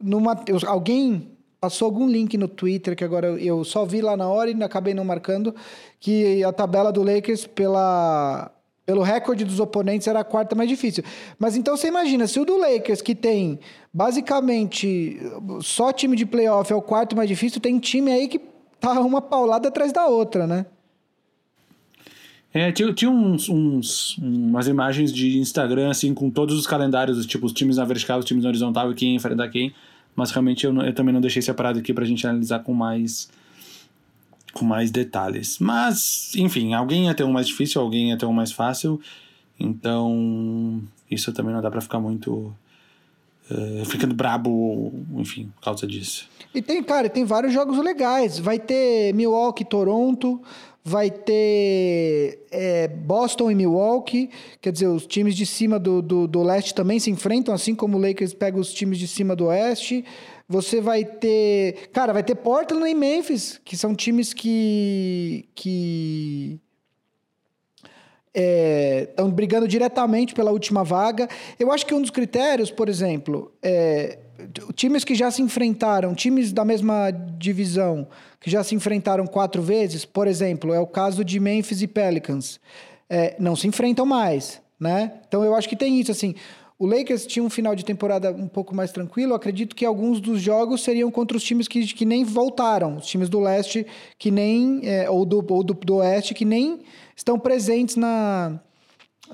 Numa, 0.03 0.37
alguém 0.67 1.31
passou 1.61 1.87
algum 1.87 2.07
link 2.09 2.37
no 2.37 2.49
Twitter 2.49 2.95
que 2.95 3.05
agora 3.05 3.29
eu 3.41 3.65
só 3.65 3.85
vi 3.85 4.01
lá 4.01 4.17
na 4.17 4.29
hora 4.29 4.51
e 4.51 4.63
acabei 4.63 4.95
não 4.95 5.05
marcando 5.05 5.55
que 5.99 6.43
a 6.45 6.53
tabela 6.53 6.93
do 6.93 7.03
Lakers 7.03 7.47
pela 7.47 8.51
pelo 8.87 9.03
recorde 9.03 9.45
dos 9.45 9.59
oponentes 9.59 10.07
era 10.07 10.21
a 10.21 10.25
quarta 10.25 10.55
mais 10.55 10.69
difícil. 10.69 11.03
Mas 11.39 11.57
então 11.57 11.77
você 11.77 11.89
imagina, 11.89 12.27
se 12.29 12.39
o 12.39 12.45
do 12.45 12.57
Lakers, 12.57 13.03
que 13.03 13.17
tem 13.17 13.59
basicamente 13.93 15.19
só 15.61 15.93
time 15.93 16.17
de 16.17 16.25
playoff 16.25 16.73
é 16.73 16.77
o 16.77 16.81
quarto 16.81 17.17
mais 17.17 17.29
difícil, 17.29 17.61
tem 17.61 17.79
time 17.81 18.13
aí 18.13 18.29
que 18.29 18.41
tá 18.81 18.93
uma 19.01 19.21
paulada 19.21 19.69
atrás 19.69 19.93
da 19.93 20.07
outra, 20.07 20.47
né? 20.47 20.65
É, 22.55 22.73
tinha, 22.73 22.91
tinha 22.95 23.11
uns, 23.11 23.49
uns- 23.51 24.17
umas 24.17 24.67
imagens 24.67 25.13
de 25.13 25.37
Instagram, 25.39 25.91
assim, 25.91 26.15
com 26.15 26.31
todos 26.31 26.57
os 26.59 26.67
calendários, 26.67 27.27
tipo, 27.27 27.45
os 27.45 27.53
times 27.53 27.77
na 27.77 27.85
vertical, 27.85 28.19
os 28.21 28.25
times 28.25 28.45
na 28.45 28.49
horizontal 28.49 28.95
quem 28.95 29.11
ia 29.11 29.17
enfrentar 29.17 29.49
quem. 29.49 29.75
Mas 30.15 30.31
realmente 30.31 30.65
eu, 30.65 30.75
eu 30.81 30.95
também 30.95 31.13
não 31.13 31.21
deixei 31.21 31.43
separado 31.43 31.79
aqui 31.79 31.93
pra 31.93 32.05
gente 32.07 32.27
analisar 32.27 32.61
com 32.61 32.73
mais 32.73 33.29
com 34.53 34.65
mais 34.65 34.91
detalhes. 34.91 35.59
Mas, 35.59 36.33
enfim, 36.37 36.75
alguém 36.75 37.07
ia 37.07 37.15
ter 37.15 37.25
um 37.25 37.33
mais 37.33 37.47
difícil, 37.47 37.81
alguém 37.81 38.11
ia 38.11 38.19
ter 38.19 38.27
um 38.27 38.33
mais 38.33 38.53
fácil. 38.53 39.01
Então, 39.59 40.83
isso 41.11 41.33
também 41.33 41.55
não 41.55 41.63
dá 41.63 41.71
pra 41.71 41.81
ficar 41.81 42.01
muito 42.01 42.55
eh, 43.51 43.85
ficando 43.85 44.15
brabo, 44.15 44.93
enfim, 45.15 45.53
por 45.57 45.63
causa 45.63 45.87
disso. 45.87 46.29
E 46.55 46.61
tem, 46.61 46.83
cara, 46.83 47.09
tem 47.09 47.25
vários 47.25 47.53
jogos 47.53 47.79
legais. 47.79 48.39
Vai 48.39 48.59
ter 48.59 49.15
Milwaukee, 49.15 49.65
Toronto, 49.65 50.43
vai 50.89 51.11
ter 51.11 52.47
é, 52.49 52.87
Boston 52.87 53.51
e 53.51 53.57
Milwaukee. 53.57 54.31
Quer 54.61 54.71
dizer, 54.71 54.87
os 54.87 55.05
times 55.05 55.35
de 55.35 55.45
cima 55.45 55.81
do, 55.81 56.01
do, 56.01 56.29
do 56.29 56.45
leste 56.45 56.73
também 56.73 57.01
se 57.01 57.11
enfrentam, 57.11 57.53
assim 57.53 57.75
como 57.75 57.99
o 57.99 58.01
Lakers 58.01 58.33
pega 58.33 58.57
os 58.57 58.73
times 58.73 58.97
de 58.97 59.09
cima 59.09 59.35
do 59.35 59.47
oeste. 59.47 60.05
Você 60.49 60.81
vai 60.81 61.05
ter. 61.05 61.89
Cara, 61.93 62.13
vai 62.13 62.23
ter 62.23 62.37
Portland 62.37 62.89
e 62.89 62.95
Memphis, 62.95 63.61
que 63.65 63.77
são 63.77 63.97
times 63.97 64.33
que. 64.33 65.49
que 65.57 66.61
estão 69.09 69.31
brigando 69.31 69.67
diretamente 69.67 70.35
pela 70.35 70.53
última 70.53 70.85
vaga. 70.85 71.27
Eu 71.59 71.73
acho 71.73 71.85
que 71.85 71.95
um 71.95 72.01
dos 72.03 72.11
critérios, 72.11 72.71
por 72.71 72.87
exemplo, 72.89 73.51
é, 73.63 74.19
times 74.75 75.05
que 75.05 75.15
já 75.15 75.31
se 75.31 75.43
enfrentaram, 75.43 76.15
times 76.15 76.53
da 76.53 76.65
mesma 76.65 77.11
divisão, 77.11 78.07
que 78.47 78.51
já 78.53 78.63
se 78.63 78.77
enfrentaram 78.77 79.27
quatro 79.27 79.61
vezes, 79.61 80.05
por 80.05 80.29
exemplo, 80.29 80.73
é 80.73 80.79
o 80.79 80.87
caso 80.87 81.25
de 81.25 81.41
Memphis 81.41 81.83
e 81.83 81.89
Pelicans, 81.89 82.61
é, 83.11 83.35
não 83.41 83.57
se 83.57 83.67
enfrentam 83.67 84.07
mais, 84.07 84.63
né? 84.79 85.15
Então 85.27 85.43
eu 85.43 85.53
acho 85.53 85.69
que 85.69 85.75
tem 85.75 85.99
isso, 85.99 86.13
assim. 86.13 86.33
O 86.79 86.87
Lakers 86.87 87.27
tinha 87.27 87.43
um 87.43 87.51
final 87.51 87.75
de 87.75 87.85
temporada 87.85 88.31
um 88.31 88.47
pouco 88.47 88.73
mais 88.73 88.93
tranquilo. 88.93 89.33
Eu 89.33 89.37
acredito 89.37 89.75
que 89.75 89.85
alguns 89.85 90.21
dos 90.21 90.41
jogos 90.41 90.85
seriam 90.85 91.11
contra 91.11 91.37
os 91.37 91.43
times 91.43 91.67
que, 91.67 91.93
que 91.93 92.05
nem 92.05 92.23
voltaram, 92.23 92.99
os 92.99 93.07
times 93.07 93.29
do 93.29 93.41
leste 93.41 93.85
que 94.17 94.31
nem 94.31 94.81
é, 94.85 95.11
ou 95.11 95.27
do, 95.27 95.45
ou 95.53 95.65
do, 95.65 95.75
do 95.75 95.97
oeste 95.97 96.33
que 96.33 96.45
nem 96.45 96.79
estão 97.17 97.41
presentes 97.41 97.97
na 97.97 98.61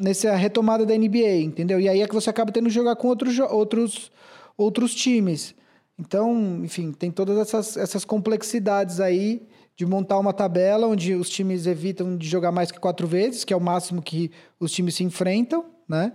nessa 0.00 0.34
retomada 0.34 0.86
da 0.86 0.96
NBA, 0.96 1.42
entendeu? 1.42 1.78
E 1.78 1.86
aí 1.86 2.00
é 2.00 2.08
que 2.08 2.14
você 2.14 2.30
acaba 2.30 2.50
tendo 2.50 2.68
que 2.68 2.74
jogar 2.74 2.96
com 2.96 3.08
outros, 3.08 3.38
outros, 3.38 4.10
outros 4.56 4.94
times. 4.94 5.54
Então, 5.98 6.60
enfim, 6.64 6.92
tem 6.92 7.10
todas 7.10 7.38
essas, 7.38 7.76
essas 7.76 8.04
complexidades 8.04 9.00
aí 9.00 9.46
de 9.76 9.86
montar 9.86 10.18
uma 10.18 10.32
tabela 10.32 10.86
onde 10.86 11.14
os 11.14 11.28
times 11.28 11.66
evitam 11.66 12.16
de 12.16 12.28
jogar 12.28 12.52
mais 12.52 12.70
que 12.70 12.78
quatro 12.78 13.06
vezes, 13.06 13.44
que 13.44 13.52
é 13.52 13.56
o 13.56 13.60
máximo 13.60 14.02
que 14.02 14.30
os 14.60 14.70
times 14.72 14.94
se 14.94 15.04
enfrentam, 15.04 15.64
né? 15.88 16.12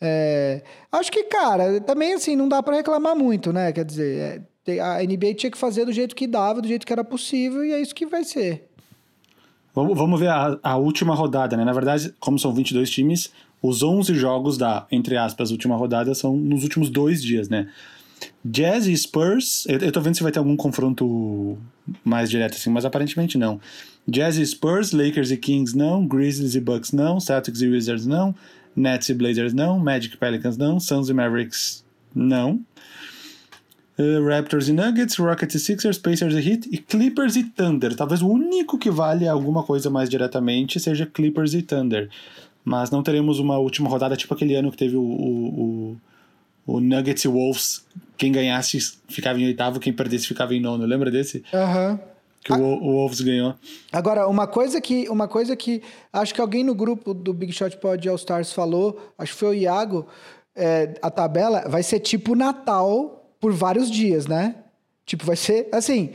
É, 0.00 0.62
acho 0.92 1.10
que, 1.10 1.24
cara, 1.24 1.80
também 1.80 2.14
assim, 2.14 2.36
não 2.36 2.48
dá 2.48 2.62
para 2.62 2.76
reclamar 2.76 3.16
muito, 3.16 3.52
né? 3.52 3.72
Quer 3.72 3.84
dizer, 3.84 4.42
é, 4.66 4.80
a 4.80 5.02
NBA 5.02 5.34
tinha 5.34 5.50
que 5.50 5.58
fazer 5.58 5.84
do 5.84 5.92
jeito 5.92 6.14
que 6.14 6.26
dava, 6.26 6.60
do 6.60 6.68
jeito 6.68 6.86
que 6.86 6.92
era 6.92 7.04
possível, 7.04 7.64
e 7.64 7.72
é 7.72 7.80
isso 7.80 7.94
que 7.94 8.06
vai 8.06 8.24
ser. 8.24 8.68
Vamos, 9.74 9.96
vamos 9.96 10.18
ver 10.18 10.28
a, 10.28 10.58
a 10.62 10.76
última 10.76 11.14
rodada, 11.14 11.56
né? 11.56 11.64
Na 11.64 11.72
verdade, 11.72 12.14
como 12.20 12.38
são 12.38 12.52
22 12.52 12.90
times, 12.90 13.32
os 13.62 13.82
11 13.82 14.14
jogos 14.14 14.56
da, 14.56 14.86
entre 14.90 15.16
aspas, 15.16 15.50
última 15.50 15.76
rodada 15.76 16.14
são 16.14 16.36
nos 16.36 16.62
últimos 16.62 16.90
dois 16.90 17.22
dias, 17.22 17.48
né? 17.48 17.68
Jazz 18.44 18.86
e 18.86 18.96
Spurs, 18.96 19.66
eu, 19.68 19.78
eu 19.78 19.92
tô 19.92 20.00
vendo 20.00 20.14
se 20.14 20.22
vai 20.22 20.32
ter 20.32 20.38
algum 20.38 20.56
confronto 20.56 21.58
mais 22.04 22.30
direto 22.30 22.54
assim, 22.54 22.70
mas 22.70 22.84
aparentemente 22.84 23.36
não. 23.36 23.60
Jazz 24.06 24.36
e 24.36 24.46
Spurs, 24.46 24.92
Lakers 24.92 25.30
e 25.30 25.36
Kings 25.36 25.76
não, 25.76 26.06
Grizzlies 26.06 26.54
e 26.54 26.60
Bucks 26.60 26.92
não, 26.92 27.20
Celtics 27.20 27.60
e 27.60 27.68
Wizards 27.68 28.06
não, 28.06 28.34
Nets 28.74 29.08
e 29.08 29.14
Blazers 29.14 29.52
não, 29.52 29.78
Magic 29.78 30.14
e 30.14 30.18
Pelicans 30.18 30.56
não, 30.56 30.78
Suns 30.80 31.08
e 31.08 31.14
Mavericks 31.14 31.84
não. 32.14 32.60
Uh, 33.98 34.24
Raptors 34.28 34.68
e 34.68 34.72
Nuggets, 34.72 35.16
Rockets 35.16 35.56
e 35.56 35.58
Sixers, 35.58 35.98
Pacers 35.98 36.34
e 36.34 36.38
Heat 36.38 36.68
e 36.70 36.78
Clippers 36.78 37.34
e 37.34 37.42
Thunder. 37.42 37.96
Talvez 37.96 38.22
o 38.22 38.28
único 38.28 38.78
que 38.78 38.90
vale 38.90 39.26
alguma 39.26 39.64
coisa 39.64 39.90
mais 39.90 40.08
diretamente 40.08 40.78
seja 40.78 41.04
Clippers 41.04 41.52
e 41.52 41.62
Thunder. 41.62 42.08
Mas 42.64 42.90
não 42.90 43.02
teremos 43.02 43.40
uma 43.40 43.58
última 43.58 43.88
rodada 43.88 44.16
tipo 44.16 44.32
aquele 44.32 44.54
ano 44.54 44.70
que 44.70 44.76
teve 44.76 44.96
o, 44.96 45.02
o, 45.02 45.48
o, 45.48 45.96
o 46.68 46.80
Nuggets 46.80 47.24
e 47.24 47.28
Wolves. 47.28 47.86
Quem 48.18 48.30
ganhasse 48.30 48.78
ficava 49.08 49.40
em 49.40 49.46
oitavo, 49.46 49.80
quem 49.80 49.92
perdesse 49.92 50.26
ficava 50.26 50.54
em 50.54 50.60
nono. 50.60 50.84
Lembra 50.84 51.10
desse? 51.10 51.42
Aham. 51.52 51.98
Que 52.44 52.52
o, 52.52 52.62
o 52.62 52.92
Wolves 52.92 53.20
ganhou. 53.22 53.54
Agora, 53.90 54.28
uma 54.28 54.46
coisa 54.46 54.80
que 54.80 55.08
uma 55.08 55.26
coisa 55.26 55.56
que 55.56 55.82
acho 56.12 56.34
que 56.34 56.40
alguém 56.40 56.62
no 56.62 56.74
grupo 56.74 57.14
do 57.14 57.32
Big 57.32 57.52
Shot 57.52 57.76
Pod 57.78 58.06
All 58.08 58.16
Stars 58.16 58.52
falou, 58.52 59.12
acho 59.18 59.32
que 59.32 59.38
foi 59.38 59.48
o 59.48 59.54
Iago, 59.54 60.06
é, 60.54 60.94
a 61.00 61.10
tabela 61.10 61.64
vai 61.68 61.82
ser 61.82 62.00
tipo 62.00 62.36
Natal 62.36 63.32
por 63.40 63.52
vários 63.52 63.90
dias, 63.90 64.26
né? 64.26 64.56
Tipo, 65.06 65.24
vai 65.24 65.36
ser 65.36 65.68
assim, 65.72 66.10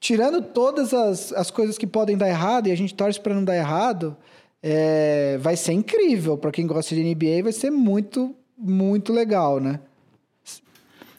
tirando 0.00 0.40
todas 0.42 0.94
as, 0.94 1.32
as 1.32 1.50
coisas 1.50 1.76
que 1.76 1.86
podem 1.86 2.16
dar 2.16 2.28
errado 2.28 2.66
e 2.66 2.72
a 2.72 2.76
gente 2.76 2.94
torce 2.94 3.20
para 3.20 3.34
não 3.34 3.44
dar 3.44 3.56
errado, 3.56 4.16
é, 4.62 5.38
vai 5.38 5.56
ser 5.56 5.72
incrível 5.72 6.36
para 6.38 6.50
quem 6.50 6.66
gosta 6.66 6.94
de 6.94 7.02
NBA, 7.02 7.42
vai 7.42 7.52
ser 7.52 7.70
muito 7.70 8.34
muito 8.58 9.12
legal, 9.12 9.60
né? 9.60 9.78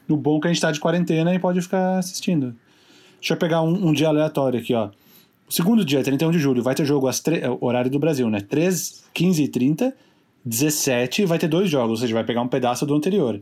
No 0.10 0.18
bom 0.18 0.40
que 0.40 0.48
a 0.48 0.52
gente 0.52 0.60
tá 0.62 0.72
de 0.72 0.80
quarentena 0.80 1.34
e 1.34 1.40
pode 1.40 1.62
ficar 1.62 2.00
assistindo. 2.00 2.56
Deixa 3.20 3.34
eu 3.36 3.38
pegar 3.38 3.62
um, 3.62 3.90
um 3.90 3.94
dia 3.94 4.08
aleatório 4.08 4.60
aqui, 4.60 4.74
ó. 4.74 4.90
O 5.48 5.52
segundo 5.54 5.86
dia, 5.86 6.04
31 6.04 6.32
de 6.32 6.40
julho, 6.40 6.62
vai 6.64 6.74
ter 6.76 6.84
jogo 6.86 7.08
às 7.08 7.20
tre- 7.20 7.40
é, 7.40 7.50
horário 7.62 7.90
do 7.92 8.00
Brasil, 8.00 8.30
né? 8.30 8.40
3, 8.42 9.04
15 9.14 9.44
e 9.44 9.48
30, 9.48 9.96
17, 10.44 11.26
vai 11.26 11.38
ter 11.38 11.48
dois 11.48 11.70
jogos, 11.70 11.92
ou 11.92 11.98
seja, 11.98 12.14
vai 12.14 12.24
pegar 12.24 12.42
um 12.42 12.48
pedaço 12.48 12.86
do 12.86 12.96
anterior. 12.96 13.40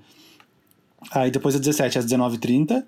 Aí 1.12 1.30
depois 1.32 1.56
às 1.56 1.62
17 1.62 2.00
às 2.00 2.06
19h30, 2.06 2.84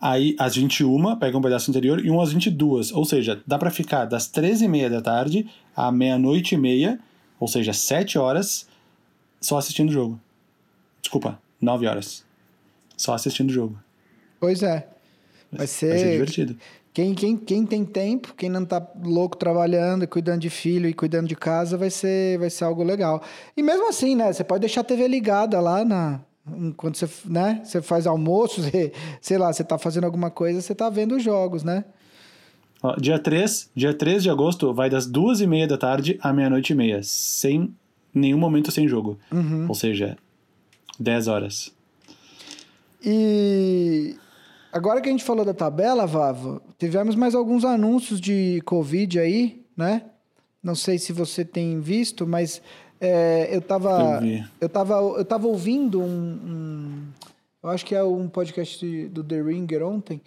aí 0.00 0.36
às 0.38 0.54
21 0.56 1.16
pega 1.16 1.36
um 1.38 1.40
pedaço 1.40 1.70
anterior 1.70 2.04
e 2.04 2.10
um 2.10 2.20
às 2.20 2.32
22. 2.32 2.92
Ou 2.92 3.04
seja, 3.04 3.40
dá 3.46 3.58
pra 3.58 3.70
ficar 3.70 4.04
das 4.04 4.28
13h30 4.30 4.88
da 4.90 5.00
tarde 5.00 5.46
à 5.74 5.90
meia-noite 5.90 6.54
e 6.54 6.58
meia, 6.58 6.98
ou 7.40 7.48
seja, 7.48 7.72
7 7.72 8.18
horas, 8.18 8.68
só 9.40 9.56
assistindo 9.56 9.88
o 9.88 9.92
jogo. 9.92 10.20
Desculpa, 11.00 11.40
9 11.60 11.86
horas. 11.86 12.24
Só 12.98 13.14
assistindo 13.14 13.48
o 13.48 13.52
jogo. 13.52 13.78
Pois 14.38 14.62
é. 14.62 14.86
Vai 15.50 15.66
ser, 15.66 15.88
Vai 15.88 15.98
ser 15.98 16.12
divertido. 16.12 16.56
quem, 16.92 17.14
quem, 17.14 17.36
quem 17.36 17.64
tem 17.64 17.84
tempo, 17.84 18.34
quem 18.36 18.50
não 18.50 18.64
tá 18.66 18.86
louco 19.02 19.36
trabalhando, 19.36 20.06
cuidando 20.06 20.40
de 20.40 20.50
filho 20.50 20.88
e 20.88 20.92
cuidando 20.92 21.26
de 21.26 21.34
casa, 21.36 21.78
vai 21.78 21.88
ser, 21.88 22.38
vai 22.38 22.50
ser 22.50 22.64
algo 22.64 22.82
legal. 22.82 23.22
E 23.56 23.62
mesmo 23.62 23.88
assim, 23.88 24.14
né? 24.14 24.30
Você 24.30 24.44
pode 24.44 24.60
deixar 24.60 24.82
a 24.82 24.84
TV 24.84 25.08
ligada 25.08 25.58
lá 25.60 25.84
na. 25.84 26.20
Quando 26.76 26.96
você, 26.96 27.08
né, 27.26 27.60
você 27.62 27.80
faz 27.80 28.06
almoço, 28.06 28.60
você, 28.62 28.92
sei 29.20 29.38
lá, 29.38 29.52
você 29.52 29.62
tá 29.62 29.78
fazendo 29.78 30.04
alguma 30.04 30.30
coisa, 30.30 30.60
você 30.60 30.74
tá 30.74 30.90
vendo 30.90 31.16
os 31.16 31.22
jogos, 31.22 31.62
né? 31.62 31.84
Ó, 32.82 32.94
dia 32.96 33.18
3, 33.18 33.70
dia 33.74 33.92
3 33.92 34.22
de 34.22 34.30
agosto, 34.30 34.72
vai 34.72 34.88
das 34.88 35.06
duas 35.06 35.40
e 35.40 35.46
meia 35.46 35.66
da 35.66 35.76
tarde 35.76 36.18
à 36.22 36.32
meia-noite 36.32 36.72
e 36.72 36.76
meia. 36.76 37.00
Sem 37.02 37.74
nenhum 38.14 38.38
momento 38.38 38.70
sem 38.70 38.86
jogo. 38.86 39.18
Uhum. 39.32 39.66
Ou 39.68 39.74
seja, 39.74 40.16
10 40.98 41.28
horas. 41.28 41.72
E 43.04 44.16
agora 44.72 45.00
que 45.00 45.08
a 45.08 45.12
gente 45.12 45.24
falou 45.24 45.44
da 45.44 45.54
tabela, 45.54 46.06
Vavo, 46.06 46.60
tivemos 46.78 47.14
mais 47.14 47.34
alguns 47.34 47.64
anúncios 47.64 48.20
de 48.20 48.60
Covid 48.64 49.18
aí, 49.20 49.62
né? 49.76 50.02
Não 50.62 50.74
sei 50.74 50.98
se 50.98 51.12
você 51.12 51.44
tem 51.44 51.80
visto, 51.80 52.26
mas 52.26 52.60
é, 53.00 53.48
eu 53.54 53.60
tava. 53.62 54.20
Eu 54.60 54.68
tava, 54.68 54.94
eu 54.94 55.24
tava 55.24 55.46
ouvindo 55.46 56.00
um, 56.00 56.04
um- 56.04 57.04
Eu 57.62 57.70
acho 57.70 57.84
que 57.86 57.94
é 57.94 58.02
um 58.02 58.28
podcast 58.28 59.08
do 59.08 59.22
The 59.24 59.40
Ringer 59.42 59.82
ontem. 59.86 60.20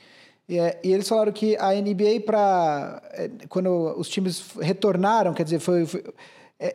E, 0.49 0.57
é, 0.57 0.79
e 0.83 0.91
eles 0.91 1.07
falaram 1.07 1.31
que 1.31 1.55
a 1.57 1.73
NBA, 1.73 2.21
para 2.25 3.01
quando 3.47 3.69
os 3.97 4.09
times 4.09 4.51
retornaram, 4.59 5.33
quer 5.33 5.43
dizer, 5.43 5.59
foi, 5.59 5.85
foi- 5.85 6.03
é, 6.03 6.13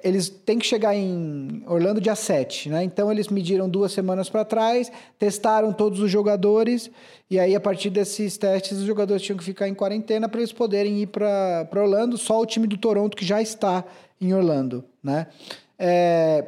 eles 0.03 0.29
têm 0.29 0.59
que 0.59 0.67
chegar 0.67 0.95
em 0.95 1.63
Orlando 1.67 2.01
dia 2.01 2.17
7, 2.17 2.69
né? 2.69 2.83
Então 2.83 3.11
eles 3.11 3.29
mediram 3.29 3.69
duas 3.69 3.93
semanas 3.93 4.29
para 4.29 4.45
trás, 4.45 4.91
testaram 5.19 5.73
todos 5.73 6.01
os 6.01 6.11
jogadores, 6.11 6.91
e 7.31 7.39
aí 7.39 7.55
a 7.55 7.61
partir 7.61 7.91
desses 7.91 8.37
testes 8.37 8.79
os 8.79 8.85
jogadores 8.85 9.23
tinham 9.23 9.39
que 9.39 9.45
ficar 9.45 9.69
em 9.69 9.75
quarentena 9.75 10.29
para 10.29 10.41
eles 10.41 10.53
poderem 10.53 11.03
ir 11.03 11.07
para 11.07 11.69
Orlando. 11.75 12.19
Só 12.19 12.41
o 12.41 12.47
time 12.47 12.67
do 12.67 12.77
Toronto 12.77 13.17
que 13.17 13.25
já 13.25 13.41
está 13.41 13.85
em 14.21 14.35
Orlando, 14.35 14.85
né? 15.03 15.29
É, 15.79 16.45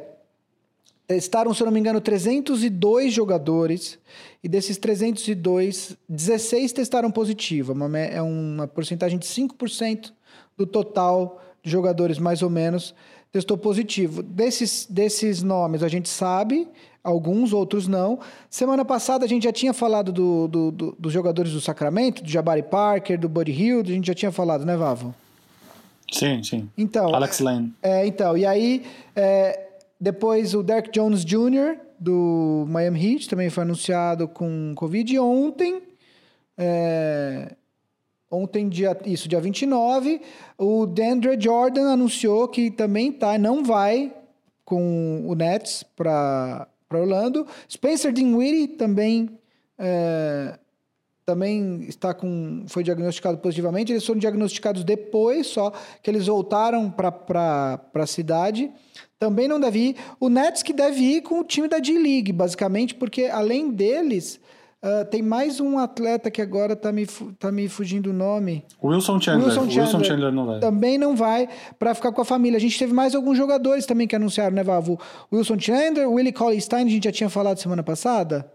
Testaram, 1.09 1.51
se 1.55 1.63
não 1.63 1.71
me 1.71 1.79
engano, 1.79 1.99
302 1.99 3.11
jogadores. 3.11 3.97
E 4.43 4.47
desses 4.47 4.77
302, 4.77 5.97
16 6.07 6.71
testaram 6.71 7.09
positivo. 7.09 7.73
Uma 7.73 7.97
É 7.97 8.21
uma 8.21 8.67
porcentagem 8.67 9.17
de 9.17 9.25
5% 9.25 10.13
do 10.55 10.67
total 10.67 11.41
de 11.63 11.71
jogadores, 11.71 12.19
mais 12.19 12.43
ou 12.43 12.49
menos, 12.49 12.93
testou 13.31 13.57
positivo. 13.57 14.23
Desses, 14.23 14.85
desses 14.89 15.41
nomes 15.43 15.83
a 15.83 15.87
gente 15.87 16.09
sabe, 16.09 16.67
alguns, 17.03 17.53
outros 17.53 17.87
não. 17.87 18.19
Semana 18.49 18.83
passada 18.83 19.25
a 19.25 19.27
gente 19.27 19.43
já 19.43 19.51
tinha 19.51 19.73
falado 19.73 20.11
do, 20.11 20.47
do- 20.47 20.71
do- 20.71 20.95
dos 20.97 21.13
jogadores 21.13 21.51
do 21.53 21.61
Sacramento, 21.61 22.23
do 22.23 22.29
Jabari 22.29 22.63
Parker, 22.63 23.19
do 23.19 23.29
Buddy 23.29 23.51
Hill, 23.51 23.81
a 23.81 23.83
gente 23.85 24.07
já 24.07 24.13
tinha 24.13 24.31
falado, 24.31 24.65
né, 24.65 24.75
Vavo? 24.75 25.13
Sim, 26.11 26.41
sim. 26.43 26.67
Então, 26.77 27.13
Alex 27.13 27.39
Len. 27.39 27.71
é, 27.83 28.05
então, 28.07 28.35
e 28.35 28.43
aí, 28.45 28.83
é, 29.15 29.67
depois 30.01 30.55
o 30.55 30.63
Derek 30.63 30.89
Jones 30.91 31.23
Jr., 31.23 31.77
do 31.99 32.65
Miami 32.67 33.13
Heat, 33.13 33.29
também 33.29 33.49
foi 33.49 33.61
anunciado 33.63 34.27
com 34.27 34.73
Covid. 34.75 35.13
E 35.13 35.19
ontem, 35.19 35.81
é, 36.57 37.53
ontem, 38.29 38.69
dia, 38.69 38.97
isso, 39.05 39.27
dia 39.27 39.39
29, 39.39 40.21
o 40.57 40.85
Dandre 40.85 41.39
Jordan 41.39 41.91
anunciou 41.91 42.47
que 42.47 42.69
também 42.69 43.11
tá, 43.11 43.37
não 43.37 43.63
vai 43.63 44.13
com 44.63 45.25
o 45.27 45.33
Nets 45.35 45.83
para 45.95 46.67
Orlando. 46.91 47.45
Spencer 47.69 48.11
Dinwiddie 48.11 48.67
também... 48.67 49.29
é, 49.77 50.59
também 51.29 51.83
está 51.87 52.11
com 52.11 52.63
foi 52.67 52.83
diagnosticado 52.83 53.37
positivamente. 53.37 53.91
Eles 53.91 54.03
foram 54.03 54.19
diagnosticados 54.19 54.83
depois, 54.83 55.45
só 55.45 55.71
que 56.01 56.09
eles 56.09 56.25
voltaram 56.25 56.89
para 56.89 57.79
a 57.93 58.07
cidade. 58.07 58.71
Também 59.19 59.47
não 59.47 59.59
deve 59.59 59.79
ir. 59.89 59.95
O 60.19 60.27
Nets 60.27 60.63
que 60.63 60.73
deve 60.73 61.01
ir 61.01 61.21
com 61.21 61.41
o 61.41 61.43
time 61.43 61.67
da 61.67 61.77
D-League, 61.77 62.31
basicamente, 62.31 62.95
porque 62.95 63.25
além 63.25 63.69
deles, 63.69 64.39
ah, 64.81 65.05
tem 65.05 65.21
mais 65.21 65.59
um 65.59 65.77
atleta 65.77 66.31
que 66.31 66.41
agora 66.41 66.73
está 66.73 66.91
me, 66.91 67.05
tá 67.37 67.51
me 67.51 67.67
fugindo 67.67 68.11
o 68.11 68.13
nome. 68.13 68.63
Wilson 68.83 69.19
Chandler. 69.19 69.47
Wilson 69.47 69.61
Wilson 69.61 69.81
Chandler, 69.83 70.05
Chandler, 70.05 70.31
não 70.31 70.45
vai. 70.45 70.59
Também 70.59 70.97
não 70.97 71.15
vai 71.15 71.49
para 71.77 71.93
ficar 71.93 72.11
com 72.11 72.21
a 72.21 72.25
família. 72.25 72.57
A 72.57 72.61
gente 72.61 72.79
teve 72.79 72.93
mais 72.93 73.13
alguns 73.13 73.37
jogadores 73.37 73.85
também 73.85 74.07
que 74.07 74.15
anunciaram, 74.15 74.55
né, 74.55 74.63
Vavo? 74.63 74.99
Wilson 75.31 75.59
Chandler, 75.59 76.09
Willie 76.09 76.31
Cauley-Stein, 76.31 76.85
a 76.87 76.89
gente 76.89 77.03
já 77.03 77.11
tinha 77.11 77.29
falado 77.29 77.57
semana 77.57 77.83
passada. 77.83 78.49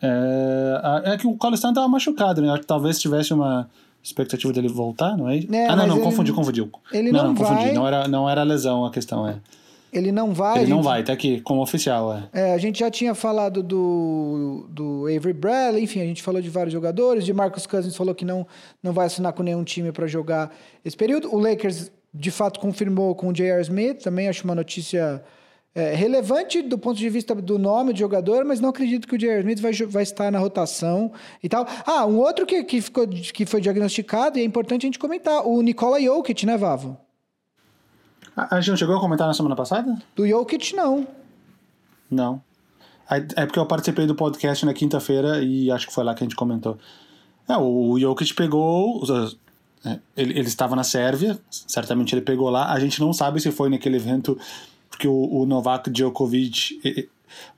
É, 0.00 1.12
é 1.12 1.16
que 1.16 1.26
o 1.26 1.34
Collistan 1.36 1.72
tava 1.72 1.88
machucado, 1.88 2.42
né? 2.42 2.60
Talvez 2.66 2.98
tivesse 3.00 3.32
uma 3.32 3.68
expectativa 4.02 4.52
dele 4.52 4.68
voltar, 4.68 5.16
não 5.16 5.28
é? 5.28 5.38
É, 5.38 5.66
ah, 5.66 5.76
não, 5.76 5.86
não, 5.86 5.96
ele- 5.96 6.04
confundi, 6.04 6.32
confundi. 6.32 6.70
ele 6.92 7.10
não, 7.10 7.28
não 7.28 7.34
confundi. 7.34 7.64
vai. 7.64 7.72
Não 7.72 7.86
era, 7.86 8.06
não 8.06 8.28
era 8.28 8.42
lesão 8.42 8.84
a 8.84 8.90
questão, 8.90 9.26
é. 9.26 9.36
Ele 9.94 10.10
não 10.12 10.34
vai. 10.34 10.56
Ele 10.58 10.64
a 10.66 10.68
não 10.68 10.76
gente- 10.78 10.84
vai, 10.84 11.02
tá 11.04 11.12
aqui, 11.12 11.40
como 11.40 11.62
oficial, 11.62 12.12
é. 12.12 12.28
É, 12.32 12.52
a 12.54 12.58
gente 12.58 12.80
já 12.80 12.90
tinha 12.90 13.14
falado 13.14 13.62
do, 13.62 14.66
do 14.68 15.06
Avery 15.06 15.32
Bradley, 15.32 15.84
enfim, 15.84 16.00
a 16.00 16.04
gente 16.04 16.22
falou 16.22 16.42
de 16.42 16.50
vários 16.50 16.72
jogadores. 16.72 17.24
De 17.24 17.32
Marcus 17.32 17.66
Cousins 17.66 17.96
falou 17.96 18.14
que 18.14 18.24
não, 18.24 18.46
não 18.82 18.92
vai 18.92 19.06
assinar 19.06 19.32
com 19.32 19.42
nenhum 19.42 19.62
time 19.64 19.92
para 19.92 20.06
jogar 20.06 20.50
esse 20.84 20.96
período. 20.96 21.34
O 21.34 21.38
Lakers, 21.38 21.90
de 22.12 22.30
fato, 22.30 22.58
confirmou 22.60 23.14
com 23.14 23.28
o 23.28 23.32
J.R. 23.32 23.60
Smith, 23.62 24.02
também 24.02 24.28
acho 24.28 24.44
uma 24.44 24.54
notícia 24.54 25.22
é, 25.74 25.92
relevante 25.94 26.62
do 26.62 26.78
ponto 26.78 26.96
de 26.96 27.08
vista 27.08 27.34
do 27.34 27.58
nome 27.58 27.92
do 27.92 27.98
jogador, 27.98 28.44
mas 28.44 28.60
não 28.60 28.68
acredito 28.68 29.08
que 29.08 29.14
o 29.16 29.18
J.R. 29.18 29.40
Smith 29.40 29.60
vai, 29.60 29.72
vai 29.72 30.02
estar 30.02 30.30
na 30.30 30.38
rotação 30.38 31.10
e 31.42 31.48
tal. 31.48 31.66
Ah, 31.84 32.06
um 32.06 32.18
outro 32.18 32.46
que, 32.46 32.62
que, 32.64 32.80
ficou, 32.80 33.06
que 33.08 33.44
foi 33.44 33.60
diagnosticado, 33.60 34.38
e 34.38 34.42
é 34.42 34.44
importante 34.44 34.82
a 34.82 34.86
gente 34.88 34.98
comentar, 34.98 35.46
o 35.46 35.60
Nikola 35.62 36.00
Jokic, 36.00 36.46
né, 36.46 36.56
Vavo? 36.56 36.96
A, 38.36 38.56
a 38.56 38.60
gente 38.60 38.70
não 38.70 38.76
chegou 38.76 38.96
a 38.96 39.00
comentar 39.00 39.26
na 39.26 39.34
semana 39.34 39.54
passada? 39.56 39.96
Do 40.16 40.26
Jokic, 40.26 40.74
não. 40.74 41.06
Não. 42.10 42.42
É 43.36 43.44
porque 43.44 43.58
eu 43.58 43.66
participei 43.66 44.06
do 44.06 44.14
podcast 44.14 44.64
na 44.64 44.72
quinta-feira 44.72 45.42
e 45.42 45.70
acho 45.70 45.86
que 45.86 45.92
foi 45.92 46.02
lá 46.04 46.14
que 46.14 46.24
a 46.24 46.26
gente 46.26 46.36
comentou. 46.36 46.78
É, 47.48 47.56
o 47.56 47.98
Jokic 47.98 48.32
pegou. 48.34 49.02
é, 49.84 49.98
Ele, 50.16 50.38
ele 50.38 50.48
estava 50.48 50.74
na 50.74 50.82
Sérvia, 50.82 51.38
certamente 51.50 52.14
ele 52.14 52.22
pegou 52.22 52.48
lá. 52.50 52.72
A 52.72 52.80
gente 52.80 53.00
não 53.00 53.12
sabe 53.12 53.40
se 53.40 53.50
foi 53.52 53.68
naquele 53.68 53.96
evento, 53.96 54.38
porque 54.88 55.06
o, 55.06 55.28
o 55.40 55.44
Novak 55.46 55.90
Djokovic. 55.90 56.80
e- 56.84 57.00
e- 57.00 57.08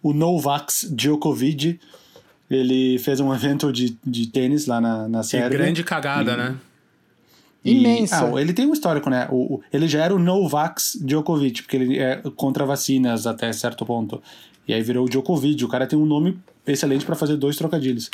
O 0.02 0.12
Novak 0.12 0.72
Djokovic, 0.90 1.78
ele 2.50 2.98
fez 2.98 3.20
um 3.20 3.32
evento 3.32 3.72
de, 3.72 3.96
de 4.04 4.26
tênis 4.26 4.66
lá 4.66 4.80
na, 4.80 5.06
na 5.08 5.20
Que 5.20 5.26
Sérvia. 5.26 5.58
grande 5.58 5.84
cagada, 5.84 6.36
né? 6.36 6.56
E- 7.66 7.78
Imensa. 7.80 8.24
ah, 8.34 8.40
ele 8.40 8.52
tem 8.52 8.66
um 8.66 8.72
histórico, 8.72 9.08
né? 9.10 9.28
O, 9.30 9.54
o- 9.56 9.60
ele 9.72 9.88
já 9.88 10.04
era 10.04 10.14
o 10.14 10.18
Novax 10.18 10.98
Djokovic, 11.02 11.62
porque 11.62 11.76
ele 11.76 11.98
é 11.98 12.22
contra 12.36 12.64
vacinas 12.64 13.26
até 13.26 13.52
certo 13.52 13.84
ponto. 13.84 14.22
E 14.68 14.72
aí 14.74 14.82
virou 14.82 15.06
o 15.06 15.08
Djokovic. 15.08 15.64
O 15.64 15.68
cara 15.68 15.86
tem 15.86 15.98
um 15.98 16.06
nome 16.06 16.38
excelente 16.66 17.04
para 17.04 17.14
fazer 17.14 17.36
dois 17.36 17.56
trocadilhos. 17.56 18.10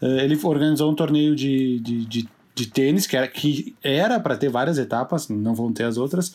Eh, 0.00 0.24
ele 0.24 0.38
organizou 0.42 0.90
um 0.90 0.94
torneio 0.94 1.34
de, 1.36 1.78
de, 1.80 2.04
de, 2.06 2.28
de 2.54 2.66
tênis, 2.66 3.06
que 3.06 3.16
era 3.16 3.28
que 3.28 3.74
para 4.22 4.36
ter 4.36 4.48
várias 4.48 4.78
etapas, 4.78 5.28
não 5.28 5.54
vão 5.54 5.72
ter 5.72 5.84
as 5.84 5.96
outras. 5.96 6.32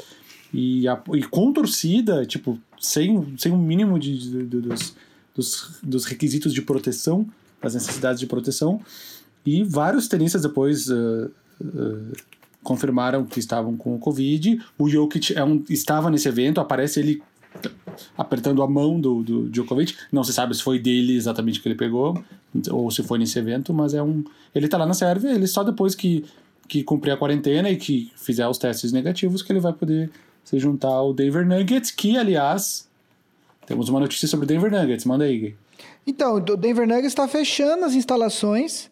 E, 0.54 0.88
a- 0.88 1.02
e 1.14 1.24
com 1.24 1.52
torcida, 1.52 2.26
tipo, 2.26 2.58
sem, 2.80 3.34
sem 3.38 3.52
um 3.52 3.58
mínimo 3.58 4.00
de, 4.00 4.18
de- 4.18 4.46
de- 4.46 4.62
dos, 4.62 4.96
dos, 5.36 5.80
dos 5.84 6.06
requisitos 6.06 6.54
de 6.54 6.62
proteção, 6.62 7.28
das 7.62 7.74
necessidades 7.74 8.20
de 8.20 8.28
proteção. 8.28 8.80
E 9.46 9.64
vários 9.64 10.08
tenistas 10.08 10.42
depois 10.44 10.90
eh, 10.90 11.28
eh, 11.64 12.18
confirmaram 12.68 13.24
que 13.24 13.40
estavam 13.40 13.78
com 13.78 13.96
o 13.96 13.98
Covid. 13.98 14.62
O 14.78 14.90
Jokic 14.90 15.34
é 15.34 15.42
um, 15.42 15.64
estava 15.70 16.10
nesse 16.12 16.28
evento, 16.28 16.60
aparece 16.60 17.00
ele 17.00 17.24
apertando 18.18 18.62
a 18.62 18.68
mão 18.68 19.00
do, 19.00 19.24
do 19.24 19.50
Djokovic. 19.50 19.96
Não 20.12 20.22
se 20.22 20.34
sabe 20.34 20.54
se 20.54 20.62
foi 20.62 20.78
dele 20.78 21.16
exatamente 21.16 21.62
que 21.62 21.68
ele 21.70 21.76
pegou, 21.76 22.22
ou 22.70 22.92
se 22.92 23.02
foi 23.04 23.20
nesse 23.20 23.40
evento, 23.40 23.74
mas 23.74 23.94
é 23.94 24.04
um. 24.04 24.22
Ele 24.54 24.68
tá 24.68 24.78
lá 24.78 24.86
na 24.86 24.94
Sérvia, 24.94 25.32
ele 25.32 25.48
só 25.48 25.64
depois 25.64 25.96
que, 25.96 26.26
que 26.68 26.84
cumprir 26.84 27.12
a 27.12 27.18
quarentena 27.18 27.70
e 27.70 27.78
que 27.78 28.12
fizer 28.18 28.46
os 28.46 28.58
testes 28.58 28.92
negativos 28.92 29.42
que 29.42 29.50
ele 29.54 29.62
vai 29.62 29.72
poder 29.72 30.12
se 30.44 30.60
juntar 30.60 30.90
ao 30.90 31.14
Denver 31.14 31.48
Nuggets, 31.48 31.90
que, 31.90 32.18
aliás, 32.18 32.86
temos 33.66 33.88
uma 33.88 34.02
notícia 34.02 34.28
sobre 34.28 34.44
o 34.44 34.48
Denver 34.48 34.70
Nuggets. 34.70 35.06
Manda 35.06 35.24
aí. 35.24 35.56
Então, 36.06 36.36
o 36.36 36.42
Denver 36.42 36.86
Nuggets 36.86 37.08
está 37.14 37.30
fechando 37.30 37.86
as 37.86 37.94
instalações. 37.94 38.90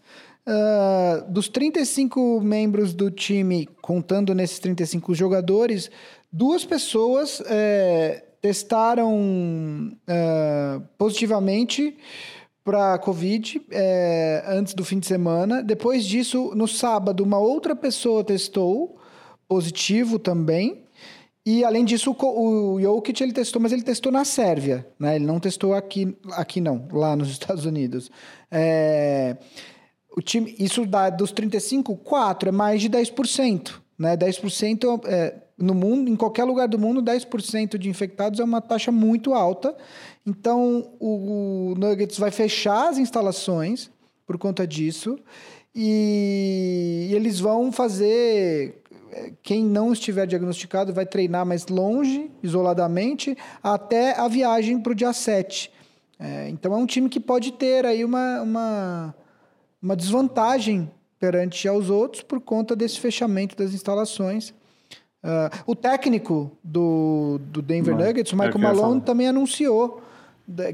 Ah, 0.47 1.25
dos 1.27 1.47
35 1.49 2.39
membros 2.41 2.93
do 2.93 3.09
time, 3.09 3.67
contando 3.81 4.33
nesses 4.33 4.59
35 4.59 5.13
jogadores, 5.15 5.89
duas 6.31 6.63
pessoas 6.63 7.41
eh, 7.47 8.23
testaram 8.41 9.91
ah, 10.07 10.81
positivamente 10.97 11.97
para 12.63 12.97
Covid 12.99 13.61
eh, 13.71 14.43
antes 14.47 14.73
do 14.73 14.85
fim 14.85 14.99
de 14.99 15.07
semana. 15.07 15.63
Depois 15.63 16.05
disso, 16.05 16.51
no 16.55 16.67
sábado, 16.67 17.23
uma 17.23 17.39
outra 17.39 17.75
pessoa 17.75 18.23
testou 18.23 18.99
positivo 19.47 20.19
também. 20.19 20.83
E 21.45 21.63
além 21.63 21.85
disso, 21.85 22.15
o 22.19 22.79
Jokic 22.81 23.21
ele 23.21 23.31
testou, 23.31 23.61
mas 23.61 23.71
ele 23.71 23.83
testou 23.83 24.11
na 24.11 24.25
Sérvia, 24.25 24.87
né? 24.99 25.15
Ele 25.15 25.25
não 25.25 25.39
testou 25.39 25.75
aqui, 25.75 26.17
aqui 26.31 26.59
não, 26.59 26.87
lá 26.91 27.15
nos 27.15 27.29
Estados 27.33 27.65
Unidos. 27.65 28.09
É, 28.49 29.37
o 30.15 30.21
time, 30.21 30.55
isso 30.57 30.85
dá 30.85 31.09
dos 31.09 31.31
35, 31.31 31.95
4 31.97 32.49
é 32.49 32.51
mais 32.51 32.81
de 32.81 32.89
10%. 32.89 33.73
Né? 33.97 34.15
10% 34.15 35.01
é, 35.05 35.35
no 35.57 35.73
mundo, 35.73 36.09
em 36.09 36.15
qualquer 36.15 36.45
lugar 36.45 36.67
do 36.67 36.79
mundo, 36.79 37.01
10% 37.01 37.77
de 37.77 37.89
infectados 37.89 38.39
é 38.39 38.43
uma 38.43 38.61
taxa 38.61 38.91
muito 38.91 39.33
alta. 39.33 39.75
Então, 40.25 40.93
o, 40.99 41.71
o 41.71 41.75
Nuggets 41.75 42.17
vai 42.17 42.31
fechar 42.31 42.89
as 42.89 42.97
instalações 42.97 43.91
por 44.25 44.37
conta 44.37 44.65
disso. 44.65 45.19
E, 45.73 47.09
eles 47.11 47.39
vão 47.39 47.71
fazer. 47.71 48.81
Quem 49.43 49.63
não 49.63 49.93
estiver 49.93 50.25
diagnosticado 50.25 50.93
vai 50.93 51.05
treinar 51.05 51.45
mais 51.45 51.67
longe, 51.67 52.29
isoladamente, 52.41 53.37
até 53.61 54.17
a 54.17 54.27
viagem 54.27 54.79
para 54.79 54.91
o 54.91 54.95
dia 54.95 55.13
7. 55.13 55.71
É, 56.17 56.49
então 56.49 56.73
é 56.73 56.77
um 56.77 56.85
time 56.85 57.09
que 57.09 57.19
pode 57.19 57.53
ter 57.53 57.85
aí 57.85 58.03
uma, 58.03 58.41
uma, 58.41 59.15
uma 59.85 59.95
desvantagem 59.95 60.89
perante 61.19 61.67
aos 61.67 61.91
outros 61.91 62.23
por 62.23 62.41
conta 62.41 62.75
desse 62.75 62.99
fechamento 62.99 63.55
das 63.55 63.71
instalações. 63.71 64.49
Uh, 65.23 65.49
o 65.67 65.75
técnico 65.75 66.51
do, 66.63 67.39
do 67.51 67.61
Denver 67.61 67.95
Nuggets, 67.95 68.33
o 68.33 68.35
Michael 68.35 68.57
Malone, 68.57 69.01
também 69.01 69.27
anunciou 69.27 70.01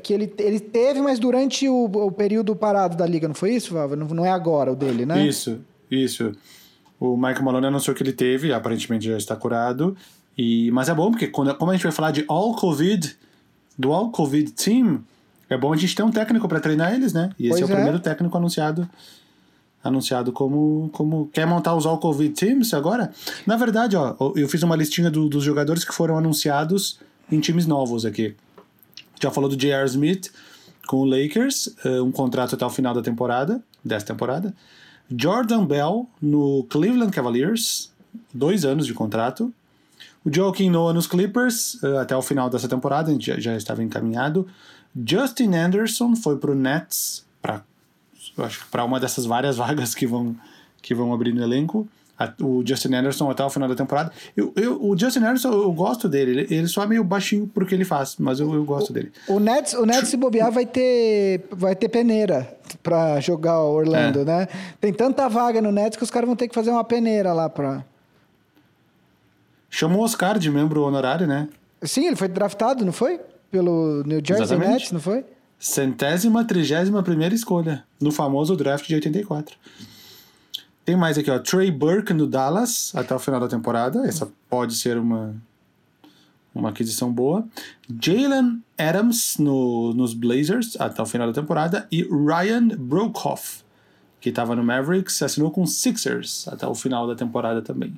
que 0.01 0.13
ele, 0.13 0.33
ele 0.37 0.59
teve, 0.59 1.01
mas 1.01 1.19
durante 1.19 1.67
o, 1.67 1.85
o 1.85 2.11
período 2.11 2.55
parado 2.55 2.95
da 2.95 3.05
liga, 3.05 3.27
não 3.27 3.35
foi 3.35 3.53
isso, 3.53 3.73
Vava? 3.73 3.95
Não, 3.95 4.07
não 4.07 4.25
é 4.25 4.29
agora 4.29 4.71
o 4.71 4.75
dele, 4.75 5.05
né? 5.05 5.25
Isso, 5.25 5.59
isso. 5.89 6.31
O 6.99 7.15
Michael 7.15 7.43
Malone 7.43 7.67
anunciou 7.67 7.95
que 7.95 8.03
ele 8.03 8.13
teve, 8.13 8.53
aparentemente 8.53 9.05
já 9.05 9.17
está 9.17 9.35
curado. 9.35 9.95
E, 10.37 10.71
mas 10.71 10.87
é 10.87 10.93
bom, 10.93 11.11
porque 11.11 11.27
quando, 11.27 11.53
como 11.55 11.71
a 11.71 11.73
gente 11.73 11.83
vai 11.83 11.91
falar 11.91 12.11
de 12.11 12.23
All 12.27 12.55
Covid, 12.55 13.13
do 13.77 13.91
All 13.91 14.09
Covid 14.09 14.51
Team, 14.51 15.03
é 15.53 15.57
bom 15.57 15.73
a 15.73 15.77
gente 15.77 15.95
ter 15.95 16.03
um 16.03 16.11
técnico 16.11 16.47
para 16.47 16.59
treinar 16.59 16.93
eles, 16.93 17.13
né? 17.13 17.29
E 17.37 17.47
esse 17.47 17.59
pois 17.59 17.61
é 17.61 17.65
o 17.65 17.71
é. 17.71 17.75
primeiro 17.75 17.99
técnico 17.99 18.37
anunciado 18.37 18.89
anunciado 19.83 20.31
como, 20.31 20.89
como 20.93 21.27
quer 21.33 21.47
montar 21.47 21.75
os 21.75 21.85
All 21.85 21.97
Covid 21.97 22.33
Teams 22.33 22.73
agora. 22.73 23.11
Na 23.45 23.55
verdade, 23.55 23.95
ó, 23.95 24.15
eu 24.35 24.47
fiz 24.47 24.61
uma 24.63 24.75
listinha 24.75 25.09
do, 25.09 25.27
dos 25.27 25.43
jogadores 25.43 25.83
que 25.83 25.93
foram 25.93 26.17
anunciados 26.17 26.99
em 27.31 27.39
times 27.39 27.65
novos 27.65 28.05
aqui. 28.05 28.35
Já 29.19 29.31
falou 29.31 29.49
do 29.49 29.55
J.R. 29.55 29.85
Smith 29.87 30.31
com 30.87 30.97
o 30.97 31.05
Lakers, 31.05 31.67
uh, 31.85 32.03
um 32.03 32.11
contrato 32.11 32.55
até 32.55 32.65
o 32.65 32.69
final 32.69 32.93
da 32.93 33.01
temporada, 33.01 33.63
dessa 33.83 34.05
temporada. 34.05 34.53
Jordan 35.09 35.65
Bell 35.65 36.07
no 36.21 36.65
Cleveland 36.69 37.11
Cavaliers, 37.11 37.91
dois 38.33 38.65
anos 38.65 38.85
de 38.85 38.93
contrato. 38.93 39.53
O 40.23 40.33
Joaquim 40.33 40.69
Noah 40.69 40.93
nos 40.93 41.07
Clippers, 41.07 41.75
uh, 41.81 41.97
até 41.97 42.15
o 42.15 42.21
final 42.21 42.49
dessa 42.49 42.67
temporada, 42.67 43.09
a 43.09 43.13
gente 43.13 43.25
já, 43.25 43.39
já 43.39 43.55
estava 43.55 43.83
encaminhado. 43.83 44.47
Justin 44.95 45.55
Anderson 45.55 46.15
foi 46.15 46.37
para 46.37 46.51
o 46.51 46.55
Nets, 46.55 47.25
para 47.41 47.61
acho 48.39 48.67
para 48.69 48.83
uma 48.83 48.99
dessas 48.99 49.25
várias 49.25 49.57
vagas 49.57 49.95
que 49.95 50.05
vão, 50.05 50.35
que 50.81 50.93
vão 50.93 51.13
abrir 51.13 51.33
no 51.33 51.43
elenco. 51.43 51.87
o 52.41 52.63
Justin 52.65 52.93
Anderson 52.95 53.29
até 53.29 53.43
o 53.43 53.49
final 53.49 53.67
da 53.69 53.75
temporada. 53.75 54.11
Eu, 54.35 54.53
eu, 54.55 54.83
o 54.83 54.97
Justin 54.97 55.19
Anderson, 55.19 55.51
eu 55.51 55.71
gosto 55.71 56.07
dele. 56.07 56.31
Ele, 56.31 56.55
ele 56.55 56.67
só 56.67 56.83
é 56.83 56.87
meio 56.87 57.03
baixinho 57.03 57.47
pro 57.47 57.65
que 57.65 57.73
ele 57.73 57.85
faz, 57.85 58.15
mas 58.19 58.39
eu, 58.39 58.53
eu 58.53 58.63
gosto 58.63 58.89
o, 58.89 58.93
dele. 58.93 59.11
O 59.27 59.39
Nets, 59.39 59.73
o 59.73 59.85
Nets 59.85 60.09
se 60.09 60.17
bobear 60.17 60.51
vai 60.51 60.65
ter, 60.65 61.45
vai 61.51 61.75
ter 61.75 61.89
peneira 61.89 62.57
para 62.83 63.19
jogar 63.19 63.61
o 63.61 63.73
Orlando, 63.73 64.21
é. 64.21 64.25
né? 64.25 64.47
Tem 64.79 64.93
tanta 64.93 65.27
vaga 65.27 65.61
no 65.61 65.71
Nets 65.71 65.97
que 65.97 66.03
os 66.03 66.11
caras 66.11 66.27
vão 66.27 66.35
ter 66.35 66.47
que 66.47 66.55
fazer 66.55 66.69
uma 66.69 66.83
peneira 66.83 67.33
lá 67.33 67.49
para 67.49 67.83
Chamou 69.73 70.01
o 70.01 70.03
Oscar 70.03 70.37
de 70.37 70.51
membro 70.51 70.83
honorário, 70.83 71.25
né? 71.25 71.47
Sim, 71.81 72.07
ele 72.07 72.17
foi 72.17 72.27
draftado, 72.27 72.83
não 72.83 72.91
foi? 72.91 73.21
Pelo 73.51 74.03
New 74.03 74.21
Jersey 74.25 74.43
Exatamente. 74.43 74.71
Nets, 74.71 74.91
não 74.93 75.01
foi? 75.01 75.25
Centésima, 75.59 76.43
trigésima 76.43 77.03
primeira 77.03 77.35
escolha 77.35 77.83
no 77.99 78.11
famoso 78.11 78.55
draft 78.55 78.87
de 78.87 78.95
84. 78.95 79.55
Tem 80.83 80.95
mais 80.95 81.17
aqui, 81.17 81.29
ó. 81.29 81.37
Trey 81.37 81.69
Burke 81.69 82.13
no 82.13 82.25
Dallas 82.25 82.91
até 82.95 83.13
o 83.13 83.19
final 83.19 83.39
da 83.39 83.47
temporada. 83.47 84.07
Essa 84.07 84.31
pode 84.49 84.73
ser 84.73 84.97
uma, 84.97 85.35
uma 86.55 86.69
aquisição 86.69 87.11
boa. 87.11 87.45
Jalen 88.01 88.63
Adams 88.77 89.37
no, 89.37 89.93
nos 89.93 90.13
Blazers 90.13 90.75
até 90.79 91.01
o 91.01 91.05
final 91.05 91.31
da 91.31 91.39
temporada. 91.39 91.87
E 91.91 92.03
Ryan 92.03 92.69
Brokoff, 92.69 93.63
que 94.19 94.29
estava 94.29 94.55
no 94.55 94.63
Mavericks, 94.63 95.21
assinou 95.21 95.51
com 95.51 95.65
Sixers 95.67 96.47
até 96.47 96.65
o 96.65 96.73
final 96.73 97.05
da 97.05 97.15
temporada 97.15 97.61
também. 97.61 97.93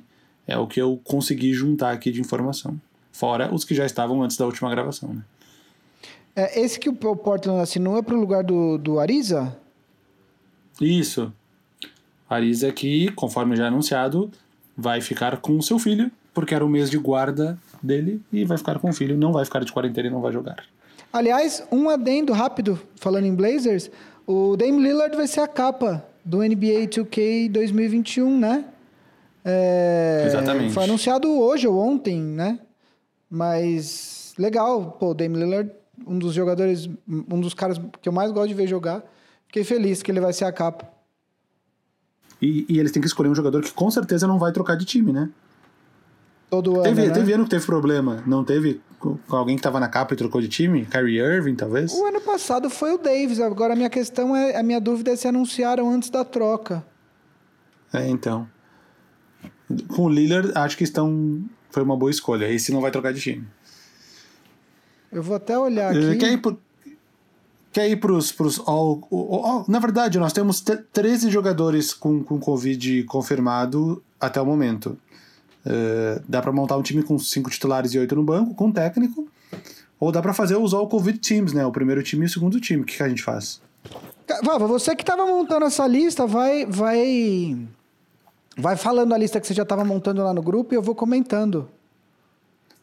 É 0.46 0.58
o 0.58 0.66
que 0.66 0.82
eu 0.82 1.00
consegui 1.02 1.54
juntar 1.54 1.92
aqui 1.92 2.10
de 2.10 2.20
informação. 2.20 2.78
Fora 3.10 3.54
os 3.54 3.64
que 3.64 3.74
já 3.74 3.86
estavam 3.86 4.22
antes 4.22 4.36
da 4.36 4.44
última 4.44 4.68
gravação, 4.68 5.14
né? 5.14 5.22
É, 6.36 6.60
esse 6.60 6.78
que 6.78 6.88
o 6.88 6.94
Portland 6.94 7.60
assinou 7.60 7.96
é 7.98 8.02
para 8.02 8.14
o 8.14 8.20
lugar 8.20 8.42
do, 8.42 8.76
do 8.76 8.98
Ariza? 8.98 9.56
Isso. 10.80 11.32
Ariza 12.28 12.72
que, 12.72 13.10
conforme 13.12 13.54
já 13.54 13.68
anunciado, 13.68 14.30
vai 14.76 15.00
ficar 15.00 15.36
com 15.38 15.56
o 15.56 15.62
seu 15.62 15.78
filho, 15.78 16.10
porque 16.32 16.54
era 16.54 16.64
o 16.64 16.68
mês 16.68 16.90
de 16.90 16.98
guarda 16.98 17.56
dele, 17.82 18.20
e 18.32 18.44
vai 18.44 18.58
ficar 18.58 18.78
com 18.78 18.90
o 18.90 18.92
filho, 18.92 19.16
não 19.16 19.32
vai 19.32 19.44
ficar 19.44 19.64
de 19.64 19.72
quarentena 19.72 20.08
e 20.08 20.10
não 20.10 20.20
vai 20.20 20.32
jogar. 20.32 20.64
Aliás, 21.12 21.64
um 21.70 21.88
adendo 21.88 22.32
rápido, 22.32 22.80
falando 22.96 23.26
em 23.26 23.34
Blazers, 23.34 23.88
o 24.26 24.56
Dame 24.56 24.82
Lillard 24.82 25.16
vai 25.16 25.28
ser 25.28 25.40
a 25.40 25.48
capa 25.48 26.04
do 26.24 26.38
NBA 26.38 26.88
2K 26.88 27.50
2021, 27.50 28.38
né? 28.38 28.64
É, 29.44 30.24
Exatamente. 30.26 30.72
Foi 30.72 30.84
anunciado 30.84 31.30
hoje 31.30 31.68
ou 31.68 31.78
ontem, 31.78 32.20
né? 32.20 32.58
Mas 33.30 34.34
legal, 34.38 34.96
pô, 34.98 35.10
o 35.10 35.14
Dame 35.14 35.38
Lillard 35.38 35.70
um 36.06 36.18
dos 36.18 36.34
jogadores, 36.34 36.88
um 37.08 37.40
dos 37.40 37.54
caras 37.54 37.80
que 38.00 38.08
eu 38.08 38.12
mais 38.12 38.30
gosto 38.32 38.48
de 38.48 38.54
ver 38.54 38.66
jogar. 38.66 39.02
Fiquei 39.46 39.64
feliz 39.64 40.02
que 40.02 40.10
ele 40.10 40.20
vai 40.20 40.32
ser 40.32 40.44
a 40.44 40.52
capa. 40.52 40.88
E, 42.40 42.66
e 42.68 42.78
eles 42.78 42.92
têm 42.92 43.00
que 43.00 43.06
escolher 43.08 43.28
um 43.28 43.34
jogador 43.34 43.62
que 43.62 43.72
com 43.72 43.90
certeza 43.90 44.26
não 44.26 44.38
vai 44.38 44.52
trocar 44.52 44.76
de 44.76 44.84
time, 44.84 45.12
né? 45.12 45.30
Todo 46.50 46.82
teve, 46.82 47.00
ano. 47.00 47.08
Né? 47.08 47.14
Teve 47.14 47.32
ano 47.32 47.44
que 47.44 47.50
teve 47.50 47.66
problema. 47.66 48.22
Não 48.26 48.44
teve 48.44 48.80
com 48.98 49.18
alguém 49.36 49.56
que 49.56 49.60
estava 49.60 49.80
na 49.80 49.88
capa 49.88 50.14
e 50.14 50.16
trocou 50.16 50.40
de 50.40 50.48
time? 50.48 50.86
Kyrie 50.86 51.18
Irving, 51.18 51.54
talvez? 51.54 51.92
O 51.92 52.06
ano 52.06 52.20
passado 52.20 52.70
foi 52.70 52.94
o 52.94 52.98
Davis. 52.98 53.40
Agora 53.40 53.72
a 53.74 53.76
minha 53.76 53.90
questão 53.90 54.34
é. 54.34 54.56
A 54.56 54.62
minha 54.62 54.80
dúvida 54.80 55.12
é 55.12 55.16
se 55.16 55.28
anunciaram 55.28 55.90
antes 55.90 56.10
da 56.10 56.24
troca. 56.24 56.84
É, 57.92 58.08
então. 58.08 58.48
Com 59.88 60.04
o 60.04 60.08
Lillard, 60.08 60.52
acho 60.54 60.76
que 60.76 60.84
estão. 60.84 61.42
Foi 61.70 61.82
uma 61.82 61.96
boa 61.96 62.10
escolha. 62.10 62.50
Esse 62.50 62.72
não 62.72 62.80
vai 62.80 62.90
trocar 62.90 63.12
de 63.12 63.20
time. 63.20 63.46
Eu 65.14 65.22
vou 65.22 65.36
até 65.36 65.56
olhar 65.56 65.92
aqui. 65.92 66.16
Quer 66.16 66.32
ir, 66.32 66.38
pro, 66.38 66.58
quer 67.72 67.88
ir 67.88 67.96
pros, 67.96 68.32
pros 68.32 68.60
all, 68.66 69.06
all, 69.10 69.46
all, 69.46 69.64
Na 69.68 69.78
verdade, 69.78 70.18
nós 70.18 70.32
temos 70.32 70.60
13 70.92 71.30
jogadores 71.30 71.94
com, 71.94 72.22
com 72.22 72.40
Covid 72.40 73.04
confirmado 73.04 74.02
até 74.20 74.40
o 74.40 74.44
momento. 74.44 74.98
Uh, 75.64 76.20
dá 76.28 76.42
para 76.42 76.52
montar 76.52 76.76
um 76.76 76.82
time 76.82 77.02
com 77.02 77.18
5 77.18 77.48
titulares 77.48 77.94
e 77.94 77.98
8 77.98 78.14
no 78.16 78.24
banco, 78.24 78.54
com 78.54 78.72
técnico. 78.72 79.28
Ou 80.00 80.10
dá 80.10 80.20
para 80.20 80.34
fazer 80.34 80.56
os 80.56 80.74
All 80.74 80.88
Covid 80.88 81.16
Teams, 81.18 81.52
né? 81.52 81.64
O 81.64 81.70
primeiro 81.70 82.02
time 82.02 82.24
e 82.24 82.26
o 82.26 82.28
segundo 82.28 82.60
time. 82.60 82.82
O 82.82 82.84
que, 82.84 82.96
que 82.96 83.02
a 83.02 83.08
gente 83.08 83.22
faz? 83.22 83.62
Vava, 84.42 84.66
você 84.66 84.96
que 84.96 85.02
estava 85.02 85.24
montando 85.24 85.66
essa 85.66 85.86
lista, 85.86 86.26
vai, 86.26 86.66
vai, 86.66 87.56
vai 88.56 88.76
falando 88.76 89.14
a 89.14 89.18
lista 89.18 89.40
que 89.40 89.46
você 89.46 89.54
já 89.54 89.62
estava 89.62 89.84
montando 89.84 90.22
lá 90.22 90.34
no 90.34 90.42
grupo 90.42 90.74
e 90.74 90.76
eu 90.76 90.82
vou 90.82 90.94
comentando. 90.94 91.68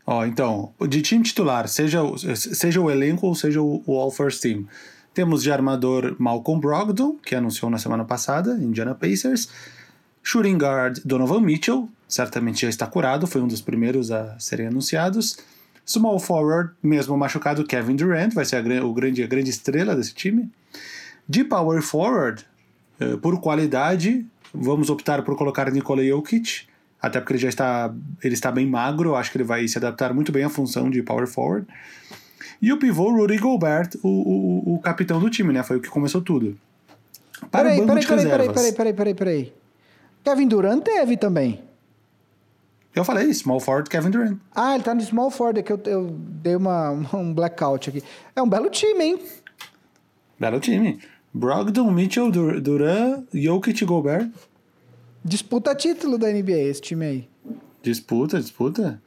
Ó, 0.06 0.26
então, 0.26 0.74
de 0.88 1.02
time 1.02 1.24
titular, 1.24 1.68
seja, 1.68 2.02
seja 2.36 2.82
o 2.82 2.90
elenco 2.90 3.28
ou 3.28 3.36
seja 3.36 3.62
o, 3.62 3.84
o 3.86 3.98
All 3.98 4.12
First 4.12 4.42
Team. 4.42 4.66
Temos 5.14 5.44
de 5.44 5.52
armador 5.52 6.16
Malcolm 6.18 6.60
Brogdon, 6.60 7.18
que 7.24 7.36
anunciou 7.36 7.70
na 7.70 7.78
semana 7.78 8.06
passada, 8.06 8.54
Indiana 8.54 8.96
Pacers. 8.96 9.50
Shooting 10.24 10.58
guard 10.58 11.00
Donovan 11.04 11.42
Mitchell, 11.42 11.90
certamente 12.08 12.62
já 12.62 12.70
está 12.70 12.88
curado, 12.88 13.28
foi 13.28 13.42
um 13.42 13.48
dos 13.48 13.62
primeiros 13.62 14.12
a 14.12 14.38
serem 14.40 14.68
anunciados. 14.68 15.38
Small 15.86 16.20
forward, 16.20 16.72
mesmo 16.82 17.18
machucado, 17.18 17.66
Kevin 17.66 17.96
Durant, 17.96 18.34
vai 18.34 18.46
ser 18.46 18.58
a, 18.58 18.86
o 18.86 18.94
grande, 18.94 19.24
a 19.24 19.28
grande 19.28 19.50
estrela 19.50 19.96
desse 19.96 20.14
time. 20.14 20.50
De 21.28 21.44
power 21.44 21.82
forward, 21.82 22.46
uh, 23.02 23.18
por 23.18 23.40
qualidade, 23.42 24.26
vamos 24.54 24.90
optar 24.90 25.24
por 25.24 25.36
colocar 25.36 25.72
Nikola 25.72 26.04
Jokic, 26.04 26.68
até 27.02 27.20
porque 27.20 27.34
ele 27.34 27.42
já 27.42 27.50
está, 27.50 27.94
ele 28.24 28.34
está 28.34 28.52
bem 28.52 28.68
magro, 28.68 29.16
acho 29.16 29.32
que 29.32 29.38
ele 29.38 29.44
vai 29.44 29.68
se 29.68 29.78
adaptar 29.78 30.14
muito 30.14 30.32
bem 30.32 30.44
à 30.44 30.50
função 30.50 30.90
de 30.90 31.02
power 31.02 31.28
forward. 31.28 31.68
E 32.62 32.72
o 32.72 32.78
pivô 32.78 33.10
Rudy 33.10 33.38
Gobert, 33.38 33.90
o, 34.04 34.08
o, 34.08 34.76
o 34.76 34.80
capitão 34.80 35.20
do 35.20 35.30
time, 35.30 35.52
né? 35.52 35.64
Foi 35.64 35.78
o 35.78 35.82
que 35.82 35.90
começou 35.90 36.22
tudo. 36.22 36.56
Para 37.50 37.70
peraí, 37.70 37.86
peraí, 37.86 38.06
peraí, 38.06 38.28
peraí, 38.28 38.54
peraí, 38.54 38.74
peraí, 38.74 38.94
peraí, 38.94 39.14
peraí. 39.16 39.54
Kevin 40.24 40.48
Durant 40.48 40.84
teve 40.84 41.18
também. 41.18 41.60
Eu 42.94 43.04
falei, 43.04 43.34
small 43.34 43.60
forward 43.60 43.90
Kevin 43.90 44.12
Durant. 44.12 44.38
Ah, 44.54 44.76
ele 44.76 44.84
tá 44.84 44.94
no 44.94 45.02
small 45.02 45.32
forward, 45.32 45.60
é 45.60 45.64
que 45.64 45.72
eu, 45.72 45.82
eu 45.86 46.12
dei 46.12 46.56
uma, 46.56 46.92
um 47.14 47.34
blackout 47.34 47.90
aqui. 47.90 48.04
É 48.36 48.42
um 48.42 48.50
belo 48.50 48.70
time, 48.70 49.04
hein? 49.04 49.20
Belo 50.40 50.60
time. 50.60 51.00
Brogdon, 51.34 51.90
Mitchell, 51.90 52.30
Durant, 52.30 53.26
Jokic 53.34 53.82
e 53.82 53.86
Gobert. 53.86 54.30
Disputa 55.24 55.76
título 55.76 56.18
da 56.18 56.32
NBA 56.32 56.52
esse 56.52 56.82
time 56.82 57.06
aí. 57.06 57.30
Disputa, 57.84 58.40
disputa. 58.40 59.02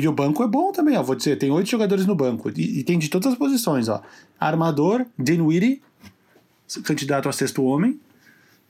E 0.00 0.08
o 0.08 0.12
banco 0.12 0.42
é 0.42 0.46
bom 0.46 0.72
também, 0.72 0.96
ó. 0.96 1.02
Vou 1.02 1.14
dizer, 1.14 1.36
tem 1.36 1.50
oito 1.50 1.68
jogadores 1.68 2.06
no 2.06 2.14
banco. 2.14 2.50
E, 2.56 2.80
e, 2.80 2.84
tem 2.84 2.98
de 2.98 3.08
todas 3.08 3.32
as 3.32 3.38
posições, 3.38 3.88
ó. 3.88 4.02
Armador, 4.40 5.04
Dinwiddie, 5.18 5.82
candidato 6.84 7.28
a 7.28 7.32
sexto 7.32 7.62
homem. 7.64 8.00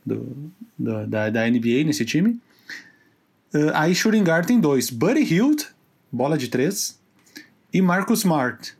do, 0.04 0.52
do 0.78 1.06
da, 1.06 1.30
da 1.30 1.50
NBA 1.50 1.84
nesse 1.84 2.04
time. 2.04 2.40
Uh, 3.54 3.70
aí 3.74 3.94
shooting 3.94 4.22
guard 4.22 4.46
tem 4.46 4.60
dois: 4.60 4.90
Buddy 4.90 5.22
Hield, 5.22 5.66
bola 6.10 6.36
de 6.36 6.48
três, 6.48 6.98
e 7.72 7.80
Marcus 7.80 8.20
Smart, 8.20 8.74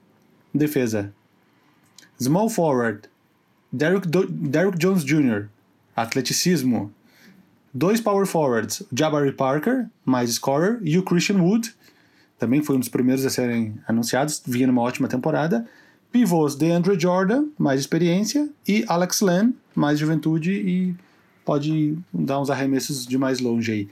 defesa. 0.55 1.13
Small 2.21 2.49
forward: 2.49 3.09
Derrick, 3.73 4.09
Derrick 4.09 4.79
Jones 4.79 5.05
Jr., 5.05 5.49
atleticismo. 5.95 6.93
Dois 7.73 8.01
power 8.01 8.27
forwards: 8.27 8.83
Jabari 8.93 9.33
Parker, 9.33 9.87
mais 10.05 10.31
scorer, 10.35 10.79
e 10.83 10.99
o 10.99 11.03
Christian 11.03 11.43
Wood, 11.43 11.75
também 12.39 12.63
foi 12.63 12.77
um 12.77 12.81
dos 12.81 12.89
primeiros 12.89 13.25
a 13.25 13.31
serem 13.31 13.75
anunciados, 13.87 14.43
vinha 14.47 14.67
numa 14.67 14.83
ótima 14.83 15.09
temporada. 15.09 15.67
Pivôs: 16.11 16.55
DeAndre 16.55 16.99
Jordan, 16.99 17.47
mais 17.59 17.81
experiência, 17.81 18.49
e 18.67 18.85
Alex 18.89 19.21
Len, 19.21 19.55
mais 19.75 19.99
juventude 19.99 20.53
e 20.53 20.95
pode 21.45 21.99
dar 22.13 22.41
uns 22.41 22.51
arremessos 22.51 23.07
de 23.07 23.17
mais 23.17 23.41
longe 23.41 23.73
aí 23.73 23.89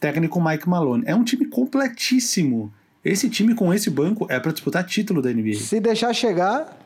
técnico 0.00 0.40
Mike 0.40 0.68
Malone. 0.68 1.02
É 1.06 1.14
um 1.14 1.24
time 1.24 1.46
completíssimo. 1.46 2.72
Esse 3.04 3.28
time 3.28 3.54
com 3.54 3.72
esse 3.72 3.90
banco 3.90 4.26
é 4.28 4.38
para 4.38 4.52
disputar 4.52 4.84
título 4.84 5.22
da 5.22 5.32
NBA. 5.32 5.54
Se 5.54 5.80
deixar 5.80 6.12
chegar, 6.12 6.76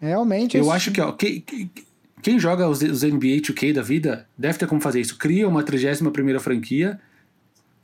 realmente. 0.00 0.56
Eu 0.56 0.70
acho 0.70 0.90
que, 0.90 1.00
ó, 1.00 1.12
quem, 1.12 1.44
quem 2.22 2.38
joga 2.38 2.68
os, 2.68 2.82
os 2.82 3.02
NBA 3.02 3.40
2K 3.40 3.72
da 3.72 3.82
vida 3.82 4.26
deve 4.36 4.58
ter 4.58 4.66
como 4.66 4.80
fazer 4.80 5.00
isso. 5.00 5.16
Cria 5.16 5.48
uma 5.48 5.62
31 5.62 6.10
primeira 6.10 6.40
franquia, 6.40 7.00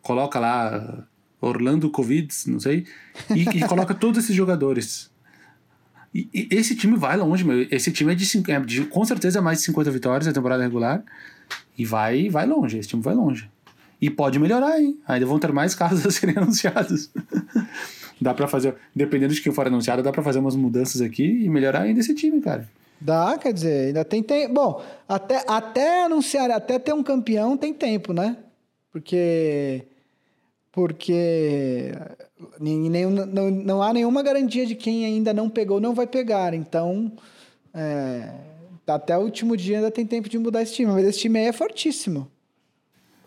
coloca 0.03 0.39
lá 0.39 1.07
Orlando 1.41 1.91
Covid, 1.91 2.33
não 2.47 2.61
sei, 2.61 2.87
e, 3.35 3.43
e 3.43 3.61
coloca 3.67 3.93
todos 3.95 4.25
esses 4.25 4.35
jogadores. 4.35 5.11
E, 6.15 6.29
e, 6.33 6.49
esse 6.51 6.75
time 6.75 6.97
vai 6.97 7.17
longe, 7.17 7.45
meu. 7.45 7.67
Esse 7.71 7.93
time 7.93 8.13
é 8.13 8.15
de, 8.15 8.53
é 8.53 8.61
de, 8.61 8.85
com 8.85 9.05
certeza 9.05 9.43
mais 9.43 9.59
de 9.59 9.65
50 9.65 9.91
vitórias 9.91 10.27
na 10.27 10.33
temporada 10.33 10.63
regular. 10.63 11.05
E 11.77 11.85
vai, 11.85 12.31
vai 12.31 12.47
longe, 12.47 12.79
esse 12.79 12.89
time 12.89 13.03
vai 13.03 13.15
longe. 13.15 13.51
E 14.01 14.11
pode 14.11 14.39
melhorar, 14.39 14.81
hein? 14.81 14.99
Ainda 15.07 15.27
vão 15.27 15.39
ter 15.39 15.53
mais 15.53 15.75
carros 15.77 16.07
a 16.07 16.11
serem 16.11 16.37
anunciados. 16.37 17.11
dá 18.21 18.33
para 18.33 18.49
fazer, 18.49 18.75
dependendo 18.95 19.35
de 19.35 19.41
quem 19.41 19.53
for 19.53 19.67
anunciado, 19.67 20.03
dá 20.03 20.11
para 20.11 20.23
fazer 20.23 20.39
umas 20.39 20.57
mudanças 20.57 21.01
aqui 21.01 21.45
e 21.45 21.49
melhorar 21.49 21.83
ainda 21.83 22.01
esse 22.01 22.15
time, 22.15 22.41
cara. 22.41 22.69
Dá, 23.01 23.37
quer 23.39 23.53
dizer, 23.53 23.89
ainda 23.89 24.05
tem 24.05 24.23
tempo. 24.23 24.55
Bom, 24.55 24.83
até, 25.09 25.45
até 25.47 26.05
anunciar, 26.05 26.51
até 26.51 26.79
ter 26.79 26.95
um 26.95 27.03
campeão 27.03 27.57
tem 27.57 27.73
tempo, 27.73 28.13
né? 28.13 28.37
Porque. 28.91 29.85
Porque 30.73 31.93
nenhum, 32.61 33.11
não, 33.11 33.51
não 33.51 33.83
há 33.83 33.93
nenhuma 33.93 34.23
garantia 34.23 34.67
de 34.67 34.75
quem 34.75 35.07
ainda 35.07 35.33
não 35.33 35.49
pegou 35.49 35.81
não 35.81 35.95
vai 35.95 36.07
pegar. 36.07 36.55
Então. 36.55 37.13
É, 37.75 38.31
até 38.87 39.17
o 39.19 39.23
último 39.23 39.57
dia 39.57 39.79
ainda 39.79 39.91
tem 39.91 40.07
tempo 40.07 40.29
de 40.29 40.39
mudar 40.39 40.63
esse 40.63 40.75
time, 40.75 40.93
mas 40.93 41.05
esse 41.05 41.19
time 41.19 41.39
aí 41.41 41.47
é 41.47 41.53
fortíssimo. 41.53 42.31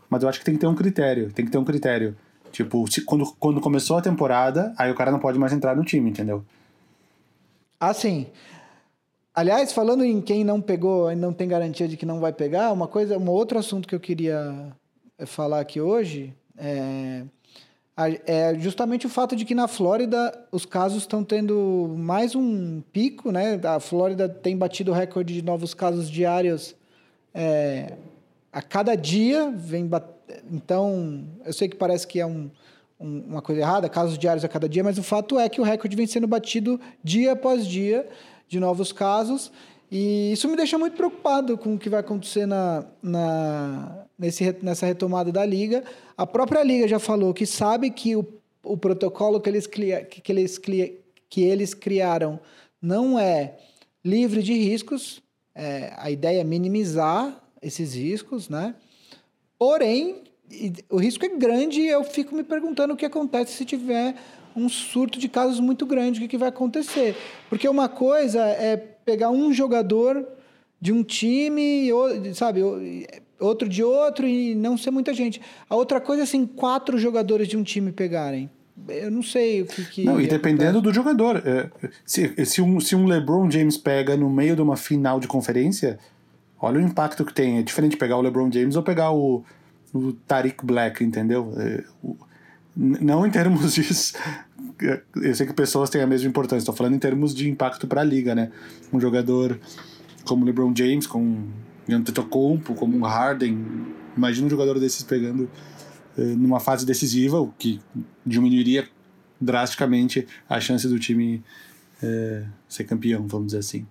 Mas 0.10 0.24
eu 0.24 0.30
acho 0.30 0.40
que 0.40 0.46
tem 0.46 0.56
que 0.56 0.60
ter 0.62 0.68
um 0.68 0.76
critério, 0.76 1.32
tem 1.32 1.46
que 1.46 1.52
ter 1.52 1.58
um 1.58 1.66
critério. 1.66 2.16
Tipo, 2.52 2.92
se, 2.92 3.02
quando, 3.02 3.32
quando 3.40 3.62
começou 3.62 3.98
a 3.98 4.02
temporada, 4.02 4.74
aí 4.78 4.90
o 4.90 4.96
cara 4.96 5.12
não 5.12 5.20
pode 5.20 5.38
mais 5.38 5.54
entrar 5.54 5.76
no 5.76 5.84
time, 5.84 6.10
entendeu? 6.10 6.44
Ah, 7.80 7.94
sim. 7.94 8.28
Aliás, 9.40 9.72
falando 9.72 10.04
em 10.04 10.20
quem 10.20 10.44
não 10.44 10.60
pegou 10.60 11.10
e 11.10 11.16
não 11.16 11.32
tem 11.32 11.48
garantia 11.48 11.88
de 11.88 11.96
que 11.96 12.06
não 12.06 12.20
vai 12.20 12.34
pegar, 12.34 12.74
uma 12.74 12.90
coisa, 12.90 13.18
um 13.18 13.30
outro 13.30 13.58
assunto 13.58 13.88
que 13.88 13.96
eu 13.96 14.00
queria 14.00 14.76
eh, 15.18 15.26
falar 15.26 15.62
aqui 15.62 15.80
hoje 15.80 16.34
é 16.58 17.24
é 18.26 18.54
justamente 18.60 19.06
o 19.06 19.10
fato 19.10 19.38
de 19.38 19.46
que 19.46 19.56
na 19.56 19.68
Flórida 19.68 20.38
os 20.52 20.66
casos 20.66 21.04
estão 21.04 21.24
tendo 21.24 21.96
mais 21.98 22.36
um 22.36 22.82
pico, 22.92 23.32
né? 23.32 23.58
A 23.64 23.80
Flórida 23.80 24.28
tem 24.28 24.58
batido 24.58 24.92
o 24.92 24.94
recorde 24.94 25.34
de 25.34 25.42
novos 25.42 25.74
casos 25.74 26.10
diários 26.10 26.76
é, 27.34 27.94
a 28.52 28.62
cada 28.62 28.96
dia. 28.96 29.52
Vem 29.52 29.86
bat... 29.86 30.06
Então, 30.52 31.26
eu 31.46 31.54
sei 31.54 31.70
que 31.70 31.76
parece 31.78 32.06
que 32.08 32.20
é 32.20 32.26
um, 32.26 32.50
um, 33.00 33.24
uma 33.28 33.42
coisa 33.42 33.62
errada, 33.62 33.88
casos 33.88 34.18
diários 34.18 34.44
a 34.44 34.50
cada 34.50 34.68
dia, 34.68 34.84
mas 34.84 34.98
o 34.98 35.04
fato 35.04 35.40
é 35.40 35.48
que 35.48 35.60
o 35.60 35.64
recorde 35.66 35.96
vem 35.96 36.08
sendo 36.08 36.28
batido 36.28 36.80
dia 37.04 37.34
após 37.34 37.66
dia 37.66 38.08
de 38.50 38.60
novos 38.60 38.92
casos. 38.92 39.52
E 39.92 40.34
isso 40.34 40.48
me 40.48 40.56
deixa 40.56 40.78
muito 40.78 40.96
preocupado 40.96 41.58
com 41.58 41.76
o 41.76 41.80
que 41.80 41.90
vai 41.90 42.02
acontecer 42.02 42.46
na, 42.46 42.86
na, 43.02 44.06
nesse, 44.18 44.56
nessa 44.62 44.86
retomada 44.86 45.32
da 45.32 45.46
liga. 45.46 45.84
A 46.18 46.28
própria 46.28 46.64
liga 46.64 46.88
já 46.88 47.00
falou 47.00 47.34
que 47.34 47.46
sabe 47.46 47.90
que 47.90 48.16
o, 48.16 48.26
o 48.64 48.76
protocolo 48.76 49.40
que 49.40 49.50
eles, 49.50 49.66
que, 49.66 49.82
eles, 50.28 50.58
que 50.58 51.42
eles 51.42 51.74
criaram 51.74 52.40
não 52.82 53.18
é 53.18 53.58
livre 54.04 54.44
de 54.44 54.54
riscos. 54.54 55.22
É, 55.56 55.94
a 55.98 56.12
ideia 56.12 56.42
é 56.42 56.44
minimizar 56.44 57.42
esses 57.62 57.94
riscos, 57.94 58.48
né? 58.48 58.76
Porém, 59.58 60.24
o 60.90 60.98
risco 60.98 61.26
é 61.26 61.30
grande 61.30 61.82
e 61.82 61.88
eu 61.88 62.04
fico 62.04 62.36
me 62.36 62.44
perguntando 62.44 62.94
o 62.94 62.98
que 62.98 63.06
acontece 63.06 63.54
se 63.54 63.66
tiver 63.66 64.16
um 64.60 64.70
surto 64.70 65.20
de 65.20 65.28
casos 65.28 65.60
muito 65.60 65.86
grande, 65.86 66.20
o 66.20 66.22
que, 66.22 66.28
que 66.28 66.38
vai 66.38 66.50
acontecer. 66.50 67.16
Porque 67.50 67.68
uma 67.68 67.90
coisa 67.90 68.42
é 68.42 68.78
pegar 68.78 69.30
um 69.30 69.54
jogador 69.54 70.26
de 70.80 70.92
um 70.92 71.04
time, 71.04 71.90
sabe, 72.34 72.62
outro 73.40 73.68
de 73.68 73.84
outro 73.84 74.28
e 74.28 74.54
não 74.56 74.78
ser 74.78 74.92
muita 74.92 75.14
gente. 75.14 75.42
A 75.70 75.76
outra 75.76 76.00
coisa 76.00 76.22
é 76.22 76.24
assim, 76.24 76.46
quatro 76.46 76.98
jogadores 76.98 77.48
de 77.48 77.58
um 77.58 77.64
time 77.64 77.92
pegarem. 77.92 78.50
Eu 78.88 79.12
não 79.12 79.22
sei 79.22 79.62
o 79.62 79.66
que. 79.66 79.86
que 79.86 80.04
não, 80.06 80.22
e 80.22 80.28
dependendo 80.28 80.82
do 80.82 80.94
jogador. 80.94 81.42
É, 81.46 81.70
se, 82.06 82.46
se, 82.46 82.62
um, 82.62 82.80
se 82.80 82.96
um 82.96 83.06
LeBron 83.06 83.50
James 83.52 83.78
pega 83.78 84.16
no 84.16 84.30
meio 84.30 84.56
de 84.56 84.62
uma 84.62 84.78
final 84.78 85.20
de 85.20 85.28
conferência, 85.28 86.00
olha 86.60 86.80
o 86.80 86.82
impacto 86.82 87.26
que 87.26 87.34
tem. 87.34 87.58
É 87.58 87.62
diferente 87.62 87.98
pegar 87.98 88.18
o 88.18 88.22
LeBron 88.22 88.50
James 88.52 88.76
ou 88.76 88.84
pegar 88.84 89.12
o, 89.12 89.44
o 89.94 90.14
Tariq 90.14 90.66
Black, 90.66 91.04
entendeu? 91.04 91.54
É, 91.58 91.84
não 92.76 93.26
em 93.28 93.32
termos 93.32 93.74
de, 93.76 93.84
eu 94.82 95.36
sei 95.36 95.46
que 95.46 95.54
pessoas 95.54 95.90
têm 95.90 96.02
a 96.02 96.08
mesma 96.08 96.30
importância, 96.30 96.60
estou 96.60 96.76
falando 96.76 96.96
em 96.96 97.00
termos 97.00 97.34
de 97.34 97.50
impacto 97.50 97.88
para 97.88 98.02
a 98.02 98.04
liga, 98.04 98.34
né? 98.34 98.52
Um 98.92 99.00
jogador 99.00 99.60
como 100.24 100.46
LeBron 100.46 100.74
James, 100.76 101.08
com 101.08 101.48
Antetokounmpo, 101.90 102.74
como 102.76 102.98
um 102.98 103.02
Harden, 103.02 103.58
imagina 104.16 104.48
um 104.48 104.50
jogador 104.50 104.80
desses 104.80 105.04
pegando 105.04 105.50
eh, 106.18 106.22
numa 106.22 106.60
fase 106.60 106.86
decisiva, 106.86 107.40
o 107.40 107.52
que 107.58 107.80
diminuiria 108.26 108.88
drasticamente 109.40 110.28
a 110.48 110.60
chance 110.60 110.88
do 110.88 111.00
time 111.00 111.44
eh, 112.02 112.44
ser 112.68 112.84
campeão, 112.84 113.28
vamos 113.28 113.48
dizer 113.48 113.60
assim. 113.60 113.86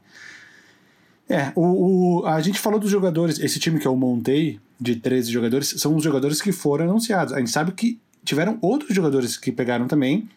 É, 1.28 1.52
o, 1.54 2.22
o, 2.22 2.26
a 2.26 2.40
gente 2.40 2.58
falou 2.58 2.80
dos 2.80 2.90
jogadores, 2.90 3.38
esse 3.38 3.58
time 3.58 3.78
que 3.78 3.86
eu 3.86 3.94
montei, 3.94 4.58
de 4.80 4.96
13 4.96 5.30
jogadores, 5.30 5.74
são 5.76 5.96
os 5.96 6.02
jogadores 6.02 6.40
que 6.40 6.52
foram 6.52 6.84
anunciados. 6.88 7.34
A 7.34 7.38
gente 7.38 7.50
sabe 7.50 7.72
que 7.72 8.00
tiveram 8.24 8.58
outros 8.62 8.94
jogadores 8.94 9.36
que 9.36 9.50
pegaram 9.50 9.86
também, 9.86 10.28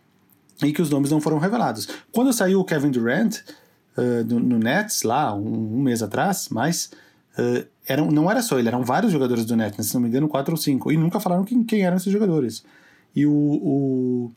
e 0.63 0.71
que 0.71 0.81
os 0.81 0.89
nomes 0.89 1.11
não 1.11 1.21
foram 1.21 1.37
revelados. 1.37 1.87
Quando 2.11 2.31
saiu 2.33 2.59
o 2.59 2.65
Kevin 2.65 2.91
Durant 2.91 3.37
uh, 3.97 4.23
no, 4.27 4.39
no, 4.39 4.59
Nets, 4.59 5.03
lá, 5.03 5.33
um, 5.35 5.77
um 5.77 5.81
mês 5.81 6.03
atrás, 6.03 6.49
mas 6.49 6.91
uh, 7.37 7.65
eram, 7.87 8.11
não 8.11 8.29
era 8.29 8.41
só 8.41 8.59
ele, 8.59 8.67
eram 8.67 8.83
vários 8.83 9.11
jogadores 9.11 9.45
do 9.45 9.55
Nets, 9.55 9.87
se 9.87 9.93
não 9.93 10.01
me 10.01 10.07
engano, 10.07 10.27
quatro 10.27 10.53
ou 10.53 10.57
cinco, 10.57 10.91
e 10.91 10.97
nunca 10.97 11.19
falaram 11.19 11.43
quem, 11.43 11.63
quem 11.63 11.81
eram 11.81 11.97
esses 11.97 12.11
jogadores. 12.11 12.63
E 13.15 13.25
o, 13.25 13.31
o, 13.31 14.31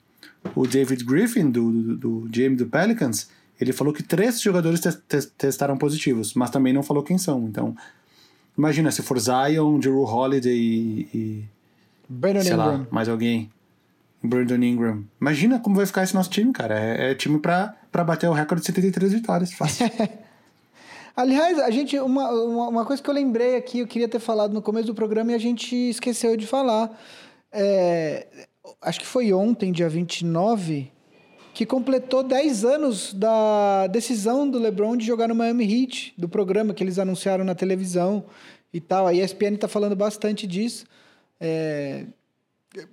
o 0.54 0.66
David 0.66 1.04
Griffin, 1.04 1.50
do, 1.50 1.70
do, 1.70 1.96
do 1.96 2.28
GM 2.28 2.56
do 2.56 2.66
Pelicans, 2.66 3.28
ele 3.60 3.72
falou 3.72 3.92
que 3.92 4.02
três 4.02 4.40
jogadores 4.40 4.80
te, 4.80 4.90
te, 4.92 5.26
testaram 5.38 5.76
positivos, 5.76 6.34
mas 6.34 6.50
também 6.50 6.72
não 6.72 6.82
falou 6.82 7.02
quem 7.02 7.18
são. 7.18 7.44
Então, 7.44 7.76
imagina 8.58 8.90
se 8.90 9.02
for 9.02 9.18
Zion, 9.18 9.78
Drew 9.78 10.02
Holiday 10.02 10.56
e, 10.56 11.08
e 11.14 11.44
sei 12.42 12.52
Ingram. 12.52 12.56
lá, 12.56 12.86
mais 12.90 13.08
alguém. 13.08 13.50
Brandon 14.24 14.62
Ingram. 14.62 15.04
Imagina 15.20 15.60
como 15.60 15.76
vai 15.76 15.84
ficar 15.84 16.02
esse 16.02 16.14
nosso 16.14 16.30
time, 16.30 16.50
cara. 16.52 16.78
É, 16.78 17.10
é 17.10 17.14
time 17.14 17.38
pra, 17.38 17.76
pra 17.92 18.02
bater 18.02 18.28
o 18.28 18.32
recorde 18.32 18.62
de 18.62 18.66
73 18.66 19.12
vitórias. 19.12 19.52
Fácil. 19.52 19.90
Aliás, 21.14 21.58
a 21.58 21.70
gente. 21.70 21.98
Uma, 21.98 22.30
uma 22.30 22.84
coisa 22.84 23.02
que 23.02 23.08
eu 23.08 23.14
lembrei 23.14 23.56
aqui, 23.56 23.80
eu 23.80 23.86
queria 23.86 24.08
ter 24.08 24.18
falado 24.18 24.52
no 24.52 24.62
começo 24.62 24.86
do 24.86 24.94
programa 24.94 25.32
e 25.32 25.34
a 25.34 25.38
gente 25.38 25.76
esqueceu 25.76 26.36
de 26.36 26.46
falar. 26.46 26.98
É, 27.52 28.26
acho 28.80 28.98
que 28.98 29.06
foi 29.06 29.32
ontem, 29.32 29.70
dia 29.70 29.88
29, 29.88 30.90
que 31.52 31.64
completou 31.64 32.22
10 32.24 32.64
anos 32.64 33.14
da 33.14 33.86
decisão 33.86 34.48
do 34.48 34.58
LeBron 34.58 34.96
de 34.96 35.06
jogar 35.06 35.28
no 35.28 35.34
Miami 35.34 35.64
Heat, 35.64 36.14
do 36.18 36.28
programa 36.28 36.74
que 36.74 36.82
eles 36.82 36.98
anunciaram 36.98 37.44
na 37.44 37.54
televisão 37.54 38.24
e 38.72 38.80
tal. 38.80 39.06
A 39.06 39.14
ESPN 39.14 39.54
está 39.54 39.68
falando 39.68 39.94
bastante 39.94 40.46
disso. 40.46 40.86
É, 41.38 42.06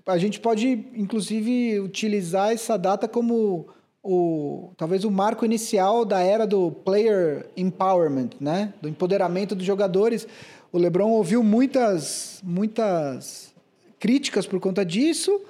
a 0.05 0.17
gente 0.17 0.39
pode, 0.39 0.67
inclusive, 0.95 1.79
utilizar 1.79 2.51
essa 2.51 2.77
data 2.77 3.07
como 3.07 3.67
o 4.03 4.71
talvez 4.77 5.03
o 5.03 5.11
marco 5.11 5.45
inicial 5.45 6.03
da 6.03 6.21
era 6.21 6.47
do 6.47 6.71
player 6.71 7.49
empowerment, 7.55 8.31
né? 8.39 8.73
Do 8.81 8.89
empoderamento 8.89 9.55
dos 9.55 9.65
jogadores. 9.65 10.27
O 10.71 10.77
LeBron 10.77 11.11
ouviu 11.11 11.43
muitas 11.43 12.39
muitas 12.43 13.53
críticas 13.99 14.47
por 14.47 14.59
conta 14.59 14.83
disso, 14.83 15.41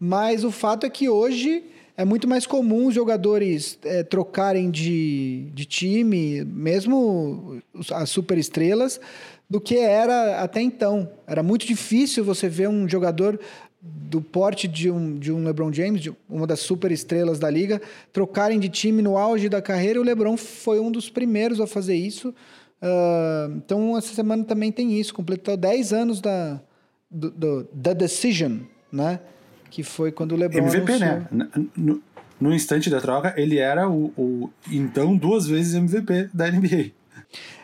mas 0.00 0.44
o 0.44 0.50
fato 0.50 0.86
é 0.86 0.90
que 0.90 1.08
hoje 1.08 1.64
é 1.96 2.04
muito 2.04 2.28
mais 2.28 2.46
comum 2.46 2.86
os 2.86 2.94
jogadores 2.94 3.78
é, 3.82 4.02
trocarem 4.02 4.70
de, 4.70 5.50
de 5.54 5.64
time, 5.64 6.44
mesmo 6.44 7.62
as 7.90 8.10
superestrelas, 8.10 9.00
do 9.48 9.60
que 9.60 9.76
era 9.76 10.42
até 10.42 10.60
então. 10.60 11.08
Era 11.26 11.42
muito 11.42 11.66
difícil 11.66 12.24
você 12.24 12.48
ver 12.48 12.68
um 12.68 12.88
jogador 12.88 13.38
do 13.80 14.20
porte 14.20 14.66
de 14.66 14.90
um, 14.90 15.16
de 15.18 15.32
um 15.32 15.44
LeBron 15.44 15.72
James, 15.72 16.00
de 16.00 16.12
uma 16.28 16.46
das 16.46 16.60
superestrelas 16.60 17.38
da 17.38 17.48
liga, 17.48 17.80
trocarem 18.12 18.58
de 18.58 18.68
time 18.68 19.00
no 19.02 19.16
auge 19.16 19.48
da 19.48 19.62
carreira. 19.62 20.00
O 20.00 20.04
LeBron 20.04 20.36
foi 20.36 20.80
um 20.80 20.90
dos 20.90 21.08
primeiros 21.08 21.60
a 21.60 21.66
fazer 21.66 21.94
isso. 21.94 22.34
Uh, 22.82 23.56
então, 23.56 23.96
essa 23.96 24.14
semana 24.14 24.44
também 24.44 24.72
tem 24.72 24.98
isso. 24.98 25.14
Completou 25.14 25.56
10 25.56 25.92
anos 25.92 26.20
da, 26.20 26.60
do, 27.10 27.30
do, 27.30 27.68
da 27.72 27.92
Decision, 27.92 28.58
né? 28.92 29.20
Que 29.70 29.82
foi 29.82 30.10
quando 30.10 30.32
o 30.32 30.36
LeBron 30.36 30.66
MVP, 30.66 30.92
anunciou. 30.92 31.26
né? 31.30 31.48
No, 31.76 32.02
no, 32.40 32.54
instante 32.54 32.90
da 32.90 33.00
troca, 33.00 33.34
ele 33.36 33.58
era 33.58 33.88
o, 33.88 34.12
o, 34.16 34.50
então 34.70 35.16
duas 35.16 35.46
vezes 35.46 35.74
MVP 35.74 36.30
da 36.32 36.50
NBA. 36.50 36.90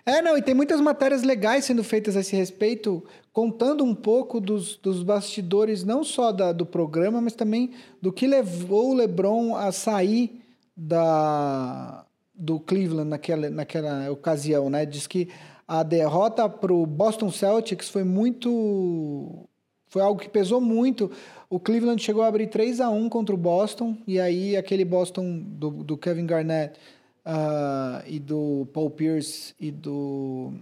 É, 0.05 0.21
não, 0.21 0.37
e 0.37 0.43
tem 0.43 0.55
muitas 0.55 0.81
matérias 0.81 1.23
legais 1.23 1.65
sendo 1.65 1.85
feitas 1.85 2.17
a 2.17 2.21
esse 2.21 2.35
respeito, 2.35 3.05
contando 3.33 3.85
um 3.85 3.95
pouco 3.95 4.41
dos, 4.41 4.77
dos 4.77 5.03
bastidores, 5.03 5.85
não 5.85 6.03
só 6.03 6.33
da, 6.33 6.53
do 6.53 6.67
programa, 6.67 7.21
mas 7.21 7.35
também 7.35 7.71
do 8.01 8.13
que 8.13 8.27
levou 8.27 8.91
o 8.91 8.95
LeBron 8.95 9.55
a 9.55 9.71
sair 9.71 10.43
da, 10.77 12.05
do 12.35 12.59
Cleveland 12.59 13.09
naquela, 13.09 13.49
naquela 13.49 14.11
ocasião, 14.11 14.69
né? 14.69 14.85
Diz 14.85 15.07
que 15.07 15.29
a 15.69 15.85
derrota 15.85 16.49
para 16.49 16.73
o 16.73 16.85
Boston 16.85 17.31
Celtics 17.31 17.89
foi 17.89 18.03
muito. 18.03 19.49
Foi 19.87 20.03
algo 20.03 20.21
que 20.21 20.29
pesou 20.29 20.61
muito. 20.61 21.13
O 21.49 21.61
Cleveland 21.61 22.03
chegou 22.03 22.23
a 22.23 22.27
abrir 22.27 22.49
3 22.49 22.81
a 22.81 22.91
1 22.91 23.09
contra 23.09 23.35
o 23.35 23.39
Boston, 23.39 23.97
e 24.07 24.19
aí 24.19 24.57
aquele 24.57 24.85
Boston 24.85 25.39
do, 25.39 25.71
do 25.71 25.97
Kevin 25.97 26.27
Garnett 26.27 26.79
uh, 27.27 28.03
e 28.07 28.19
do 28.19 28.67
Paul 28.73 28.91
Pierce 28.91 29.55
e 29.61 29.71
do 29.71 30.53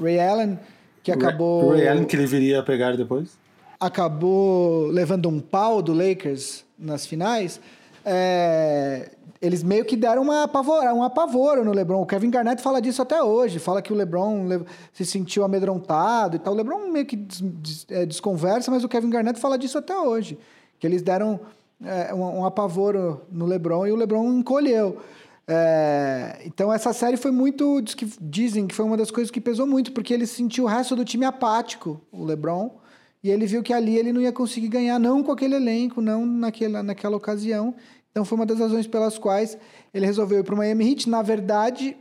Ray 0.00 0.18
Allen, 0.20 0.58
que 1.02 1.10
acabou. 1.10 1.70
Ray 1.70 1.88
Allen 1.88 2.04
que 2.04 2.16
ele 2.16 2.26
viria 2.26 2.60
a 2.60 2.62
pegar 2.62 2.96
depois? 2.96 3.36
Acabou 3.78 4.86
levando 4.86 5.28
um 5.28 5.40
pau 5.40 5.82
do 5.82 5.92
Lakers 5.92 6.64
nas 6.78 7.04
finais. 7.04 7.60
É, 8.04 9.10
eles 9.40 9.64
meio 9.64 9.84
que 9.84 9.96
deram 9.96 10.22
uma 10.22 10.44
apavora, 10.44 10.94
um 10.94 11.02
apavoro 11.02 11.64
no 11.64 11.72
LeBron. 11.72 12.00
O 12.00 12.06
Kevin 12.06 12.30
Garnett 12.30 12.62
fala 12.62 12.80
disso 12.80 13.02
até 13.02 13.20
hoje. 13.20 13.58
Fala 13.58 13.82
que 13.82 13.92
o 13.92 13.96
LeBron 13.96 14.46
se 14.92 15.04
sentiu 15.04 15.42
amedrontado 15.42 16.36
e 16.36 16.38
tal. 16.38 16.52
O 16.52 16.56
LeBron 16.56 16.92
meio 16.92 17.04
que 17.04 17.16
des, 17.16 17.40
des, 17.40 17.86
é, 17.90 18.06
desconversa, 18.06 18.70
mas 18.70 18.84
o 18.84 18.88
Kevin 18.88 19.10
Garnett 19.10 19.40
fala 19.40 19.58
disso 19.58 19.78
até 19.78 19.98
hoje. 19.98 20.38
Que 20.78 20.86
eles 20.86 21.02
deram 21.02 21.40
é, 21.84 22.14
um, 22.14 22.40
um 22.40 22.44
apavoro 22.46 23.22
no 23.32 23.44
LeBron 23.44 23.84
e 23.88 23.90
o 23.90 23.96
LeBron 23.96 24.32
encolheu. 24.32 24.98
É, 25.46 26.40
então 26.44 26.72
essa 26.72 26.92
série 26.92 27.16
foi 27.16 27.30
muito. 27.30 27.80
Diz 27.82 27.94
que, 27.94 28.06
dizem 28.20 28.66
que 28.66 28.74
foi 28.74 28.84
uma 28.84 28.96
das 28.96 29.10
coisas 29.10 29.30
que 29.30 29.40
pesou 29.40 29.66
muito, 29.66 29.92
porque 29.92 30.14
ele 30.14 30.26
sentiu 30.26 30.64
o 30.64 30.68
resto 30.68 30.94
do 30.94 31.04
time 31.04 31.24
apático, 31.24 32.00
o 32.10 32.24
LeBron. 32.24 32.78
E 33.22 33.30
ele 33.30 33.46
viu 33.46 33.62
que 33.62 33.72
ali 33.72 33.96
ele 33.96 34.12
não 34.12 34.20
ia 34.20 34.32
conseguir 34.32 34.68
ganhar, 34.68 34.98
não 34.98 35.22
com 35.22 35.30
aquele 35.30 35.54
elenco, 35.54 36.00
não 36.00 36.26
naquela, 36.26 36.82
naquela 36.82 37.16
ocasião. 37.16 37.74
Então 38.10 38.24
foi 38.24 38.36
uma 38.36 38.46
das 38.46 38.58
razões 38.58 38.86
pelas 38.86 39.16
quais 39.16 39.56
ele 39.94 40.04
resolveu 40.04 40.40
ir 40.40 40.44
para 40.44 40.54
o 40.54 40.58
Miami 40.58 40.90
Heat. 40.90 41.08
Na 41.08 41.22
verdade, 41.22 41.96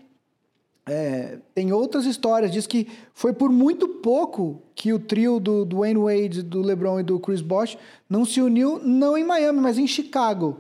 é, 0.86 1.38
tem 1.54 1.72
outras 1.72 2.06
histórias. 2.06 2.52
Diz 2.52 2.66
que 2.66 2.88
foi 3.14 3.34
por 3.34 3.52
muito 3.52 3.88
pouco 3.88 4.62
que 4.74 4.92
o 4.92 5.00
trio 5.00 5.40
do, 5.40 5.64
do 5.64 5.80
Wayne 5.80 6.00
Wade, 6.00 6.42
do 6.42 6.62
LeBron 6.62 7.00
e 7.00 7.04
do 7.04 7.20
Chris 7.20 7.42
Bosh 7.42 7.78
não 8.10 8.26
se 8.26 8.42
uniu, 8.42 8.80
não 8.84 9.18
em 9.18 9.24
Miami, 9.24 9.60
mas 9.60 9.78
em 9.78 9.88
Chicago. 9.88 10.58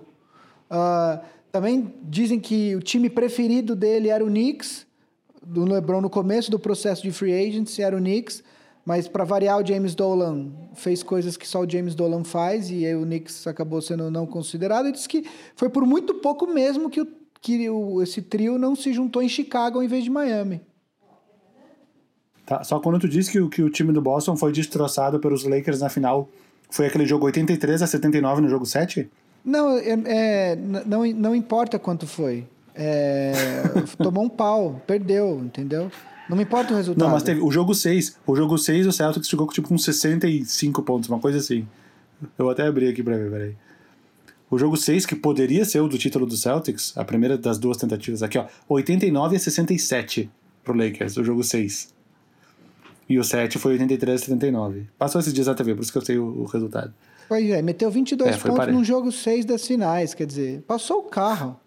Uh, 0.69 1.19
também 1.51 1.93
dizem 2.03 2.39
que 2.39 2.75
o 2.75 2.79
time 2.79 3.09
preferido 3.09 3.75
dele 3.75 4.09
era 4.09 4.23
o 4.23 4.27
Knicks, 4.27 4.87
do 5.45 5.65
LeBron 5.65 6.01
no 6.01 6.09
começo 6.09 6.49
do 6.49 6.59
processo 6.59 7.01
de 7.01 7.11
free 7.11 7.33
agency 7.33 7.81
era 7.81 7.95
o 7.95 7.99
Knicks. 7.99 8.43
Mas 8.83 9.07
para 9.07 9.23
variar, 9.23 9.61
o 9.61 9.65
James 9.65 9.93
Dolan 9.93 10.51
fez 10.73 11.03
coisas 11.03 11.37
que 11.37 11.47
só 11.47 11.61
o 11.61 11.69
James 11.69 11.93
Dolan 11.93 12.23
faz 12.23 12.71
e 12.71 12.85
aí 12.85 12.95
o 12.95 13.03
Knicks 13.03 13.45
acabou 13.45 13.81
sendo 13.81 14.09
não 14.09 14.25
considerado. 14.25 14.87
E 14.87 14.91
disse 14.91 15.07
que 15.07 15.23
foi 15.55 15.69
por 15.69 15.85
muito 15.85 16.15
pouco 16.15 16.47
mesmo 16.47 16.89
que, 16.89 17.01
o, 17.01 17.07
que 17.39 17.69
o, 17.69 18.01
esse 18.01 18.21
trio 18.21 18.57
não 18.57 18.75
se 18.75 18.91
juntou 18.91 19.21
em 19.21 19.29
Chicago 19.29 19.83
em 19.83 19.87
vez 19.87 20.03
de 20.03 20.09
Miami. 20.09 20.61
Tá, 22.45 22.63
só 22.63 22.79
quando 22.79 22.99
tu 22.99 23.07
disse 23.07 23.31
que, 23.31 23.49
que 23.49 23.61
o 23.61 23.69
time 23.69 23.93
do 23.93 24.01
Boston 24.01 24.35
foi 24.35 24.51
destroçado 24.51 25.19
pelos 25.19 25.43
Lakers 25.43 25.81
na 25.81 25.89
final, 25.89 26.27
foi 26.69 26.87
aquele 26.87 27.05
jogo 27.05 27.25
83 27.25 27.83
a 27.83 27.87
79 27.87 28.41
no 28.41 28.49
jogo 28.49 28.65
7? 28.65 29.09
Não, 29.43 29.77
é, 29.77 29.97
é, 30.05 30.55
não, 30.55 31.05
não 31.05 31.35
importa 31.35 31.79
quanto 31.79 32.05
foi. 32.05 32.45
É, 32.75 33.33
tomou 33.97 34.23
um 34.23 34.29
pau, 34.29 34.81
perdeu, 34.85 35.39
entendeu? 35.43 35.91
Não 36.29 36.37
me 36.37 36.43
importa 36.43 36.73
o 36.73 36.77
resultado. 36.77 37.03
Não, 37.03 37.11
mas 37.11 37.23
teve 37.23 37.41
o 37.41 37.51
jogo 37.51 37.73
6. 37.73 38.17
O 38.25 38.35
jogo 38.35 38.57
6 38.57 38.87
o 38.87 38.91
Celtics 38.91 39.27
chegou 39.27 39.47
tipo, 39.47 39.67
com 39.67 39.77
65 39.77 40.81
pontos, 40.83 41.09
uma 41.09 41.19
coisa 41.19 41.39
assim. 41.39 41.67
Eu 42.37 42.49
até 42.49 42.65
abri 42.65 42.87
aqui 42.87 43.03
pra 43.03 43.17
ver, 43.17 43.29
peraí. 43.29 43.55
O 44.49 44.57
jogo 44.57 44.77
6, 44.77 45.05
que 45.05 45.15
poderia 45.15 45.65
ser 45.65 45.79
o 45.79 45.87
do 45.87 45.97
título 45.97 46.25
do 46.25 46.35
Celtics, 46.37 46.93
a 46.97 47.03
primeira 47.03 47.37
das 47.37 47.57
duas 47.57 47.77
tentativas 47.77 48.21
aqui, 48.21 48.37
ó. 48.37 48.45
89 48.69 49.35
a 49.35 49.39
67 49.39 50.29
pro 50.63 50.73
Lakers, 50.73 51.17
o 51.17 51.23
jogo 51.23 51.43
6. 51.43 51.93
E 53.09 53.17
o 53.17 53.23
7 53.23 53.57
foi 53.57 53.73
83 53.73 54.21
a 54.21 54.23
79. 54.23 54.87
Passou 54.97 55.19
esses 55.19 55.33
dias 55.33 55.47
na 55.47 55.53
TV, 55.53 55.75
por 55.75 55.81
isso 55.81 55.91
que 55.91 55.97
eu 55.97 56.05
sei 56.05 56.17
o, 56.17 56.25
o 56.25 56.45
resultado. 56.45 56.93
Pois 57.31 57.49
é, 57.49 57.61
meteu 57.61 57.89
22 57.89 58.35
é, 58.35 58.37
pontos 58.37 58.67
no 58.67 58.83
jogo 58.83 59.09
6 59.09 59.45
das 59.45 59.65
finais, 59.65 60.13
quer 60.13 60.25
dizer, 60.25 60.63
passou 60.63 60.99
o 60.99 61.03
carro. 61.03 61.57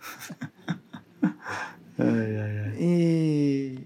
Ai, 1.98 2.36
ai, 2.36 2.58
ai. 2.58 2.74
E... 2.78 3.78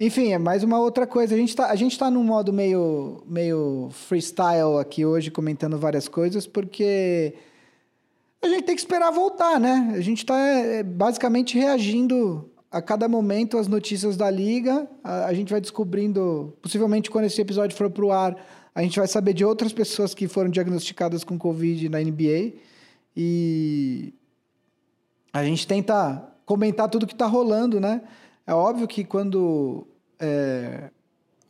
Enfim, 0.00 0.32
é 0.32 0.38
mais 0.38 0.64
uma 0.64 0.80
outra 0.80 1.06
coisa. 1.06 1.34
A 1.34 1.38
gente 1.38 1.50
está 1.50 1.70
a 1.70 1.76
gente 1.76 1.96
tá 1.96 2.10
num 2.10 2.24
modo 2.24 2.54
meio, 2.54 3.22
meio 3.28 3.90
freestyle 3.92 4.78
aqui 4.80 5.04
hoje, 5.04 5.30
comentando 5.30 5.78
várias 5.78 6.08
coisas, 6.08 6.46
porque 6.46 7.34
a 8.42 8.48
gente 8.48 8.64
tem 8.64 8.74
que 8.74 8.80
esperar 8.80 9.10
voltar, 9.12 9.60
né? 9.60 9.92
A 9.94 10.00
gente 10.00 10.18
está 10.18 10.36
é, 10.38 10.82
basicamente 10.82 11.56
reagindo 11.56 12.50
a 12.72 12.80
cada 12.80 13.08
momento 13.08 13.58
às 13.58 13.68
notícias 13.68 14.16
da 14.16 14.30
liga. 14.30 14.88
A, 15.04 15.26
a, 15.26 15.34
gente 15.34 15.52
vai 15.52 15.60
descobrindo, 15.60 16.56
possivelmente 16.62 17.10
quando 17.10 17.26
esse 17.26 17.40
episódio 17.40 17.76
for 17.76 17.88
pro 17.88 18.10
ar, 18.10 18.36
a 18.76 18.82
gente 18.82 18.98
vai 18.98 19.08
saber 19.08 19.32
de 19.32 19.42
outras 19.42 19.72
pessoas 19.72 20.12
que 20.12 20.28
foram 20.28 20.50
diagnosticadas 20.50 21.24
com 21.24 21.38
Covid 21.38 21.88
na 21.88 21.98
NBA. 21.98 22.52
E 23.16 24.12
a 25.32 25.42
gente 25.42 25.66
tenta 25.66 26.22
comentar 26.44 26.86
tudo 26.90 27.06
que 27.06 27.14
está 27.14 27.24
rolando, 27.24 27.80
né? 27.80 28.02
É 28.46 28.52
óbvio 28.52 28.86
que 28.86 29.02
quando 29.02 29.86
é, 30.20 30.90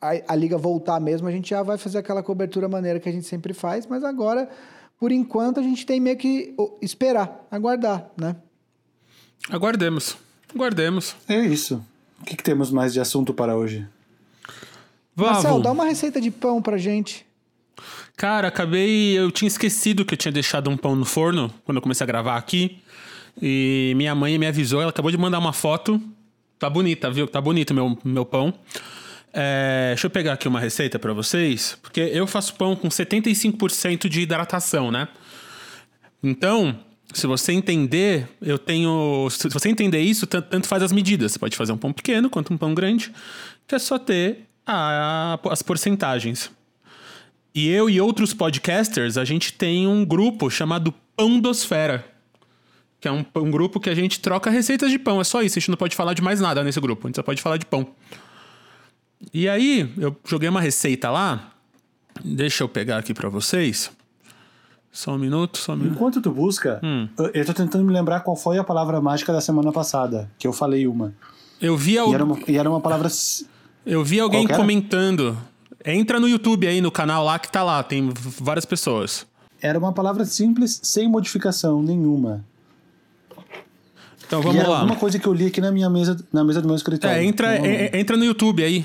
a, 0.00 0.10
a, 0.28 0.36
liga 0.36 0.56
voltar 0.56 1.00
mesmo, 1.00 1.26
a 1.26 1.32
gente 1.32 1.50
já 1.50 1.64
vai 1.64 1.76
fazer 1.76 1.98
aquela 1.98 2.22
cobertura 2.22 2.68
maneira 2.68 3.00
que 3.00 3.08
a 3.08 3.12
gente 3.12 3.26
sempre 3.26 3.52
faz, 3.52 3.88
mas 3.88 4.04
agora, 4.04 4.48
por 4.96 5.10
enquanto, 5.10 5.58
a 5.58 5.64
gente 5.64 5.84
tem 5.84 5.98
meio 5.98 6.16
que 6.16 6.54
esperar, 6.80 7.44
aguardar, 7.50 8.08
né? 8.16 8.36
Aguardemos. 9.50 10.16
Aguardemos. 10.54 11.16
É 11.28 11.40
isso. 11.40 11.84
O 12.20 12.24
que, 12.24 12.36
que 12.36 12.44
temos 12.44 12.70
mais 12.70 12.92
de 12.92 13.00
assunto 13.00 13.34
para 13.34 13.56
hoje? 13.56 13.84
Marcel, 15.16 15.60
dá 15.60 15.72
uma 15.72 15.84
receita 15.84 16.20
de 16.20 16.30
pão 16.30 16.60
pra 16.60 16.76
gente. 16.76 17.24
Cara, 18.16 18.48
acabei. 18.48 19.18
Eu 19.18 19.30
tinha 19.30 19.48
esquecido 19.48 20.04
que 20.04 20.14
eu 20.14 20.18
tinha 20.18 20.32
deixado 20.32 20.70
um 20.70 20.76
pão 20.76 20.94
no 20.94 21.04
forno 21.04 21.52
quando 21.64 21.76
eu 21.76 21.82
comecei 21.82 22.04
a 22.04 22.06
gravar 22.06 22.36
aqui. 22.36 22.78
E 23.40 23.92
minha 23.96 24.14
mãe 24.14 24.38
me 24.38 24.46
avisou, 24.46 24.80
ela 24.80 24.90
acabou 24.90 25.10
de 25.10 25.18
mandar 25.18 25.38
uma 25.38 25.52
foto. 25.52 26.00
Tá 26.58 26.70
bonita, 26.70 27.10
viu? 27.10 27.26
Tá 27.26 27.40
bonito 27.40 27.74
meu, 27.74 27.98
meu 28.04 28.24
pão. 28.24 28.54
É, 29.32 29.88
deixa 29.88 30.06
eu 30.06 30.10
pegar 30.10 30.32
aqui 30.32 30.48
uma 30.48 30.58
receita 30.58 30.98
para 30.98 31.12
vocês, 31.12 31.76
porque 31.82 32.00
eu 32.00 32.26
faço 32.26 32.54
pão 32.54 32.74
com 32.74 32.88
75% 32.88 34.08
de 34.08 34.22
hidratação, 34.22 34.90
né? 34.90 35.08
Então, 36.22 36.78
se 37.12 37.26
você 37.26 37.52
entender, 37.52 38.26
eu 38.40 38.58
tenho. 38.58 39.28
Se 39.30 39.48
você 39.50 39.68
entender 39.68 40.00
isso, 40.00 40.26
tanto 40.26 40.66
faz 40.66 40.82
as 40.82 40.90
medidas. 40.90 41.32
Você 41.32 41.38
pode 41.38 41.54
fazer 41.54 41.72
um 41.72 41.76
pão 41.76 41.92
pequeno 41.92 42.30
quanto 42.30 42.52
um 42.54 42.56
pão 42.56 42.72
grande, 42.74 43.12
que 43.66 43.74
é 43.74 43.78
só 43.78 43.98
ter 43.98 44.45
a, 44.66 45.38
as 45.50 45.62
porcentagens. 45.62 46.50
E 47.54 47.68
eu 47.68 47.88
e 47.88 48.00
outros 48.00 48.34
podcasters, 48.34 49.16
a 49.16 49.24
gente 49.24 49.52
tem 49.52 49.86
um 49.86 50.04
grupo 50.04 50.50
chamado 50.50 50.92
Pãodosfera 51.16 52.16
que 53.00 53.08
é 53.08 53.12
um, 53.12 53.24
um, 53.36 53.50
grupo 53.50 53.78
que 53.78 53.90
a 53.90 53.94
gente 53.94 54.20
troca 54.20 54.50
receitas 54.50 54.90
de 54.90 54.98
pão. 54.98 55.20
É 55.20 55.24
só 55.24 55.42
isso, 55.42 55.58
a 55.58 55.60
gente 55.60 55.70
não 55.70 55.76
pode 55.76 55.94
falar 55.94 56.14
de 56.14 56.22
mais 56.22 56.40
nada 56.40 56.64
nesse 56.64 56.80
grupo, 56.80 57.06
a 57.06 57.08
gente 57.08 57.16
só 57.16 57.22
pode 57.22 57.40
falar 57.40 57.56
de 57.56 57.66
pão. 57.66 57.86
E 59.32 59.48
aí, 59.48 59.92
eu 59.96 60.16
joguei 60.24 60.48
uma 60.48 60.60
receita 60.60 61.10
lá. 61.10 61.52
Deixa 62.24 62.64
eu 62.64 62.68
pegar 62.68 62.98
aqui 62.98 63.14
para 63.14 63.28
vocês. 63.28 63.90
Só 64.90 65.12
um 65.12 65.18
minuto, 65.18 65.58
só 65.58 65.72
um 65.72 65.76
minuto. 65.76 65.94
Enquanto 65.94 66.22
tu 66.22 66.30
busca, 66.30 66.80
hum. 66.82 67.08
eu 67.34 67.44
tô 67.44 67.52
tentando 67.52 67.84
me 67.84 67.92
lembrar 67.92 68.20
qual 68.20 68.34
foi 68.34 68.58
a 68.58 68.64
palavra 68.64 69.00
mágica 69.00 69.32
da 69.32 69.40
semana 69.40 69.70
passada, 69.70 70.30
que 70.38 70.46
eu 70.46 70.52
falei 70.52 70.86
uma. 70.86 71.14
Eu 71.60 71.76
vi 71.76 71.98
al... 71.98 72.10
e, 72.10 72.14
era 72.14 72.24
uma, 72.24 72.38
e 72.48 72.56
era 72.56 72.70
uma 72.70 72.80
palavra. 72.80 73.08
Eu 73.86 74.04
vi 74.04 74.18
alguém 74.20 74.46
comentando. 74.46 75.38
Entra 75.84 76.18
no 76.18 76.28
YouTube 76.28 76.66
aí, 76.66 76.80
no 76.80 76.90
canal 76.90 77.24
lá 77.24 77.38
que 77.38 77.50
tá 77.50 77.62
lá, 77.62 77.82
tem 77.82 78.12
várias 78.40 78.64
pessoas. 78.64 79.24
era 79.62 79.78
uma 79.78 79.92
palavra 79.92 80.24
simples, 80.24 80.80
sem 80.82 81.08
modificação 81.08 81.80
nenhuma. 81.82 82.44
Então 84.26 84.40
e 84.40 84.42
vamos 84.42 84.58
era 84.60 84.68
lá. 84.68 84.78
alguma 84.80 84.96
coisa 84.96 85.18
que 85.18 85.26
eu 85.26 85.32
li 85.32 85.46
aqui 85.46 85.60
na 85.60 85.70
minha 85.70 85.88
mesa, 85.88 86.16
na 86.32 86.42
mesa 86.42 86.60
do 86.60 86.66
meu 86.66 86.76
escritório. 86.76 87.16
É, 87.16 87.24
entra, 87.24 87.54
é- 87.64 87.96
entra 87.98 88.16
no 88.16 88.24
YouTube 88.24 88.62
aí. 88.64 88.84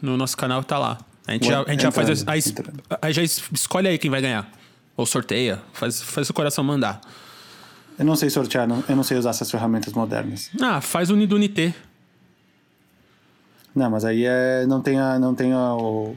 No 0.00 0.16
nosso 0.16 0.36
canal 0.36 0.64
tá 0.64 0.78
lá. 0.78 0.98
A 1.26 1.32
gente, 1.32 1.46
já, 1.46 1.62
a 1.62 1.70
gente 1.70 1.82
já 1.82 1.90
faz. 1.92 2.26
A, 2.26 2.36
es- 2.36 2.46
entrando. 2.48 2.82
aí 3.00 3.12
já 3.12 3.22
es- 3.22 3.42
escolhe 3.52 3.88
aí 3.88 3.98
quem 3.98 4.10
vai 4.10 4.20
ganhar. 4.22 4.50
Ou 4.96 5.04
sorteia. 5.06 5.60
Faz, 5.72 6.00
faz 6.02 6.28
o 6.30 6.32
coração 6.34 6.64
mandar. 6.64 7.00
Eu 7.98 8.04
não 8.04 8.16
sei 8.16 8.30
sortear, 8.30 8.66
não- 8.66 8.82
eu 8.88 8.96
não 8.96 9.02
sei 9.02 9.18
usar 9.18 9.30
essas 9.30 9.50
ferramentas 9.50 9.92
modernas. 9.92 10.50
Ah, 10.60 10.80
faz 10.80 11.10
o 11.10 11.16
Nidunité. 11.16 11.74
Não, 13.74 13.90
mas 13.90 14.04
aí 14.04 14.24
é, 14.24 14.66
não 14.66 14.80
tem, 14.80 14.98
a, 14.98 15.18
não 15.18 15.34
tem 15.34 15.52
a, 15.52 15.74
o, 15.74 16.16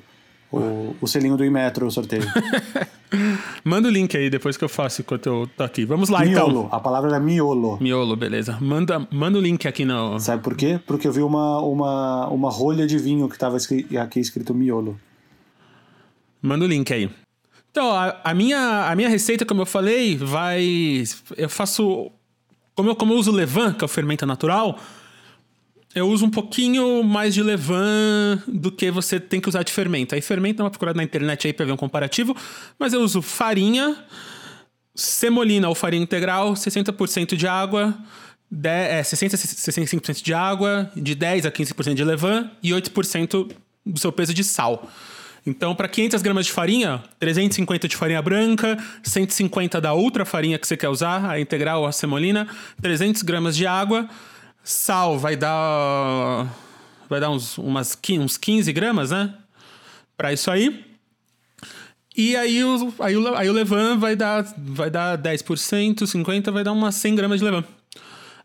o, 0.52 0.96
o 1.02 1.08
selinho 1.08 1.38
do 1.38 1.46
Imetro, 1.46 1.86
o 1.86 1.92
sorteio. 1.92 2.24
Manda 3.64 3.88
o 3.88 3.92
link 3.92 4.16
aí 4.18 4.30
depois 4.30 4.58
que 4.58 4.64
eu 4.64 4.70
faço 4.70 5.02
enquanto 5.02 5.28
eu 5.28 5.50
tô 5.56 5.64
aqui. 5.64 5.86
Vamos 5.86 6.10
lá 6.10 6.26
miolo, 6.26 6.66
então. 6.66 6.70
a 6.72 6.80
palavra 6.80 7.12
era 7.12 7.20
miolo. 7.20 7.78
Miolo, 7.80 8.16
beleza. 8.16 8.58
Manda, 8.60 9.08
manda 9.12 9.38
o 9.38 9.42
link 9.42 9.68
aqui 9.68 9.86
no. 9.86 10.20
Sabe 10.20 10.42
por 10.42 10.56
quê? 10.56 10.80
Porque 10.86 11.08
eu 11.08 11.12
vi 11.12 11.22
uma, 11.22 11.60
uma, 11.60 12.28
uma 12.28 12.50
rolha 12.50 12.88
de 12.88 12.98
vinho 12.98 13.30
que 13.30 13.36
estava 13.36 13.58
aqui 14.02 14.20
escrito 14.20 14.54
miolo. 14.54 15.00
Manda 16.42 16.66
o 16.66 16.68
link 16.68 16.92
aí. 16.92 17.10
Então, 17.72 17.92
a, 17.92 18.20
a 18.24 18.34
minha, 18.34 18.90
a 18.90 18.96
minha 18.96 19.10
receita, 19.10 19.46
como 19.46 19.62
eu 19.62 19.66
falei, 19.66 20.18
vai. 20.18 21.04
Eu 21.38 21.50
faço. 21.50 22.12
Como 22.76 22.90
eu, 22.90 22.96
como 22.96 23.14
eu 23.14 23.18
uso 23.18 23.32
levain, 23.32 23.74
que 23.74 23.84
é 23.84 23.86
o 23.86 23.88
fermento 23.88 24.26
natural, 24.26 24.78
eu 25.96 26.10
uso 26.10 26.26
um 26.26 26.30
pouquinho 26.30 27.04
mais 27.04 27.34
de 27.34 27.44
levain 27.44 28.42
do 28.48 28.72
que 28.72 28.90
você 28.90 29.20
tem 29.20 29.40
que 29.40 29.48
usar 29.48 29.64
de 29.64 29.72
fermento. 29.72 30.16
Aí, 30.16 30.22
fermento 30.22 30.58
dá 30.58 30.64
uma 30.64 30.70
procurada 30.72 30.98
na 30.98 31.04
internet 31.04 31.48
aí 31.48 31.54
pra 31.54 31.66
ver 31.66 31.72
um 31.72 31.78
comparativo, 31.78 32.36
mas 32.80 32.94
eu 32.94 33.02
uso 33.02 33.22
farinha, 33.22 33.96
semolina 34.96 35.70
ou 35.70 35.76
farinha 35.76 36.02
integral, 36.02 36.54
60% 36.54 37.36
de 37.36 37.48
água, 37.48 37.94
de, 38.50 38.70
é, 38.70 39.04
60 39.04 39.36
a 39.36 39.40
65% 39.40 40.24
de 40.24 40.34
água, 40.34 40.92
de 40.96 41.14
10 41.14 41.46
a 41.46 41.52
15% 41.52 41.94
de 41.94 42.04
levain 42.04 42.50
e 42.62 42.72
8% 42.72 43.52
do 43.86 44.00
seu 44.00 44.12
peso 44.12 44.34
de 44.34 44.44
sal. 44.44 44.90
Então, 45.46 45.76
para 45.76 45.90
500 45.90 46.22
gramas 46.22 46.46
de 46.46 46.54
farinha, 46.54 47.04
350 47.20 47.88
de 47.88 47.98
farinha 47.98 48.22
branca, 48.22 48.78
150 49.04 49.82
da 49.82 49.92
outra 49.92 50.24
farinha 50.24 50.58
que 50.58 50.66
você 50.66 50.78
quer 50.78 50.88
usar, 50.88 51.30
a 51.30 51.40
integral 51.40 51.82
ou 51.82 51.88
a 51.88 51.92
semolina, 51.92 52.48
300 52.82 53.22
gramas 53.24 53.56
de 53.56 53.68
água, 53.68 54.08
sal 54.64 55.20
vai 55.20 55.36
dar 55.36 56.48
vai 57.10 57.20
dar 57.20 57.30
uns, 57.30 57.58
umas, 57.58 57.98
uns 58.20 58.38
15 58.38 58.72
gramas, 58.74 59.12
né? 59.12 59.34
Para 60.18 60.34
isso 60.34 60.50
aí. 60.50 60.86
E 62.16 62.36
aí 62.36 62.64
o, 62.64 62.94
aí 63.00 63.18
o, 63.18 63.36
aí 63.36 63.50
o 63.50 63.54
levain 63.54 63.98
vai 63.98 64.16
dar, 64.16 64.44
vai 64.58 64.90
dar 64.90 65.18
10%, 65.18 66.04
50% 66.04 66.52
vai 66.52 66.64
dar 66.64 66.72
umas 66.72 66.96
100 66.96 67.16
gramas 67.16 67.40
de 67.40 67.46
levain. 67.46 67.64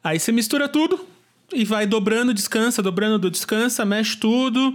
Aí 0.03 0.19
você 0.19 0.33
mistura 0.33 0.69
tudo 0.69 1.07
e 1.53 1.65
vai 1.65 1.87
dobrando, 1.87 2.33
descansa, 2.35 2.83
dobrando, 2.83 3.31
descansa, 3.31 3.85
mexe 3.85 4.17
tudo 4.17 4.75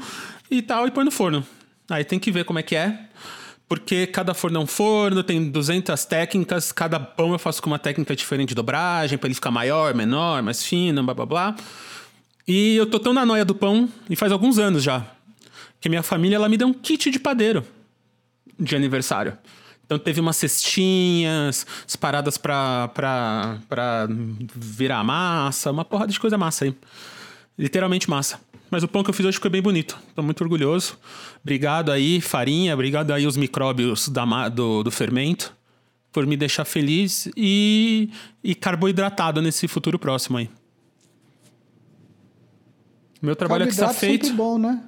e 0.50 0.62
tal 0.62 0.88
e 0.88 0.91
põe 0.91 1.04
no 1.04 1.12
forno. 1.12 1.46
Aí 1.89 2.04
tem 2.04 2.20
que 2.20 2.32
ver 2.32 2.46
como 2.46 2.60
é 2.60 2.64
que 2.64 2.76
é. 2.76 3.08
Porque 3.74 4.05
cada 4.05 4.36
forno 4.36 4.59
é 4.59 4.63
um 4.63 4.67
forno, 4.67 5.24
tem 5.24 5.49
200 5.49 6.05
técnicas, 6.05 6.71
cada 6.71 6.99
pão 6.99 7.32
eu 7.32 7.39
faço 7.39 7.59
com 7.59 7.71
uma 7.71 7.80
técnica 7.80 8.15
diferente 8.15 8.49
de 8.49 8.55
dobragem, 8.55 9.17
para 9.17 9.28
ele 9.28 9.34
ficar 9.34 9.49
maior, 9.49 9.95
menor, 9.95 10.43
mais 10.43 10.63
fino, 10.63 11.03
blá 11.03 11.15
blá 11.15 11.26
blá. 11.26 11.55
E 12.47 12.76
eu 12.76 12.86
tô 12.86 12.99
tão 12.99 13.13
na 13.13 13.26
noia 13.26 13.43
do 13.43 13.55
pão, 13.55 13.89
e 14.07 14.15
faz 14.15 14.32
alguns 14.32 14.59
anos 14.59 14.84
já, 14.84 15.03
que 15.82 15.89
minha 15.89 16.03
família 16.03 16.36
ela 16.36 16.47
me 16.47 16.55
deu 16.55 16.67
um 16.67 16.74
kit 16.74 17.09
de 17.09 17.17
padeiro 17.17 17.65
de 18.59 18.76
aniversário. 18.76 19.36
Então 19.84 19.97
teve 19.97 20.21
umas 20.21 20.38
cestinhas, 20.38 21.65
as 21.84 21.95
paradas 21.95 22.38
pra, 22.38 22.89
pra, 22.89 23.57
pra 23.67 24.07
virar 24.55 25.03
massa, 25.03 25.71
uma 25.71 25.84
porrada 25.84 26.11
de 26.11 26.19
coisa 26.19 26.38
massa 26.38 26.65
aí. 26.65 26.76
Literalmente 27.57 28.07
massa. 28.07 28.39
Mas 28.74 28.82
o 28.82 28.88
pão 28.88 29.03
que 29.03 29.09
eu 29.11 29.13
fiz 29.13 29.24
hoje 29.24 29.36
ficou 29.38 29.51
bem 29.51 29.61
bonito. 29.61 29.99
Tô 30.15 30.24
muito 30.24 30.41
orgulhoso. 30.41 30.97
Obrigado 31.43 31.91
aí, 31.91 32.19
farinha. 32.19 32.74
Obrigado 32.74 33.11
aí 33.11 33.28
os 33.28 33.38
micróbios 33.38 34.09
da, 34.09 34.49
do, 34.49 34.82
do 34.82 34.89
fermento. 34.89 35.55
Por 36.11 36.26
me 36.26 36.36
deixar 36.36 36.65
feliz 36.65 37.30
e, 37.38 38.09
e 38.43 38.55
carboidratado 38.55 39.43
nesse 39.43 39.67
futuro 39.67 39.99
próximo 39.99 40.39
aí. 40.39 40.49
Meu 43.21 43.36
trabalho 43.36 43.65
aqui 43.65 43.74
está 43.74 43.86
Carboidrato 43.86 44.07
feito. 44.07 44.26
sempre 44.26 44.38
bom, 44.38 44.57
né? 44.57 44.84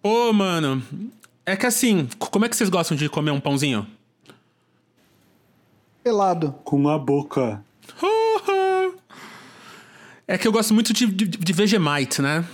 Pô, 0.00 0.32
mano. 0.32 0.80
É 1.44 1.56
que 1.56 1.66
assim, 1.66 2.08
como 2.20 2.44
é 2.44 2.48
que 2.48 2.54
vocês 2.54 2.70
gostam 2.70 2.96
de 2.96 3.08
comer 3.08 3.32
um 3.32 3.40
pãozinho? 3.40 3.84
Pelado. 6.04 6.54
Com 6.62 6.88
a 6.88 6.96
boca. 6.96 7.64
É 10.28 10.38
que 10.38 10.46
eu 10.46 10.52
gosto 10.52 10.72
muito 10.72 10.92
de, 10.92 11.06
de, 11.06 11.26
de 11.26 11.52
Vegemite, 11.52 12.22
né? 12.22 12.44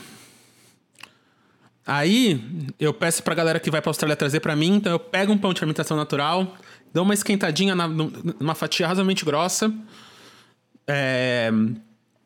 Aí, 1.87 2.41
eu 2.81 2.95
peço 2.95 3.23
pra 3.23 3.35
galera 3.35 3.61
que 3.61 3.71
vai 3.71 3.83
pra 3.83 3.91
Austrália 3.91 4.17
trazer 4.17 4.41
pra 4.41 4.57
mim, 4.57 4.77
então 4.77 4.91
eu 4.93 4.99
pego 4.99 5.33
um 5.33 5.39
pão 5.39 5.53
de 5.53 5.61
fermentação 5.61 5.97
natural, 5.97 6.57
dou 6.95 7.03
uma 7.05 7.13
esquentadinha 7.13 7.75
na, 7.75 7.87
num- 7.87 8.11
numa 8.41 8.55
fatia 8.55 8.87
razoavelmente 8.87 9.25
grossa, 9.25 9.73
é, 10.87 11.51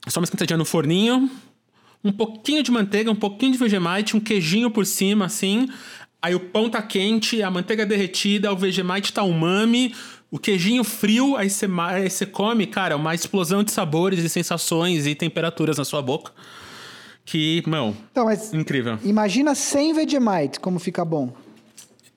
só 0.08 0.20
uma 0.20 0.24
esquentadinha 0.24 0.56
no 0.56 0.64
forninho, 0.64 1.30
um 2.04 2.12
pouquinho 2.12 2.62
de 2.62 2.70
manteiga, 2.70 3.10
um 3.10 3.14
pouquinho 3.16 3.52
de 3.52 3.58
Vegemite, 3.58 4.16
um 4.16 4.20
queijinho 4.20 4.70
por 4.70 4.86
cima, 4.86 5.24
assim. 5.26 5.68
Aí 6.22 6.34
o 6.34 6.40
pão 6.40 6.68
tá 6.70 6.80
quente, 6.80 7.42
a 7.42 7.50
manteiga 7.50 7.84
derretida, 7.84 8.52
o 8.52 8.56
Vegemite 8.56 9.12
tá 9.12 9.22
umami, 9.24 9.94
o 10.30 10.38
queijinho 10.38 10.84
frio, 10.84 11.36
aí 11.36 11.48
você 11.50 12.26
come, 12.26 12.66
cara, 12.66 12.96
uma 12.96 13.14
explosão 13.14 13.62
de 13.64 13.72
sabores 13.72 14.22
e 14.22 14.28
sensações 14.28 15.06
e 15.06 15.14
temperaturas 15.14 15.78
na 15.78 15.84
sua 15.84 16.00
boca. 16.02 16.32
Que, 17.30 17.62
meu, 17.66 17.94
Então, 18.10 18.24
mas 18.24 18.54
incrível. 18.54 18.98
imagina 19.04 19.54
sem 19.54 19.92
Vegemite, 19.92 20.58
como 20.60 20.78
fica 20.78 21.04
bom. 21.04 21.30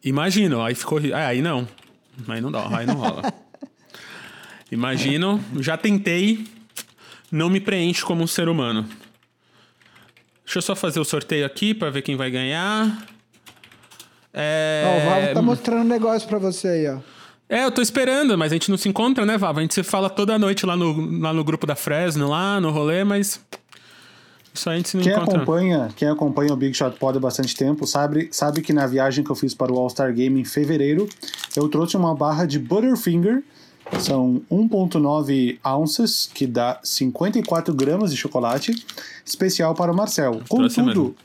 Imagino, 0.01 0.62
aí 0.64 0.74
ficou. 0.74 0.99
ah, 1.14 1.28
Aí 1.28 1.41
não. 1.41 1.68
Aí 2.30 2.39
não 2.39 2.49
dá, 2.49 2.66
aí 2.78 2.86
não 2.86 2.95
rola. 2.95 3.22
Imagino, 4.72 5.43
já 5.59 5.76
tentei, 5.76 6.47
não 7.30 7.49
me 7.49 7.59
preenche 7.59 8.01
como 8.05 8.24
um 8.24 8.28
ser 8.28 8.47
humano. 8.47 8.88
Deixa 10.45 10.59
eu 10.59 10.62
só 10.62 10.78
fazer 10.78 11.01
o 11.01 11.03
sorteio 11.05 11.45
aqui 11.45 11.74
pra 11.74 11.89
ver 11.89 12.03
quem 12.03 12.16
vai 12.16 12.32
ganhar. 12.32 13.05
É... 14.34 14.84
Ó, 14.86 14.97
o 14.97 15.09
Vavo 15.09 15.34
tá 15.34 15.41
mostrando 15.41 15.82
um 15.82 15.88
negócio 15.89 16.26
pra 16.26 16.39
você 16.39 16.68
aí, 16.70 16.88
ó. 16.88 16.99
É, 17.49 17.66
eu 17.66 17.72
tô 17.72 17.82
esperando, 17.82 18.38
mas 18.38 18.53
a 18.53 18.55
gente 18.55 18.72
não 18.72 18.78
se 18.78 18.88
encontra, 18.88 19.26
né, 19.26 19.38
Vava? 19.38 19.59
A 19.59 19.62
gente 19.62 19.74
se 19.74 19.84
fala 19.84 20.09
toda 20.09 20.39
noite 20.39 20.66
lá 20.66 20.78
no, 20.78 21.20
lá 21.20 21.34
no 21.34 21.43
grupo 21.43 21.68
da 21.68 21.76
Fresno, 21.76 22.30
lá 22.30 22.62
no 22.62 22.72
rolê, 22.72 23.03
mas. 23.03 23.41
Isso 24.54 24.70
a 24.70 24.76
gente 24.76 24.89
se 24.89 24.97
não 24.97 25.04
Quem 25.04 25.14
encontra. 25.14 25.38
acompanha, 25.38 25.89
quem 25.95 26.08
acompanha 26.10 26.54
o 26.54 26.58
Big 26.58 26.74
Shot 26.76 26.97
Pod 26.99 27.18
há 27.18 27.22
bastante 27.22 27.56
tempo 27.56 27.88
sabe, 27.88 28.28
sabe 28.32 28.62
que 28.62 28.74
na 28.74 28.86
viagem 28.86 29.24
que 29.24 29.30
eu 29.32 29.36
fiz 29.36 29.54
para 29.54 29.72
o 29.72 29.80
All-Star 29.80 30.14
Game 30.14 30.39
em 30.39 30.43
fevereiro, 30.43 31.08
eu 31.56 31.70
trouxe 31.70 31.95
uma 31.95 32.14
barra 32.14 32.45
de 32.45 32.60
Butterfinger, 32.60 33.43
são 33.99 34.41
1.9 34.52 35.58
ounces, 35.64 36.30
que 36.34 36.45
dá 36.45 36.80
54 36.84 37.74
gramas 37.74 38.12
de 38.12 38.18
chocolate, 38.18 38.74
especial 39.26 39.74
para 39.74 39.91
o 39.91 39.95
Marcel. 39.95 40.41
Contudo, 40.49 41.16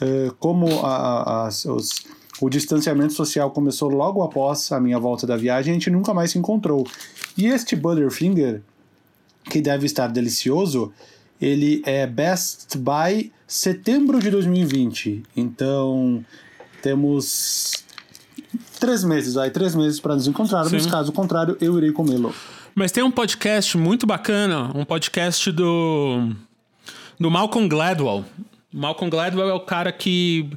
eh, 0.00 0.30
como 0.38 0.66
a- 0.84 1.46
a- 1.46 1.48
os- 1.48 2.04
o 2.40 2.50
distanciamento 2.50 3.12
social 3.12 3.50
começou 3.52 3.88
logo 3.88 4.22
após 4.22 4.70
a 4.72 4.80
minha 4.80 4.98
volta 4.98 5.26
da 5.26 5.36
viagem, 5.36 5.70
a 5.70 5.74
gente 5.74 5.90
nunca 5.90 6.12
mais 6.12 6.32
se 6.32 6.38
encontrou. 6.38 6.84
E 7.36 7.46
este 7.46 7.76
Butterfinger, 7.76 8.62
que 9.44 9.60
deve 9.60 9.86
estar 9.86 10.08
delicioso, 10.08 10.92
ele 11.40 11.82
é 11.84 12.06
Best 12.06 12.76
Buy 12.78 13.32
setembro 13.46 14.18
de 14.18 14.30
2020. 14.30 15.22
Então, 15.36 16.24
temos 16.82 17.84
três 18.78 19.04
meses, 19.04 19.36
aí 19.36 19.50
três 19.50 19.74
meses 19.74 20.00
para 20.00 20.14
nos 20.14 20.26
encontrarmos. 20.26 20.86
Caso 20.86 21.12
contrário, 21.12 21.56
eu 21.60 21.76
irei 21.78 21.92
comê-lo. 21.92 22.34
Mas 22.74 22.90
tem 22.90 23.02
um 23.04 23.10
podcast 23.10 23.76
muito 23.78 24.06
bacana, 24.06 24.70
um 24.74 24.84
podcast 24.84 25.50
do 25.52 26.30
do 27.18 27.30
Malcolm 27.30 27.68
Gladwell. 27.68 28.24
Malcolm 28.72 29.08
Gladwell 29.08 29.48
é 29.48 29.54
o 29.54 29.60
cara 29.60 29.92
que, 29.92 30.50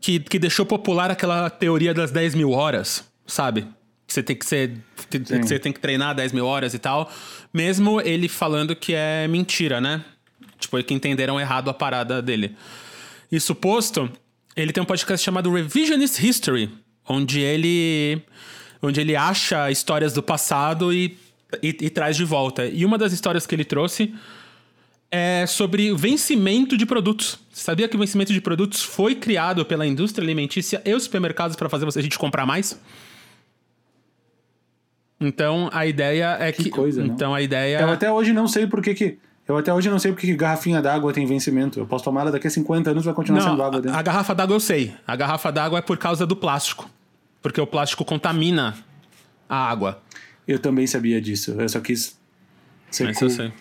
que, 0.00 0.18
que 0.18 0.38
deixou 0.38 0.66
popular 0.66 1.10
aquela 1.10 1.48
teoria 1.48 1.94
das 1.94 2.10
10 2.10 2.34
mil 2.34 2.50
horas, 2.50 3.04
sabe? 3.24 3.66
Que 4.12 4.14
você 4.14 4.22
tem 4.22 4.36
que 4.36 4.44
ser. 4.46 4.78
Você 5.42 5.58
tem 5.58 5.72
que 5.72 5.80
treinar 5.80 6.14
10 6.14 6.32
mil 6.32 6.44
horas 6.44 6.74
e 6.74 6.78
tal. 6.78 7.10
Mesmo 7.52 8.00
ele 8.00 8.28
falando 8.28 8.76
que 8.76 8.92
é 8.94 9.26
mentira, 9.26 9.80
né? 9.80 10.04
Tipo, 10.58 10.82
que 10.82 10.92
entenderam 10.92 11.40
errado 11.40 11.70
a 11.70 11.74
parada 11.74 12.20
dele. 12.20 12.54
Isso 13.30 13.54
posto, 13.54 14.10
ele 14.54 14.72
tem 14.72 14.82
um 14.82 14.86
podcast 14.86 15.24
chamado 15.24 15.50
Revisionist 15.50 16.22
History, 16.22 16.70
onde 17.08 17.40
ele 17.40 18.22
onde 18.82 19.00
ele 19.00 19.16
acha 19.16 19.70
histórias 19.70 20.12
do 20.12 20.22
passado 20.22 20.92
e, 20.92 21.16
e, 21.62 21.68
e 21.68 21.90
traz 21.90 22.16
de 22.16 22.24
volta. 22.24 22.66
E 22.66 22.84
uma 22.84 22.98
das 22.98 23.12
histórias 23.12 23.46
que 23.46 23.54
ele 23.54 23.64
trouxe 23.64 24.12
é 25.10 25.46
sobre 25.46 25.90
o 25.90 25.96
vencimento 25.96 26.76
de 26.76 26.84
produtos. 26.84 27.38
Você 27.50 27.62
sabia 27.64 27.86
que 27.86 27.96
o 27.96 27.98
vencimento 27.98 28.32
de 28.32 28.40
produtos 28.40 28.82
foi 28.82 29.14
criado 29.14 29.64
pela 29.64 29.86
indústria 29.86 30.24
alimentícia 30.24 30.82
e 30.84 30.92
os 30.92 31.04
supermercados 31.04 31.54
para 31.56 31.68
fazer 31.68 31.86
a 31.86 32.02
gente 32.02 32.18
comprar 32.18 32.44
mais? 32.44 32.78
Então 35.22 35.68
a 35.72 35.86
ideia 35.86 36.36
é 36.40 36.50
que. 36.52 36.64
Que 36.64 36.70
coisa, 36.70 37.02
não? 37.04 37.14
então 37.14 37.34
a 37.34 37.40
ideia. 37.40 37.80
Eu 37.80 37.90
até 37.90 38.10
hoje 38.10 38.32
não 38.32 38.46
sei 38.48 38.66
por 38.66 38.82
que 38.82 38.94
que... 38.94 39.18
Eu 39.46 39.56
até 39.56 39.72
hoje 39.74 39.90
não 39.90 39.98
sei 39.98 40.12
porque 40.12 40.26
que 40.26 40.34
garrafinha 40.34 40.80
d'água 40.80 41.12
tem 41.12 41.26
vencimento. 41.26 41.78
Eu 41.80 41.86
posso 41.86 42.04
tomar 42.04 42.22
ela 42.22 42.30
daqui 42.32 42.46
a 42.46 42.50
50 42.50 42.90
anos 42.90 43.02
e 43.02 43.06
vai 43.06 43.14
continuar 43.14 43.40
sendo 43.40 43.56
Não, 43.56 43.64
água 43.64 43.80
dentro. 43.80 43.98
a 43.98 44.02
garrafa 44.02 44.34
d'água 44.34 44.54
eu 44.56 44.60
sei. 44.60 44.94
A 45.06 45.16
garrafa 45.16 45.50
d'água 45.50 45.78
é 45.78 45.82
por 45.82 45.98
causa 45.98 46.24
do 46.26 46.36
plástico. 46.36 46.88
Porque 47.42 47.60
o 47.60 47.66
plástico 47.66 48.04
contamina 48.04 48.74
a 49.48 49.68
água. 49.68 50.00
Eu 50.46 50.58
também 50.58 50.86
sabia 50.86 51.20
disso. 51.20 51.52
Eu 51.58 51.68
só 51.68 51.80
quis 51.80 52.16
ser 52.90 53.10
Isso 53.10 53.18
cool. 53.18 53.28
eu 53.28 53.34
sei. 53.34 53.52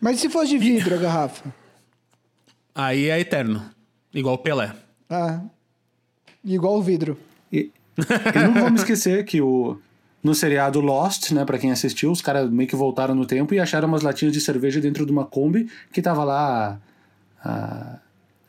Mas 0.00 0.16
e 0.16 0.20
se 0.22 0.30
fosse 0.30 0.48
de 0.50 0.58
vidro 0.58 0.94
a 0.94 0.98
garrafa? 0.98 1.52
Aí 2.74 3.08
é 3.10 3.20
eterno. 3.20 3.62
Igual 4.12 4.34
o 4.36 4.38
Pelé. 4.38 4.72
Ah, 5.08 5.40
igual 6.44 6.78
o 6.78 6.82
vidro. 6.82 7.16
E, 7.52 7.70
e 7.98 8.38
não 8.38 8.54
vamos 8.54 8.80
esquecer 8.80 9.24
que 9.26 9.40
o, 9.42 9.78
no 10.22 10.34
seriado 10.34 10.80
Lost, 10.80 11.32
né, 11.32 11.44
pra 11.44 11.58
quem 11.58 11.72
assistiu, 11.72 12.10
os 12.10 12.22
caras 12.22 12.48
meio 12.48 12.68
que 12.68 12.76
voltaram 12.76 13.14
no 13.14 13.26
tempo 13.26 13.54
e 13.54 13.60
acharam 13.60 13.88
umas 13.88 14.02
latinhas 14.02 14.32
de 14.32 14.40
cerveja 14.40 14.80
dentro 14.80 15.04
de 15.04 15.10
uma 15.10 15.24
Kombi 15.24 15.68
que 15.92 16.00
tava 16.00 16.22
lá 16.22 16.78
há, 17.44 17.96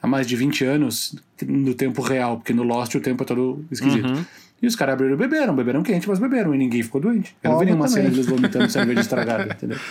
há 0.01 0.07
mais 0.07 0.27
de 0.27 0.35
20 0.35 0.63
anos 0.65 1.15
no 1.47 1.73
tempo 1.73 2.01
real, 2.01 2.37
porque 2.37 2.53
no 2.53 2.63
Lost 2.63 2.93
o 2.93 3.01
tempo 3.01 3.23
é 3.23 3.25
todo 3.25 3.65
esquisito. 3.71 4.07
Uhum. 4.07 4.25
E 4.61 4.67
os 4.67 4.75
caras 4.75 4.93
abriram 4.93 5.15
e 5.15 5.17
beberam, 5.17 5.55
beberam 5.55 5.83
quente, 5.83 6.07
mas 6.07 6.19
beberam, 6.19 6.53
e 6.55 6.57
ninguém 6.57 6.83
ficou 6.83 7.01
doente. 7.01 7.35
Eu 7.43 7.51
não 7.51 7.59
vi 7.59 7.65
nenhuma 7.65 7.87
cena 7.87 8.09
deles 8.09 8.27
vomitando 8.27 8.69
cerveja 8.69 9.01
estragada, 9.01 9.53
entendeu? 9.53 9.77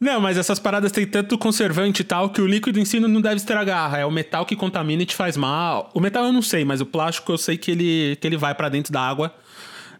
Não, 0.00 0.20
mas 0.20 0.36
essas 0.36 0.58
paradas 0.58 0.92
têm 0.92 1.06
tanto 1.06 1.38
conservante 1.38 2.00
e 2.00 2.04
tal 2.04 2.28
que 2.28 2.40
o 2.40 2.46
líquido 2.46 2.78
em 2.78 2.84
si 2.84 2.98
não 2.98 3.20
deve 3.20 3.36
estragar. 3.36 3.94
É 3.94 4.04
o 4.04 4.10
metal 4.10 4.44
que 4.44 4.56
contamina 4.56 5.02
e 5.02 5.06
te 5.06 5.14
faz 5.14 5.36
mal. 5.36 5.88
O 5.94 6.00
metal 6.00 6.24
eu 6.24 6.32
não 6.32 6.42
sei, 6.42 6.64
mas 6.64 6.80
o 6.80 6.84
plástico 6.84 7.32
eu 7.32 7.38
sei 7.38 7.56
que 7.56 7.70
ele, 7.70 8.16
que 8.20 8.26
ele 8.26 8.36
vai 8.36 8.54
pra 8.54 8.68
dentro 8.68 8.92
da 8.92 9.00
água 9.00 9.32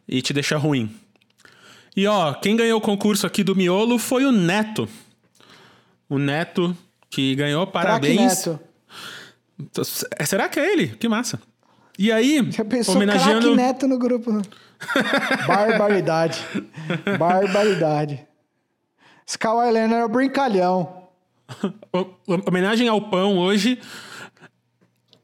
e 0.06 0.20
te 0.20 0.32
deixa 0.32 0.58
ruim. 0.58 0.90
E 1.96 2.06
ó, 2.06 2.34
quem 2.34 2.56
ganhou 2.56 2.78
o 2.78 2.82
concurso 2.82 3.26
aqui 3.26 3.44
do 3.44 3.54
miolo 3.54 3.98
foi 3.98 4.24
o 4.24 4.32
Neto. 4.32 4.88
O 6.08 6.18
Neto 6.18 6.76
que 7.08 7.34
ganhou, 7.34 7.66
parabéns. 7.66 8.46
Neto. 8.46 8.60
É, 10.18 10.24
Será 10.24 10.48
que 10.48 10.58
é 10.58 10.72
ele? 10.72 10.88
Que 10.88 11.08
massa. 11.08 11.40
E 11.96 12.10
aí, 12.10 12.44
Já 12.50 12.64
pensou 12.64 12.96
homenageando. 12.96 13.40
craque 13.40 13.56
Neto 13.56 13.86
no 13.86 13.98
grupo? 13.98 14.32
Barbaridade. 15.46 16.44
Barbaridade. 17.18 18.26
Skyway 19.26 19.70
Leonard 19.70 20.02
é 20.02 20.04
o 20.04 20.08
brincalhão. 20.08 21.04
Homenagem 22.46 22.88
ao 22.88 23.00
pão 23.00 23.38
hoje. 23.38 23.78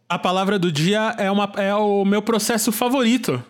A 0.09 0.19
palavra 0.19 0.59
do 0.59 0.71
dia 0.71 1.15
é, 1.19 1.31
uma, 1.31 1.51
é 1.57 1.75
o 1.75 2.05
meu 2.05 2.23
processo 2.23 2.71
favorito. 2.73 3.43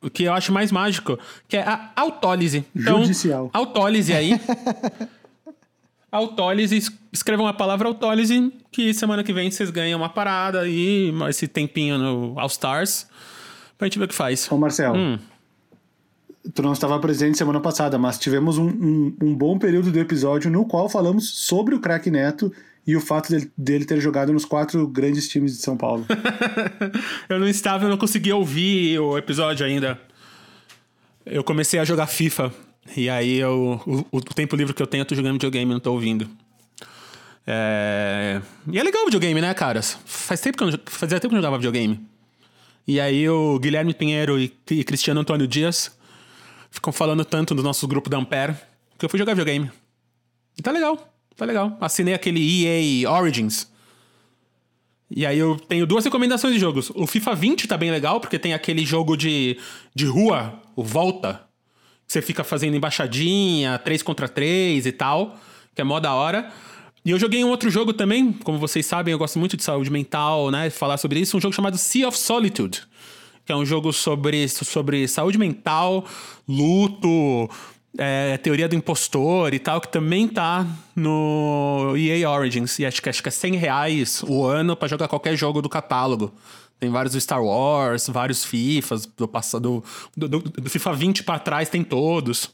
O 0.00 0.08
que 0.10 0.24
eu 0.24 0.32
acho 0.32 0.52
mais 0.52 0.70
mágico, 0.70 1.18
que 1.48 1.56
é 1.56 1.62
a 1.62 1.90
autólise. 1.96 2.64
Então, 2.74 3.00
Judicial. 3.02 3.50
Autólise 3.52 4.12
aí. 4.12 4.32
autólise, 6.10 6.76
es- 6.76 6.92
escrevam 7.12 7.46
a 7.46 7.52
palavra 7.54 7.88
autólise, 7.88 8.52
que 8.70 8.92
semana 8.94 9.24
que 9.24 9.32
vem 9.32 9.50
vocês 9.50 9.70
ganham 9.70 9.98
uma 10.00 10.08
parada 10.08 10.68
e 10.68 11.12
esse 11.28 11.48
tempinho 11.48 11.98
no 11.98 12.38
All 12.38 12.46
Stars. 12.48 13.06
Pra 13.78 13.86
gente 13.86 13.98
ver 13.98 14.04
o 14.04 14.08
que 14.08 14.14
faz. 14.14 14.50
Ô 14.50 14.56
Marcelo, 14.58 14.96
Hum. 14.96 15.18
tu 16.54 16.62
não 16.62 16.72
estava 16.72 16.98
presente 16.98 17.38
semana 17.38 17.60
passada, 17.60 17.98
mas 17.98 18.18
tivemos 18.18 18.58
um, 18.58 18.68
um, 18.68 19.16
um 19.22 19.34
bom 19.34 19.58
período 19.58 19.90
do 19.90 19.98
episódio 19.98 20.50
no 20.50 20.64
qual 20.66 20.88
falamos 20.88 21.28
sobre 21.30 21.74
o 21.74 21.80
craque 21.80 22.10
Neto 22.10 22.52
e 22.86 22.96
o 22.96 23.00
fato 23.00 23.30
dele, 23.30 23.50
dele 23.56 23.84
ter 23.84 24.00
jogado 24.00 24.32
nos 24.32 24.44
quatro 24.44 24.86
grandes 24.88 25.28
times 25.28 25.56
de 25.56 25.62
São 25.62 25.76
Paulo. 25.76 26.04
Eu 27.28 27.38
não 27.38 27.48
estava, 27.48 27.84
eu 27.84 27.88
não 27.88 27.96
consegui 27.96 28.32
ouvir 28.32 28.98
o 28.98 29.16
episódio 29.16 29.64
ainda. 29.64 30.00
Eu 31.24 31.44
comecei 31.44 31.78
a 31.78 31.84
jogar 31.84 32.06
FIFA. 32.06 32.52
E 32.96 33.08
aí 33.08 33.38
eu, 33.38 33.80
o, 33.86 34.16
o 34.16 34.20
tempo 34.20 34.56
livre 34.56 34.74
que 34.74 34.82
eu 34.82 34.86
tenho, 34.86 35.02
eu 35.02 35.06
tô 35.06 35.14
jogando 35.14 35.34
videogame, 35.34 35.72
não 35.72 35.80
tô 35.80 35.92
ouvindo. 35.92 36.28
É... 37.46 38.40
E 38.70 38.78
é 38.78 38.82
legal 38.82 39.02
o 39.02 39.04
videogame, 39.06 39.40
né, 39.40 39.54
caras? 39.54 39.96
Faz 40.04 40.40
tempo 40.40 40.58
que 40.58 40.64
eu 40.64 40.70
não, 40.70 40.78
fazia 40.86 41.20
tempo 41.20 41.30
que 41.30 41.36
eu 41.36 41.40
jogava 41.40 41.58
videogame. 41.58 42.00
E 42.86 43.00
aí 43.00 43.28
o 43.28 43.58
Guilherme 43.60 43.94
Pinheiro 43.94 44.38
e, 44.38 44.52
e 44.70 44.82
Cristiano 44.82 45.20
Antônio 45.20 45.46
Dias 45.46 45.96
ficam 46.70 46.92
falando 46.92 47.24
tanto 47.24 47.54
do 47.54 47.62
nosso 47.62 47.86
grupo 47.86 48.10
da 48.10 48.18
Ampere 48.18 48.54
que 48.98 49.04
eu 49.04 49.08
fui 49.08 49.18
jogar 49.18 49.34
videogame. 49.34 49.70
E 50.58 50.62
tá 50.62 50.70
legal, 50.70 51.11
tá 51.36 51.44
legal. 51.44 51.76
Assinei 51.80 52.14
aquele 52.14 52.40
EA 52.66 53.10
Origins. 53.10 53.70
E 55.14 55.26
aí 55.26 55.38
eu 55.38 55.56
tenho 55.56 55.86
duas 55.86 56.04
recomendações 56.04 56.54
de 56.54 56.60
jogos. 56.60 56.90
O 56.94 57.06
FIFA 57.06 57.34
20 57.34 57.68
tá 57.68 57.76
bem 57.76 57.90
legal, 57.90 58.18
porque 58.18 58.38
tem 58.38 58.54
aquele 58.54 58.84
jogo 58.84 59.16
de, 59.16 59.58
de 59.94 60.06
rua, 60.06 60.58
o 60.74 60.82
Volta. 60.82 61.42
Que 62.06 62.12
você 62.12 62.22
fica 62.22 62.42
fazendo 62.42 62.76
embaixadinha, 62.76 63.78
3 63.78 64.02
contra 64.02 64.26
3 64.26 64.86
e 64.86 64.92
tal. 64.92 65.36
Que 65.74 65.82
é 65.82 65.84
mó 65.84 66.00
da 66.00 66.14
hora. 66.14 66.50
E 67.04 67.10
eu 67.10 67.18
joguei 67.18 67.44
um 67.44 67.48
outro 67.48 67.68
jogo 67.68 67.92
também, 67.92 68.32
como 68.32 68.58
vocês 68.58 68.86
sabem, 68.86 69.10
eu 69.12 69.18
gosto 69.18 69.38
muito 69.38 69.56
de 69.56 69.64
saúde 69.64 69.90
mental, 69.90 70.50
né? 70.50 70.70
Falar 70.70 70.96
sobre 70.96 71.20
isso. 71.20 71.36
Um 71.36 71.40
jogo 71.40 71.54
chamado 71.54 71.76
Sea 71.76 72.08
of 72.08 72.16
Solitude. 72.16 72.84
Que 73.44 73.52
é 73.52 73.56
um 73.56 73.66
jogo 73.66 73.92
sobre, 73.92 74.48
sobre 74.48 75.08
saúde 75.08 75.36
mental, 75.36 76.06
luto, 76.48 77.50
é, 77.98 78.38
teoria 78.38 78.68
do 78.68 78.74
impostor 78.74 79.52
e 79.52 79.58
tal, 79.58 79.80
que 79.80 79.88
também 79.88 80.26
tá 80.26 80.66
no 80.96 81.94
EA 81.96 82.28
Origins. 82.30 82.78
E 82.78 82.86
acho 82.86 83.02
que, 83.02 83.08
acho 83.08 83.22
que 83.22 83.28
é 83.28 83.32
100 83.32 83.56
reais 83.56 84.22
o 84.26 84.44
ano 84.44 84.76
pra 84.76 84.88
jogar 84.88 85.08
qualquer 85.08 85.36
jogo 85.36 85.60
do 85.60 85.68
catálogo. 85.68 86.32
Tem 86.78 86.90
vários 86.90 87.14
do 87.14 87.20
Star 87.20 87.42
Wars, 87.42 88.08
vários 88.08 88.44
FIFAs 88.44 89.06
do 89.06 89.28
passado. 89.28 89.84
Do, 90.16 90.28
do, 90.28 90.38
do 90.40 90.70
FIFA 90.70 90.92
20 90.94 91.22
pra 91.22 91.38
trás 91.38 91.68
tem 91.68 91.84
todos. 91.84 92.50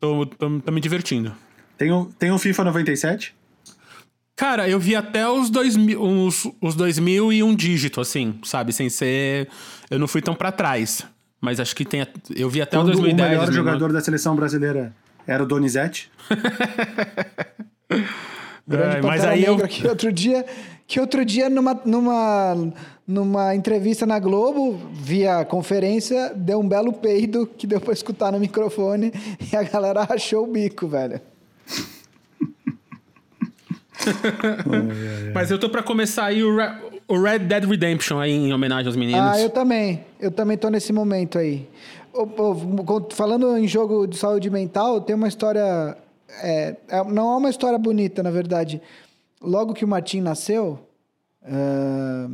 Tô, 0.00 0.24
tô, 0.24 0.60
tô 0.60 0.72
me 0.72 0.80
divertindo. 0.80 1.34
Tem 1.76 1.92
o, 1.92 2.06
tem 2.18 2.30
o 2.30 2.38
FIFA 2.38 2.64
97? 2.64 3.34
Cara, 4.34 4.66
eu 4.66 4.80
vi 4.80 4.96
até 4.96 5.28
os 5.28 5.50
2000, 5.50 6.02
os, 6.02 6.46
os 6.62 6.74
2000 6.74 7.30
e 7.30 7.42
um 7.42 7.54
dígito, 7.54 8.00
assim, 8.00 8.38
sabe? 8.42 8.72
Sem 8.72 8.88
ser. 8.88 9.48
Eu 9.90 9.98
não 9.98 10.08
fui 10.08 10.22
tão 10.22 10.34
pra 10.34 10.50
trás. 10.50 11.04
Mas 11.40 11.58
acho 11.60 11.74
que 11.74 11.84
tem. 11.84 12.06
Eu 12.34 12.50
vi 12.50 12.60
até 12.60 12.76
o 12.76 12.80
Quando 12.82 12.92
2010. 12.92 13.26
o 13.26 13.30
melhor 13.30 13.44
2009. 13.46 13.78
jogador 13.78 13.92
da 13.92 14.00
seleção 14.00 14.36
brasileira 14.36 14.92
era 15.26 15.42
o 15.42 15.46
Donizete? 15.46 16.10
Grande 18.68 18.96
É, 18.98 19.02
mas 19.02 19.24
aí 19.24 19.44
eu- 19.44 19.56
que 19.66 19.86
outro 19.88 20.12
dia, 20.12 20.44
que 20.86 21.00
outro 21.00 21.24
dia 21.24 21.50
numa, 21.50 21.80
numa, 21.84 22.72
numa 23.06 23.54
entrevista 23.54 24.06
na 24.06 24.18
Globo, 24.20 24.78
via 24.92 25.44
conferência, 25.44 26.32
deu 26.36 26.60
um 26.60 26.68
belo 26.68 26.92
peido 26.92 27.46
que 27.46 27.66
deu 27.66 27.80
pra 27.80 27.92
escutar 27.92 28.30
no 28.30 28.38
microfone 28.38 29.12
e 29.52 29.56
a 29.56 29.62
galera 29.64 30.04
rachou 30.04 30.44
o 30.44 30.52
bico, 30.52 30.86
velho. 30.86 31.20
Mas 35.34 35.50
eu 35.50 35.58
tô 35.58 35.68
pra 35.68 35.82
começar 35.82 36.26
aí 36.26 36.42
o, 36.42 36.56
Re- 36.56 36.74
o 37.08 37.20
Red 37.20 37.40
Dead 37.40 37.64
Redemption 37.64 38.18
aí 38.18 38.32
em 38.32 38.52
homenagem 38.52 38.86
aos 38.86 38.96
meninos. 38.96 39.20
Ah, 39.36 39.40
eu 39.40 39.50
também. 39.50 40.04
Eu 40.20 40.30
também 40.30 40.58
tô 40.58 40.68
nesse 40.68 40.92
momento 40.92 41.38
aí. 41.38 41.66
Falando 43.12 43.56
em 43.56 43.66
jogo 43.66 44.06
de 44.06 44.18
saúde 44.18 44.50
mental, 44.50 45.00
tem 45.00 45.16
uma 45.16 45.28
história. 45.28 45.96
é, 46.42 46.76
é- 46.88 47.04
não 47.04 47.32
é 47.32 47.36
uma 47.38 47.50
história 47.50 47.78
bonita, 47.78 48.22
na 48.22 48.30
verdade. 48.30 48.80
Logo 49.42 49.72
que 49.72 49.84
o 49.84 49.88
Martim 49.88 50.20
nasceu, 50.20 50.78
ah, 51.42 52.28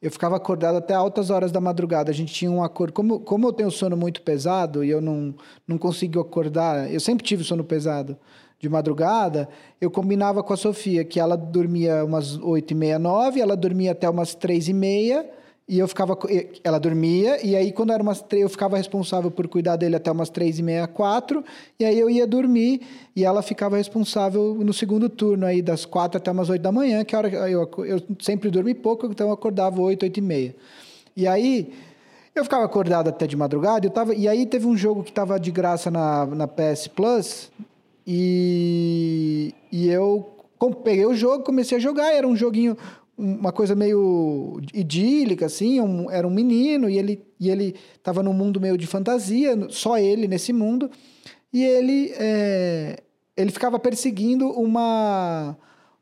eu 0.00 0.10
ficava 0.10 0.36
acordado 0.36 0.76
até 0.76 0.94
altas 0.94 1.30
horas 1.30 1.52
da 1.52 1.60
madrugada. 1.60 2.10
A 2.10 2.14
gente 2.14 2.32
tinha 2.32 2.50
um 2.50 2.62
acordo. 2.62 2.92
Como, 2.92 3.20
como 3.20 3.46
eu 3.46 3.52
tenho 3.52 3.70
sono 3.70 3.96
muito 3.96 4.22
pesado 4.22 4.82
e 4.82 4.90
eu 4.90 5.00
não, 5.00 5.34
não 5.68 5.78
consigo 5.78 6.18
acordar, 6.20 6.90
eu 6.92 7.00
sempre 7.00 7.24
tive 7.24 7.44
sono 7.44 7.62
pesado 7.62 8.16
de 8.58 8.68
madrugada, 8.70 9.48
eu 9.80 9.90
combinava 9.90 10.42
com 10.42 10.52
a 10.54 10.56
Sofia 10.56 11.04
que 11.04 11.20
ela 11.20 11.36
dormia 11.36 12.02
umas 12.04 12.38
8 12.38 12.70
e 12.70 12.74
meia, 12.74 12.98
9, 12.98 13.38
ela 13.38 13.54
dormia 13.54 13.92
até 13.92 14.08
umas 14.08 14.34
3 14.34 14.68
e 14.68 14.72
meia, 14.72 15.28
e 15.68 15.78
eu 15.78 15.88
ficava. 15.88 16.16
Ela 16.62 16.78
dormia, 16.78 17.44
e 17.44 17.56
aí 17.56 17.72
quando 17.72 17.92
era 17.92 18.02
umas 18.02 18.22
3, 18.22 18.42
eu 18.42 18.48
ficava 18.48 18.76
responsável 18.76 19.30
por 19.30 19.48
cuidar 19.48 19.76
dele 19.76 19.96
até 19.96 20.10
umas 20.10 20.30
3 20.30 20.60
e 20.60 20.62
meia, 20.62 20.86
4, 20.86 21.44
e 21.78 21.84
aí 21.84 21.98
eu 21.98 22.08
ia 22.08 22.26
dormir, 22.26 22.82
e 23.14 23.24
ela 23.24 23.42
ficava 23.42 23.76
responsável 23.76 24.54
no 24.60 24.72
segundo 24.72 25.08
turno, 25.08 25.44
aí 25.44 25.60
das 25.60 25.84
4 25.84 26.18
até 26.18 26.30
umas 26.30 26.48
8 26.48 26.62
da 26.62 26.70
manhã, 26.70 27.04
que 27.04 27.14
a 27.14 27.18
hora 27.18 27.28
eu, 27.50 27.68
eu 27.84 28.02
sempre 28.20 28.50
dormi 28.50 28.74
pouco, 28.74 29.06
então 29.06 29.28
eu 29.28 29.32
acordava 29.32 29.80
8, 29.80 30.04
8 30.04 30.16
e 30.16 30.20
meia. 30.22 30.56
E 31.16 31.26
aí. 31.26 31.72
Eu 32.34 32.44
ficava 32.44 32.66
acordado 32.66 33.08
até 33.08 33.26
de 33.26 33.34
madrugada, 33.34 33.86
eu 33.86 33.90
tava, 33.90 34.14
e 34.14 34.28
aí 34.28 34.44
teve 34.44 34.66
um 34.66 34.76
jogo 34.76 35.02
que 35.02 35.08
estava 35.08 35.40
de 35.40 35.50
graça 35.50 35.90
na, 35.90 36.26
na 36.26 36.46
PS 36.46 36.86
Plus, 36.86 37.50
e, 38.06 39.54
e 39.72 39.88
eu 39.88 40.36
peguei 40.84 41.06
o 41.06 41.14
jogo, 41.14 41.44
comecei 41.44 41.78
a 41.78 41.80
jogar, 41.80 42.12
era 42.12 42.28
um 42.28 42.36
joguinho, 42.36 42.76
uma 43.18 43.50
coisa 43.50 43.74
meio 43.74 44.60
idílica, 44.74 45.46
assim, 45.46 45.80
um- 45.80 46.10
era 46.10 46.26
um 46.26 46.30
menino, 46.30 46.88
e 46.88 46.98
ele, 46.98 47.22
e 47.40 47.48
ele 47.48 47.74
tava 48.02 48.22
num 48.22 48.32
mundo 48.32 48.60
meio 48.60 48.76
de 48.76 48.86
fantasia, 48.86 49.56
só 49.70 49.98
ele 49.98 50.28
nesse 50.28 50.52
mundo, 50.52 50.90
e 51.52 51.64
ele, 51.64 52.12
é, 52.18 52.98
ele 53.36 53.50
ficava 53.50 53.78
perseguindo 53.78 54.50
uma, 54.50 55.56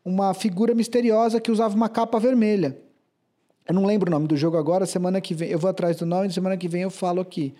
uma 0.04 0.34
figura 0.34 0.74
misteriosa 0.74 1.40
que 1.40 1.52
usava 1.52 1.76
uma 1.76 1.88
capa 1.88 2.18
vermelha. 2.18 2.76
Eu 3.66 3.74
não 3.74 3.86
lembro 3.86 4.10
o 4.10 4.12
nome 4.12 4.26
do 4.26 4.36
jogo 4.36 4.56
agora, 4.56 4.84
semana 4.84 5.20
que 5.20 5.34
vem, 5.34 5.48
eu 5.48 5.58
vou 5.58 5.70
atrás 5.70 5.96
do 5.96 6.04
nome, 6.04 6.32
semana 6.32 6.56
que 6.56 6.68
vem 6.68 6.82
eu 6.82 6.90
falo 6.90 7.20
aqui. 7.20 7.54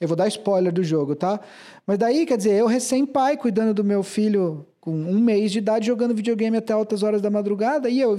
Eu 0.00 0.08
vou 0.08 0.16
dar 0.16 0.28
spoiler 0.28 0.72
do 0.72 0.82
jogo, 0.82 1.14
tá? 1.14 1.40
Mas 1.86 1.98
daí, 1.98 2.26
quer 2.26 2.36
dizer, 2.36 2.54
eu 2.54 2.66
recém-pai, 2.66 3.36
cuidando 3.36 3.72
do 3.72 3.84
meu 3.84 4.02
filho 4.02 4.66
com 4.80 4.92
um 4.92 5.18
mês 5.20 5.52
de 5.52 5.58
idade, 5.58 5.86
jogando 5.86 6.14
videogame 6.14 6.56
até 6.56 6.72
altas 6.72 7.02
horas 7.02 7.22
da 7.22 7.30
madrugada, 7.30 7.88
e 7.88 8.00
eu 8.00 8.16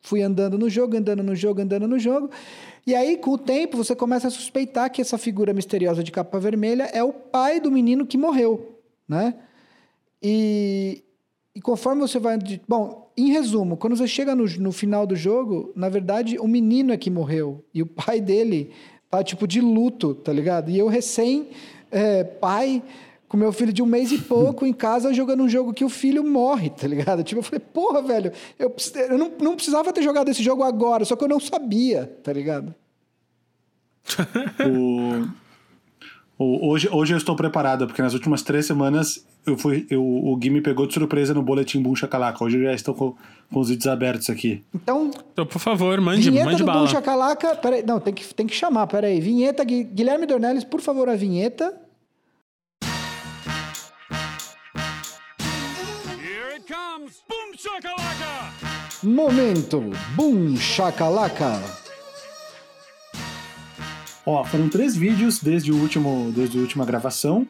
fui 0.00 0.22
andando 0.22 0.58
no 0.58 0.68
jogo, 0.68 0.96
andando 0.96 1.22
no 1.22 1.34
jogo, 1.34 1.60
andando 1.60 1.86
no 1.86 1.98
jogo. 1.98 2.30
E 2.86 2.94
aí, 2.94 3.16
com 3.16 3.32
o 3.32 3.38
tempo, 3.38 3.76
você 3.76 3.94
começa 3.94 4.28
a 4.28 4.30
suspeitar 4.30 4.90
que 4.90 5.02
essa 5.02 5.18
figura 5.18 5.52
misteriosa 5.52 6.02
de 6.02 6.10
capa 6.10 6.38
vermelha 6.38 6.84
é 6.84 7.02
o 7.02 7.12
pai 7.12 7.60
do 7.60 7.70
menino 7.70 8.06
que 8.06 8.16
morreu, 8.16 8.80
né? 9.06 9.34
E, 10.22 11.04
e 11.54 11.60
conforme 11.60 12.00
você 12.00 12.18
vai. 12.18 12.38
Bom, 12.66 13.12
em 13.16 13.30
resumo, 13.30 13.76
quando 13.76 13.96
você 13.96 14.06
chega 14.06 14.34
no, 14.34 14.44
no 14.44 14.72
final 14.72 15.06
do 15.06 15.16
jogo, 15.16 15.72
na 15.76 15.88
verdade, 15.88 16.38
o 16.38 16.48
menino 16.48 16.92
é 16.92 16.96
que 16.96 17.10
morreu. 17.10 17.64
E 17.74 17.82
o 17.82 17.86
pai 17.86 18.20
dele 18.20 18.70
tá, 19.10 19.22
tipo, 19.22 19.46
de 19.46 19.60
luto, 19.60 20.14
tá 20.14 20.32
ligado? 20.32 20.70
E 20.70 20.78
eu 20.78 20.88
recém 20.88 21.48
é, 21.90 22.24
pai 22.24 22.82
com 23.28 23.36
meu 23.36 23.52
filho 23.52 23.72
de 23.72 23.82
um 23.82 23.86
mês 23.86 24.10
e 24.10 24.18
pouco 24.22 24.64
em 24.64 24.72
casa 24.72 25.12
jogando 25.12 25.42
um 25.42 25.48
jogo 25.48 25.72
que 25.72 25.84
o 25.84 25.88
filho 25.88 26.24
morre, 26.24 26.70
tá 26.70 26.86
ligado? 26.88 27.22
Tipo, 27.22 27.40
eu 27.40 27.44
falei, 27.44 27.60
porra, 27.60 28.02
velho, 28.02 28.32
eu, 28.58 28.74
eu 29.10 29.18
não, 29.18 29.32
não 29.40 29.54
precisava 29.54 29.92
ter 29.92 30.02
jogado 30.02 30.30
esse 30.30 30.42
jogo 30.42 30.62
agora, 30.62 31.04
só 31.04 31.14
que 31.14 31.24
eu 31.24 31.28
não 31.28 31.38
sabia, 31.38 32.06
tá 32.22 32.32
ligado? 32.32 32.74
o, 34.66 35.28
o, 36.38 36.70
hoje, 36.70 36.88
hoje 36.90 37.12
eu 37.12 37.18
estou 37.18 37.36
preparado, 37.36 37.86
porque 37.86 38.00
nas 38.00 38.14
últimas 38.14 38.42
três 38.42 38.64
semanas 38.64 39.26
eu 39.44 39.56
fui, 39.56 39.86
eu, 39.90 40.02
o 40.02 40.36
Gui 40.36 40.50
me 40.50 40.60
pegou 40.60 40.86
de 40.86 40.94
surpresa 40.94 41.34
no 41.34 41.42
boletim 41.42 41.82
Boom 41.82 41.96
Chacalaca. 41.96 42.42
Hoje 42.44 42.58
eu 42.58 42.64
já 42.64 42.74
estou 42.74 42.94
com, 42.94 43.14
com 43.52 43.60
os 43.60 43.68
vídeos 43.68 43.86
abertos 43.86 44.30
aqui. 44.30 44.62
Então, 44.74 45.10
então 45.32 45.44
por 45.44 45.58
favor, 45.58 46.00
mande, 46.00 46.30
vinheta 46.30 46.46
mande 46.46 46.62
do 46.62 46.66
bala. 46.66 46.80
Boom 46.80 46.86
Chacalaca, 46.86 47.56
peraí, 47.56 47.82
não, 47.84 47.98
tem 48.00 48.14
que, 48.14 48.34
tem 48.34 48.46
que 48.46 48.54
chamar, 48.54 48.86
peraí. 48.86 49.20
Vinheta, 49.20 49.64
Guilherme 49.64 50.26
Dornelles, 50.26 50.64
por 50.64 50.80
favor, 50.80 51.08
a 51.08 51.16
vinheta. 51.16 51.87
Shakalaka! 57.58 58.54
Momento 59.02 59.90
Boom 60.14 60.56
Shakalaka! 60.56 61.60
Ó, 64.24 64.44
foram 64.44 64.68
três 64.68 64.94
vídeos 64.94 65.40
desde, 65.40 65.72
o 65.72 65.76
último, 65.76 66.32
desde 66.36 66.56
a 66.56 66.60
última 66.60 66.86
gravação. 66.86 67.48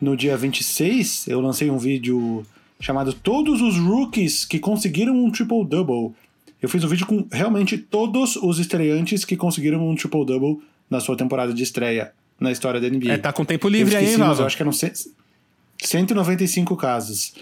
No 0.00 0.16
dia 0.16 0.36
26, 0.36 1.26
eu 1.26 1.40
lancei 1.40 1.68
um 1.68 1.78
vídeo 1.78 2.46
chamado 2.78 3.12
Todos 3.12 3.60
os 3.60 3.76
Rookies 3.76 4.44
que 4.44 4.60
conseguiram 4.60 5.14
um 5.14 5.32
triple-double. 5.32 6.14
Eu 6.62 6.68
fiz 6.68 6.84
um 6.84 6.88
vídeo 6.88 7.06
com 7.06 7.26
realmente 7.32 7.76
todos 7.76 8.36
os 8.36 8.60
estreantes 8.60 9.24
que 9.24 9.36
conseguiram 9.36 9.88
um 9.88 9.96
triple-double 9.96 10.62
na 10.88 11.00
sua 11.00 11.16
temporada 11.16 11.52
de 11.52 11.62
estreia 11.62 12.12
na 12.38 12.52
história 12.52 12.80
da 12.80 12.88
NBA. 12.88 13.12
É, 13.12 13.18
tá 13.18 13.32
com 13.32 13.44
tempo 13.44 13.68
livre 13.68 13.96
aí, 13.96 14.14
hein, 14.14 14.20
Eu 14.20 14.46
acho 14.46 14.56
que 14.56 14.62
eram 14.62 14.72
195 14.72 16.76
casos. 16.76 17.34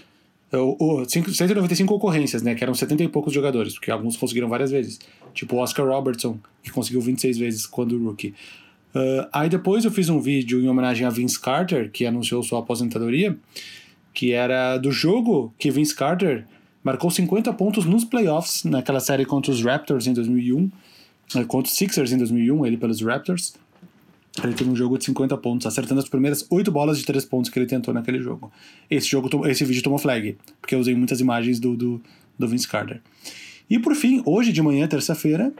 195 0.51 1.93
ocorrências, 1.93 2.41
né? 2.41 2.55
Que 2.55 2.63
eram 2.63 2.73
70 2.73 3.03
e 3.03 3.07
poucos 3.07 3.33
jogadores, 3.33 3.73
porque 3.73 3.91
alguns 3.91 4.17
conseguiram 4.17 4.49
várias 4.49 4.71
vezes. 4.71 4.99
Tipo 5.33 5.55
o 5.55 5.59
Oscar 5.59 5.85
Robertson, 5.85 6.39
que 6.63 6.71
conseguiu 6.71 7.01
26 7.01 7.37
vezes 7.37 7.65
quando 7.65 8.01
rookie. 8.03 8.33
Uh, 8.95 9.29
aí 9.31 9.47
depois 9.47 9.85
eu 9.85 9.91
fiz 9.91 10.09
um 10.09 10.19
vídeo 10.19 10.59
em 10.59 10.67
homenagem 10.67 11.05
a 11.05 11.09
Vince 11.11 11.39
Carter, 11.39 11.91
que 11.91 12.05
anunciou 12.05 12.41
sua 12.41 12.59
aposentadoria, 12.59 13.37
que 14.13 14.31
era 14.31 14.77
do 14.77 14.91
jogo 14.91 15.53
que 15.59 15.69
Vince 15.69 15.95
Carter 15.95 16.45
marcou 16.83 17.11
50 17.11 17.53
pontos 17.53 17.85
nos 17.85 18.03
playoffs, 18.03 18.63
naquela 18.63 18.99
série 18.99 19.25
contra 19.25 19.51
os 19.51 19.63
Raptors 19.63 20.07
em 20.07 20.13
2001, 20.13 20.71
eh, 21.35 21.43
contra 21.43 21.69
os 21.69 21.77
Sixers 21.77 22.11
em 22.11 22.17
2001, 22.17 22.65
ele 22.65 22.77
pelos 22.77 23.01
Raptors. 23.01 23.53
Ele 24.43 24.53
teve 24.53 24.69
um 24.69 24.75
jogo 24.75 24.97
de 24.97 25.05
50 25.05 25.37
pontos, 25.37 25.67
acertando 25.67 25.99
as 25.99 26.07
primeiras 26.07 26.45
8 26.49 26.71
bolas 26.71 26.97
de 26.97 27.05
3 27.05 27.25
pontos 27.25 27.49
que 27.49 27.59
ele 27.59 27.65
tentou 27.65 27.93
naquele 27.93 28.19
jogo. 28.19 28.51
Esse, 28.89 29.07
jogo, 29.07 29.47
esse 29.47 29.63
vídeo 29.65 29.83
tomou 29.83 29.99
flag, 29.99 30.37
porque 30.61 30.75
eu 30.75 30.79
usei 30.79 30.95
muitas 30.95 31.19
imagens 31.19 31.59
do, 31.59 31.75
do, 31.75 32.01
do 32.37 32.47
Vince 32.47 32.67
Carter. 32.67 33.01
E 33.69 33.77
por 33.77 33.95
fim, 33.95 34.21
hoje 34.25 34.51
de 34.51 34.61
manhã, 34.61 34.87
terça-feira, 34.87 35.51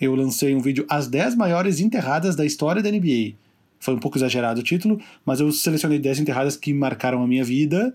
eu 0.00 0.14
lancei 0.14 0.54
um 0.54 0.60
vídeo 0.60 0.86
As 0.88 1.08
10 1.08 1.34
maiores 1.34 1.80
enterradas 1.80 2.36
da 2.36 2.46
história 2.46 2.82
da 2.82 2.90
NBA. 2.90 3.34
Foi 3.80 3.94
um 3.94 3.98
pouco 3.98 4.18
exagerado 4.18 4.60
o 4.60 4.62
título, 4.62 5.00
mas 5.24 5.40
eu 5.40 5.50
selecionei 5.52 5.98
10 5.98 6.20
enterradas 6.20 6.56
que 6.56 6.72
marcaram 6.72 7.22
a 7.22 7.26
minha 7.26 7.44
vida. 7.44 7.94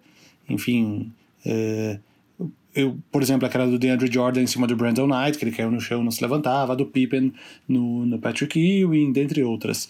Enfim, 0.50 1.12
é, 1.46 2.00
eu, 2.76 2.98
por 3.12 3.22
exemplo, 3.22 3.46
aquela 3.46 3.68
do 3.68 3.78
DeAndre 3.78 4.12
Jordan 4.12 4.42
em 4.42 4.48
cima 4.48 4.66
do 4.66 4.76
Brandon 4.76 5.08
Knight, 5.08 5.38
que 5.38 5.46
ele 5.46 5.52
caiu 5.52 5.70
no 5.70 5.80
chão 5.80 6.04
não 6.04 6.12
se 6.12 6.22
levantava, 6.22 6.74
a 6.74 6.76
do 6.76 6.86
Pippen 6.86 7.34
no, 7.68 8.06
no 8.06 8.20
Patrick 8.20 8.60
Ewing, 8.60 9.12
dentre 9.12 9.44
outras. 9.44 9.90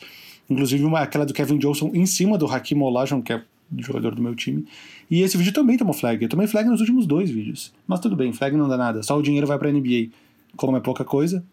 Inclusive 0.54 0.84
uma, 0.84 1.00
aquela 1.00 1.26
do 1.26 1.34
Kevin 1.34 1.58
Johnson 1.58 1.90
em 1.94 2.06
cima 2.06 2.38
do 2.38 2.46
Hakim 2.46 2.80
Olajuwon, 2.80 3.22
que 3.22 3.34
é 3.34 3.44
jogador 3.78 4.14
do 4.14 4.22
meu 4.22 4.36
time. 4.36 4.66
E 5.10 5.22
esse 5.22 5.36
vídeo 5.36 5.52
também 5.52 5.78
tomou 5.78 5.94
flag. 5.94 6.22
Eu 6.22 6.30
tomei 6.30 6.46
flag 6.46 6.70
nos 6.70 6.80
últimos 6.80 7.08
dois 7.08 7.30
vídeos. 7.30 7.74
Mas 7.88 8.00
tudo 8.00 8.16
bem, 8.16 8.32
flag 8.32 8.56
não 8.56 8.70
dá 8.70 8.78
nada. 8.78 9.02
Só 9.02 9.18
o 9.18 9.22
dinheiro 9.22 9.48
vai 9.48 9.58
pra 9.58 9.72
NBA. 9.72 10.10
Como 10.56 10.78
é 10.78 10.80
pouca 10.80 11.04
coisa. 11.04 11.44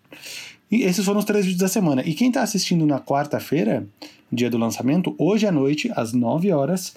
E 0.70 0.82
esses 0.82 1.04
foram 1.04 1.18
os 1.18 1.24
três 1.24 1.44
vídeos 1.46 1.60
da 1.60 1.68
semana. 1.68 2.02
E 2.02 2.12
quem 2.12 2.30
tá 2.30 2.42
assistindo 2.42 2.84
na 2.84 3.00
quarta-feira, 3.00 3.88
dia 4.30 4.50
do 4.50 4.58
lançamento, 4.58 5.14
hoje 5.18 5.46
à 5.46 5.52
noite, 5.52 5.90
às 5.96 6.12
9 6.12 6.52
horas, 6.52 6.94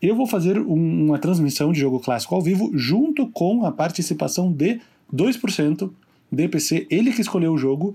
eu 0.00 0.16
vou 0.16 0.26
fazer 0.26 0.58
um, 0.58 1.06
uma 1.06 1.18
transmissão 1.18 1.70
de 1.70 1.78
jogo 1.78 2.00
clássico 2.00 2.34
ao 2.34 2.40
vivo, 2.40 2.70
junto 2.74 3.28
com 3.28 3.66
a 3.66 3.70
participação 3.70 4.50
de 4.50 4.80
2% 5.14 5.90
DPC, 6.32 6.86
ele 6.90 7.12
que 7.12 7.20
escolheu 7.20 7.52
o 7.52 7.58
jogo 7.58 7.94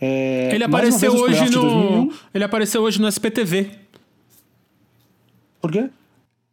é, 0.00 0.54
ele 0.54 0.64
apareceu 0.64 1.12
hoje 1.12 1.50
no. 1.50 2.12
Ele 2.32 2.44
apareceu 2.44 2.82
hoje 2.82 3.00
no 3.00 3.08
SPTV. 3.08 3.70
Por 5.60 5.72
quê? 5.72 5.90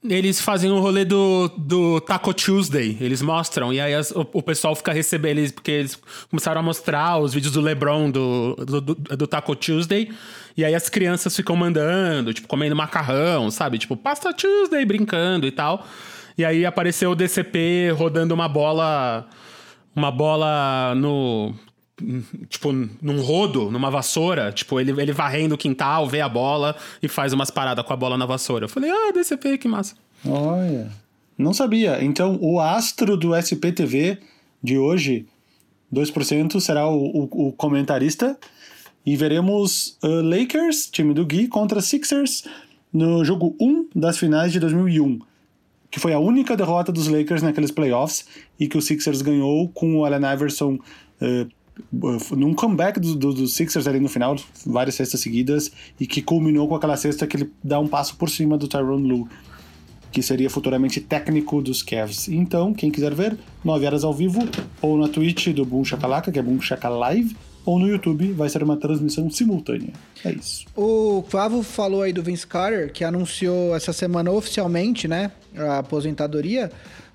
Eles 0.08 0.40
fazem 0.40 0.72
um 0.72 0.80
rolê 0.80 1.04
do, 1.04 1.48
do 1.58 2.00
Taco 2.00 2.34
Tuesday. 2.34 2.98
Eles 3.02 3.22
mostram. 3.22 3.74
E 3.74 3.80
aí 3.80 3.94
as, 3.94 4.12
o, 4.12 4.28
o, 4.34 4.42
pessoal 4.42 4.76
fica 4.76 4.92
recebendo. 4.92 5.40
Eles, 5.40 5.52
porque 5.52 5.72
eles 5.72 6.00
começaram 6.30 6.60
a 6.60 6.64
mostrar 6.64 7.18
os 7.18 7.34
vídeos 7.34 7.54
do 7.54 7.62
LeBron 7.62 8.12
do, 8.12 8.56
do, 8.56 8.82
do, 8.82 8.96
do, 8.96 9.28
Taco 9.28 9.56
Tuesday. 9.56 10.12
E 10.56 10.64
aí 10.64 10.76
as 10.76 10.90
crianças 10.90 11.36
ficam 11.36 11.56
mandando, 11.56 12.34
tipo, 12.34 12.48
comendo 12.48 12.76
macarrão, 12.76 13.50
sabe? 13.50 13.78
Tipo, 13.78 13.98
Pasta 13.98 14.32
Tuesday, 14.34 14.86
brincando 14.86 15.48
e 15.48 15.52
tal. 15.52 15.86
E 16.38 16.46
aí 16.46 16.66
apareceu 16.66 17.12
o 17.12 17.16
DCP 17.16 17.92
rodando 17.96 18.34
uma 18.34 18.48
bola. 18.48 19.28
Uma 19.96 20.12
bola 20.12 20.94
no 20.96 21.56
tipo, 22.50 22.72
num 22.72 23.22
rodo, 23.22 23.72
numa 23.72 23.90
vassoura, 23.90 24.52
tipo, 24.52 24.80
ele, 24.80 24.92
ele 25.02 25.12
varrendo 25.12 25.56
o 25.56 25.58
quintal, 25.58 26.08
vê 26.08 26.22
a 26.22 26.30
bola 26.30 26.76
e 27.02 27.08
faz 27.08 27.34
umas 27.34 27.50
paradas 27.50 27.86
com 27.86 27.94
a 27.94 27.96
bola 27.96 28.18
na 28.18 28.26
vassoura. 28.26 28.66
Eu 28.66 28.70
falei, 28.70 28.90
ah, 28.90 29.12
DCP, 29.14 29.58
que 29.58 29.68
massa. 29.68 29.96
Olha, 30.26 30.92
não 31.38 31.54
sabia. 31.54 32.04
Então, 32.04 32.38
o 32.42 32.60
astro 32.60 33.16
do 33.16 33.36
SPTV 33.36 34.18
de 34.62 34.78
hoje, 34.78 35.26
2%, 35.94 36.60
será 36.60 36.88
o, 36.88 37.06
o, 37.06 37.48
o 37.48 37.52
comentarista 37.54 38.38
e 39.06 39.16
veremos 39.16 39.98
uh, 40.04 40.22
Lakers, 40.22 40.90
time 40.90 41.14
do 41.14 41.26
Gui, 41.26 41.48
contra 41.48 41.80
Sixers 41.80 42.44
no 42.92 43.24
jogo 43.24 43.56
1 43.60 43.90
das 43.96 44.18
finais 44.18 44.52
de 44.52 44.60
2001 44.60 45.20
que 45.96 46.00
foi 46.02 46.12
a 46.12 46.20
única 46.20 46.58
derrota 46.58 46.92
dos 46.92 47.08
Lakers 47.08 47.42
naqueles 47.42 47.72
playoffs 47.72 48.26
e 48.60 48.68
que 48.68 48.78
o 48.78 48.82
Sixers 48.82 49.22
ganhou 49.22 49.70
com 49.70 49.96
o 49.96 50.04
Allen 50.04 50.30
Iverson 50.34 50.74
uh, 50.74 51.50
num 51.92 52.54
comeback 52.54 53.00
dos 53.00 53.16
do, 53.16 53.34
do 53.34 53.48
Sixers 53.48 53.88
ali 53.88 54.00
no 54.00 54.10
final, 54.10 54.36
várias 54.66 54.96
cestas 54.96 55.20
seguidas, 55.20 55.72
e 56.00 56.08
que 56.08 56.22
culminou 56.22 56.68
com 56.68 56.76
aquela 56.76 56.98
cesta 56.98 57.28
que 57.28 57.38
ele 57.38 57.52
dá 57.64 57.80
um 57.80 57.88
passo 57.88 58.16
por 58.16 58.30
cima 58.30 58.58
do 58.58 58.68
Tyronn 58.68 59.02
Lue, 59.02 59.28
que 60.12 60.22
seria 60.22 60.50
futuramente 60.50 61.02
técnico 61.02 61.62
dos 61.62 61.84
Cavs. 61.84 62.30
Então, 62.30 62.74
quem 62.74 62.90
quiser 62.90 63.14
ver, 63.14 63.38
9 63.64 63.86
horas 63.86 64.04
ao 64.04 64.14
vivo, 64.14 64.48
ou 64.82 64.98
na 64.98 65.10
Twitch 65.10 65.50
do 65.50 65.66
Boom 65.66 65.84
Shakalaka, 65.84 66.32
que 66.32 66.40
é 66.40 66.42
Boom 66.42 66.62
Shaka 66.62 66.88
Live, 66.88 67.36
ou 67.66 67.80
no 67.80 67.88
YouTube, 67.88 68.32
vai 68.32 68.48
ser 68.48 68.64
uma 68.64 68.78
transmissão 68.78 69.30
simultânea. 69.30 69.92
É 70.24 70.32
isso. 70.32 70.66
O 70.76 71.26
Flávio 71.28 71.64
falou 71.64 72.04
aí 72.04 72.14
do 72.14 72.22
Vince 72.22 72.46
Carter, 72.46 72.94
que 72.94 73.04
anunciou 73.04 73.76
essa 73.76 73.92
semana 73.92 74.32
oficialmente, 74.32 75.08
né, 75.08 75.32
a 75.58 75.80
aposentadoria. 75.80 76.72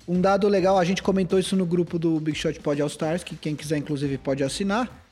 Um 0.07 0.19
dado 0.19 0.47
legal, 0.47 0.77
a 0.77 0.83
gente 0.83 1.03
comentou 1.03 1.39
isso 1.39 1.55
no 1.55 1.65
grupo 1.65 1.99
do 1.99 2.19
Big 2.19 2.37
Shot 2.37 2.59
Pod 2.59 2.81
All 2.81 2.87
Stars, 2.87 3.23
que 3.23 3.35
quem 3.35 3.55
quiser, 3.55 3.77
inclusive, 3.77 4.17
pode 4.17 4.43
assinar. 4.43 5.05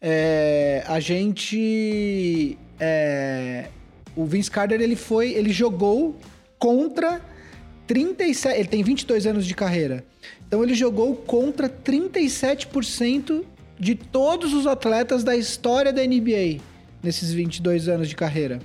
É, 0.00 0.84
a 0.86 1.00
gente. 1.00 2.58
É, 2.78 3.68
o 4.14 4.26
Vince 4.26 4.50
Carter 4.50 4.80
ele 4.80 4.96
foi. 4.96 5.32
Ele 5.32 5.52
jogou 5.52 6.18
contra 6.58 7.20
37. 7.86 8.58
Ele 8.58 8.68
tem 8.68 8.82
22 8.82 9.26
anos 9.26 9.46
de 9.46 9.54
carreira. 9.54 10.04
Então 10.46 10.62
ele 10.62 10.74
jogou 10.74 11.16
contra 11.16 11.68
37% 11.68 13.44
de 13.78 13.94
todos 13.94 14.52
os 14.52 14.66
atletas 14.66 15.24
da 15.24 15.36
história 15.36 15.92
da 15.92 16.02
NBA 16.02 16.60
nesses 17.02 17.32
22 17.32 17.88
anos 17.88 18.08
de 18.08 18.14
carreira. 18.14 18.60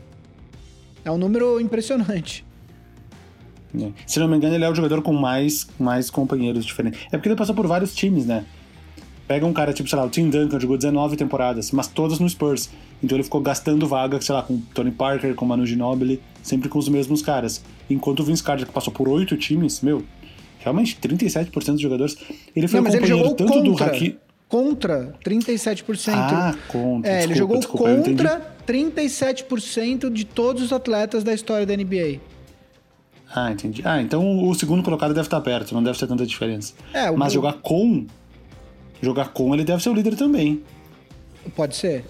É 1.04 1.12
um 1.12 1.18
número 1.18 1.60
impressionante. 1.60 2.46
Né? 3.74 3.92
Se 4.06 4.20
não 4.20 4.28
me 4.28 4.36
engano, 4.38 4.56
ele 4.56 4.64
é 4.64 4.70
o 4.70 4.76
jogador 4.76 5.02
com 5.02 5.14
mais, 5.14 5.68
mais 5.80 6.10
companheiros 6.10 6.66
diferentes. 6.66 7.00
É 7.12 7.18
porque 7.18 7.30
ele 7.30 7.36
passou 7.36 7.54
por 7.56 7.68
vários 7.68 7.94
times, 7.96 8.26
né? 8.26 8.46
Pega 9.28 9.46
um 9.46 9.54
cara 9.54 9.72
tipo, 9.72 9.88
sei 9.88 9.98
lá, 9.98 10.06
o 10.06 10.10
Tim 10.10 10.30
Duncan 10.30 10.60
jogou 10.60 10.76
19 10.76 11.16
temporadas, 11.16 11.72
mas 11.72 11.88
todas 11.88 12.20
no 12.20 12.28
Spurs. 12.28 12.70
Então 13.04 13.16
ele 13.16 13.24
ficou 13.24 13.40
gastando 13.42 13.88
vaga, 13.88 14.20
sei 14.20 14.34
lá, 14.34 14.42
com 14.42 14.60
Tony 14.74 14.92
Parker, 14.92 15.36
com 15.36 15.46
Manu 15.46 15.66
Ginobili. 15.66 16.20
sempre 16.42 16.68
com 16.68 16.80
os 16.80 16.90
mesmos 16.90 17.22
caras. 17.22 17.64
Enquanto 17.90 18.22
o 18.22 18.24
Vince 18.24 18.44
Carter, 18.44 18.66
que 18.66 18.74
passou 18.74 18.92
por 18.92 19.08
oito 19.08 19.38
times, 19.38 19.82
meu, 19.82 20.04
realmente 20.60 20.98
37% 21.00 21.52
dos 21.74 21.82
jogadores. 21.82 22.18
Ele 22.56 22.68
foi 22.68 22.80
Não, 22.80 22.84
mas 22.86 22.96
ele 22.96 23.04
companheiro 23.04 23.30
jogou 23.30 23.36
tanto 23.36 23.62
do 23.62 23.72
contra. 23.72 23.86
Haki. 23.86 24.18
Contra 24.48 25.14
37%. 25.24 26.12
Ah, 26.16 26.56
contra. 26.68 27.12
É, 27.12 27.24
ele 27.24 27.34
Desculpa, 27.34 27.38
jogou 27.38 27.58
desculpa, 27.60 27.96
contra 27.96 28.56
37% 28.68 30.10
de 30.10 30.26
todos 30.26 30.64
os 30.64 30.74
atletas 30.74 31.24
da 31.24 31.34
história 31.34 31.68
da 31.68 31.78
NBA. 31.78 32.20
Ah, 33.34 33.52
entendi. 33.52 33.82
Ah, 33.86 34.02
então 34.02 34.48
o 34.48 34.54
segundo 34.56 34.82
colocado 34.84 35.14
deve 35.14 35.28
estar 35.28 35.40
perto, 35.42 35.74
não 35.74 35.84
deve 35.84 35.98
ser 36.00 36.08
tanta 36.08 36.26
diferença. 36.26 36.74
É, 36.94 37.12
Mas 37.12 37.32
jogar 37.34 37.54
com. 37.54 38.06
Jogar 39.02 39.30
com, 39.30 39.54
ele 39.54 39.64
deve 39.64 39.82
ser 39.84 39.90
o 39.90 39.94
líder 39.94 40.16
também. 40.16 40.62
Pode 41.56 41.76
ser. 41.76 42.04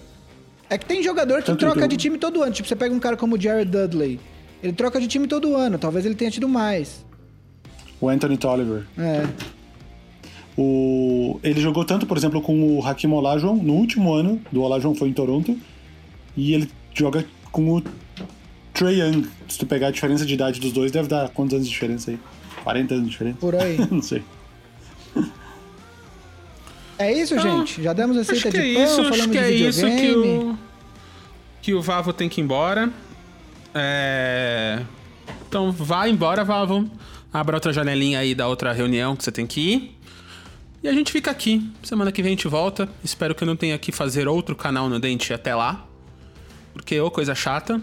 É 0.68 0.78
que 0.78 0.86
tem 0.86 1.02
jogador 1.02 1.40
que 1.40 1.46
Tanto 1.46 1.58
troca 1.60 1.80
do- 1.82 1.88
de 1.88 1.96
time 1.96 2.16
todo 2.18 2.42
ano. 2.42 2.52
Tipo, 2.52 2.68
você 2.68 2.74
pega 2.76 2.94
um 2.94 2.98
cara 3.00 3.16
como 3.16 3.36
o 3.36 3.40
Jared 3.40 3.70
Dudley. 3.70 4.18
Ele 4.62 4.72
troca 4.72 5.00
de 5.00 5.06
time 5.08 5.26
todo 5.26 5.54
ano. 5.56 5.78
Talvez 5.78 6.04
ele 6.06 6.14
tenha 6.14 6.30
tido 6.30 6.48
mais. 6.48 7.04
O 8.00 8.08
Anthony 8.08 8.36
Tolliver. 8.36 8.86
É. 8.98 9.26
O... 10.56 11.38
Ele 11.42 11.60
jogou 11.60 11.84
tanto, 11.84 12.06
por 12.06 12.16
exemplo, 12.16 12.40
com 12.40 12.76
o 12.78 12.84
Hakim 12.84 13.08
Olajuwon 13.12 13.56
no 13.62 13.74
último 13.74 14.12
ano 14.12 14.40
do 14.52 14.62
Olajuwon 14.62 14.94
foi 14.94 15.08
em 15.08 15.12
Toronto. 15.12 15.56
E 16.36 16.54
ele 16.54 16.70
joga 16.94 17.24
com 17.50 17.76
o 17.76 17.82
Trae 18.80 18.98
Young. 18.98 19.28
Se 19.46 19.58
tu 19.58 19.66
pegar 19.66 19.88
a 19.88 19.90
diferença 19.90 20.24
de 20.24 20.32
idade 20.32 20.58
dos 20.58 20.72
dois, 20.72 20.90
deve 20.90 21.06
dar 21.06 21.28
quantos 21.28 21.52
anos 21.52 21.66
de 21.66 21.72
diferença 21.72 22.10
aí? 22.10 22.18
40 22.64 22.94
anos 22.94 23.04
de 23.04 23.10
diferença? 23.10 23.36
Por 23.38 23.54
aí. 23.54 23.76
Não 23.90 24.00
sei. 24.00 24.24
É 26.98 27.12
isso, 27.12 27.38
gente? 27.38 27.82
Já 27.82 27.92
demos 27.92 28.16
a 28.16 28.20
Acho 28.20 28.32
receita 28.32 28.58
que 28.58 28.62
de 28.62 28.70
é 28.70 28.74
pão, 28.74 28.84
isso, 28.84 28.96
falamos 28.96 29.20
acho 29.20 29.28
que 29.28 29.38
de 29.38 29.44
é 29.44 29.50
isso 29.50 29.86
que 29.86 30.12
o, 30.12 30.58
que 31.60 31.74
o 31.74 31.82
Vavo 31.82 32.12
tem 32.14 32.26
que 32.26 32.40
ir 32.40 32.44
embora. 32.44 32.90
É... 33.74 34.82
Então 35.46 35.70
vai 35.70 36.08
embora, 36.08 36.42
Vavo. 36.42 36.90
Abra 37.30 37.56
outra 37.56 37.74
janelinha 37.74 38.18
aí 38.18 38.34
da 38.34 38.48
outra 38.48 38.72
reunião 38.72 39.14
que 39.14 39.22
você 39.22 39.30
tem 39.30 39.46
que 39.46 39.60
ir. 39.60 39.98
E 40.82 40.88
a 40.88 40.92
gente 40.94 41.12
fica 41.12 41.30
aqui. 41.30 41.70
Semana 41.82 42.10
que 42.10 42.22
vem 42.22 42.30
a 42.30 42.32
gente 42.32 42.48
volta. 42.48 42.88
Espero 43.04 43.34
que 43.34 43.44
eu 43.44 43.46
não 43.46 43.56
tenha 43.56 43.76
que 43.76 43.92
fazer 43.92 44.26
outro 44.26 44.56
canal 44.56 44.88
no 44.88 44.98
dente 44.98 45.34
até 45.34 45.54
lá. 45.54 45.86
Porque 46.72 46.94
é 46.94 47.10
coisa 47.10 47.34
chata. 47.34 47.80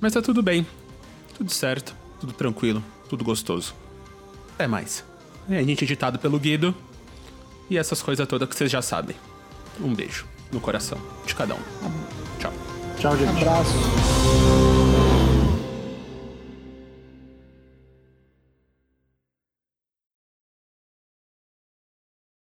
Mas 0.00 0.12
tá 0.12 0.22
tudo 0.22 0.42
bem. 0.42 0.66
Tudo 1.36 1.52
certo. 1.52 1.94
Tudo 2.20 2.32
tranquilo. 2.32 2.82
Tudo 3.08 3.24
gostoso. 3.24 3.74
Até 4.54 4.66
mais. 4.66 5.04
É 5.48 5.58
a 5.58 5.62
gente 5.62 5.84
editado 5.84 6.18
pelo 6.18 6.38
Guido. 6.38 6.74
E 7.70 7.76
essas 7.76 8.02
coisas 8.02 8.26
todas 8.26 8.48
que 8.48 8.56
vocês 8.56 8.70
já 8.70 8.82
sabem. 8.82 9.16
Um 9.80 9.94
beijo 9.94 10.26
no 10.52 10.60
coração 10.60 10.98
de 11.26 11.34
cada 11.34 11.54
um. 11.54 11.60
Tchau. 12.38 12.52
Tchau, 12.98 13.16
gente. 13.16 13.42
Abraço. 13.42 14.77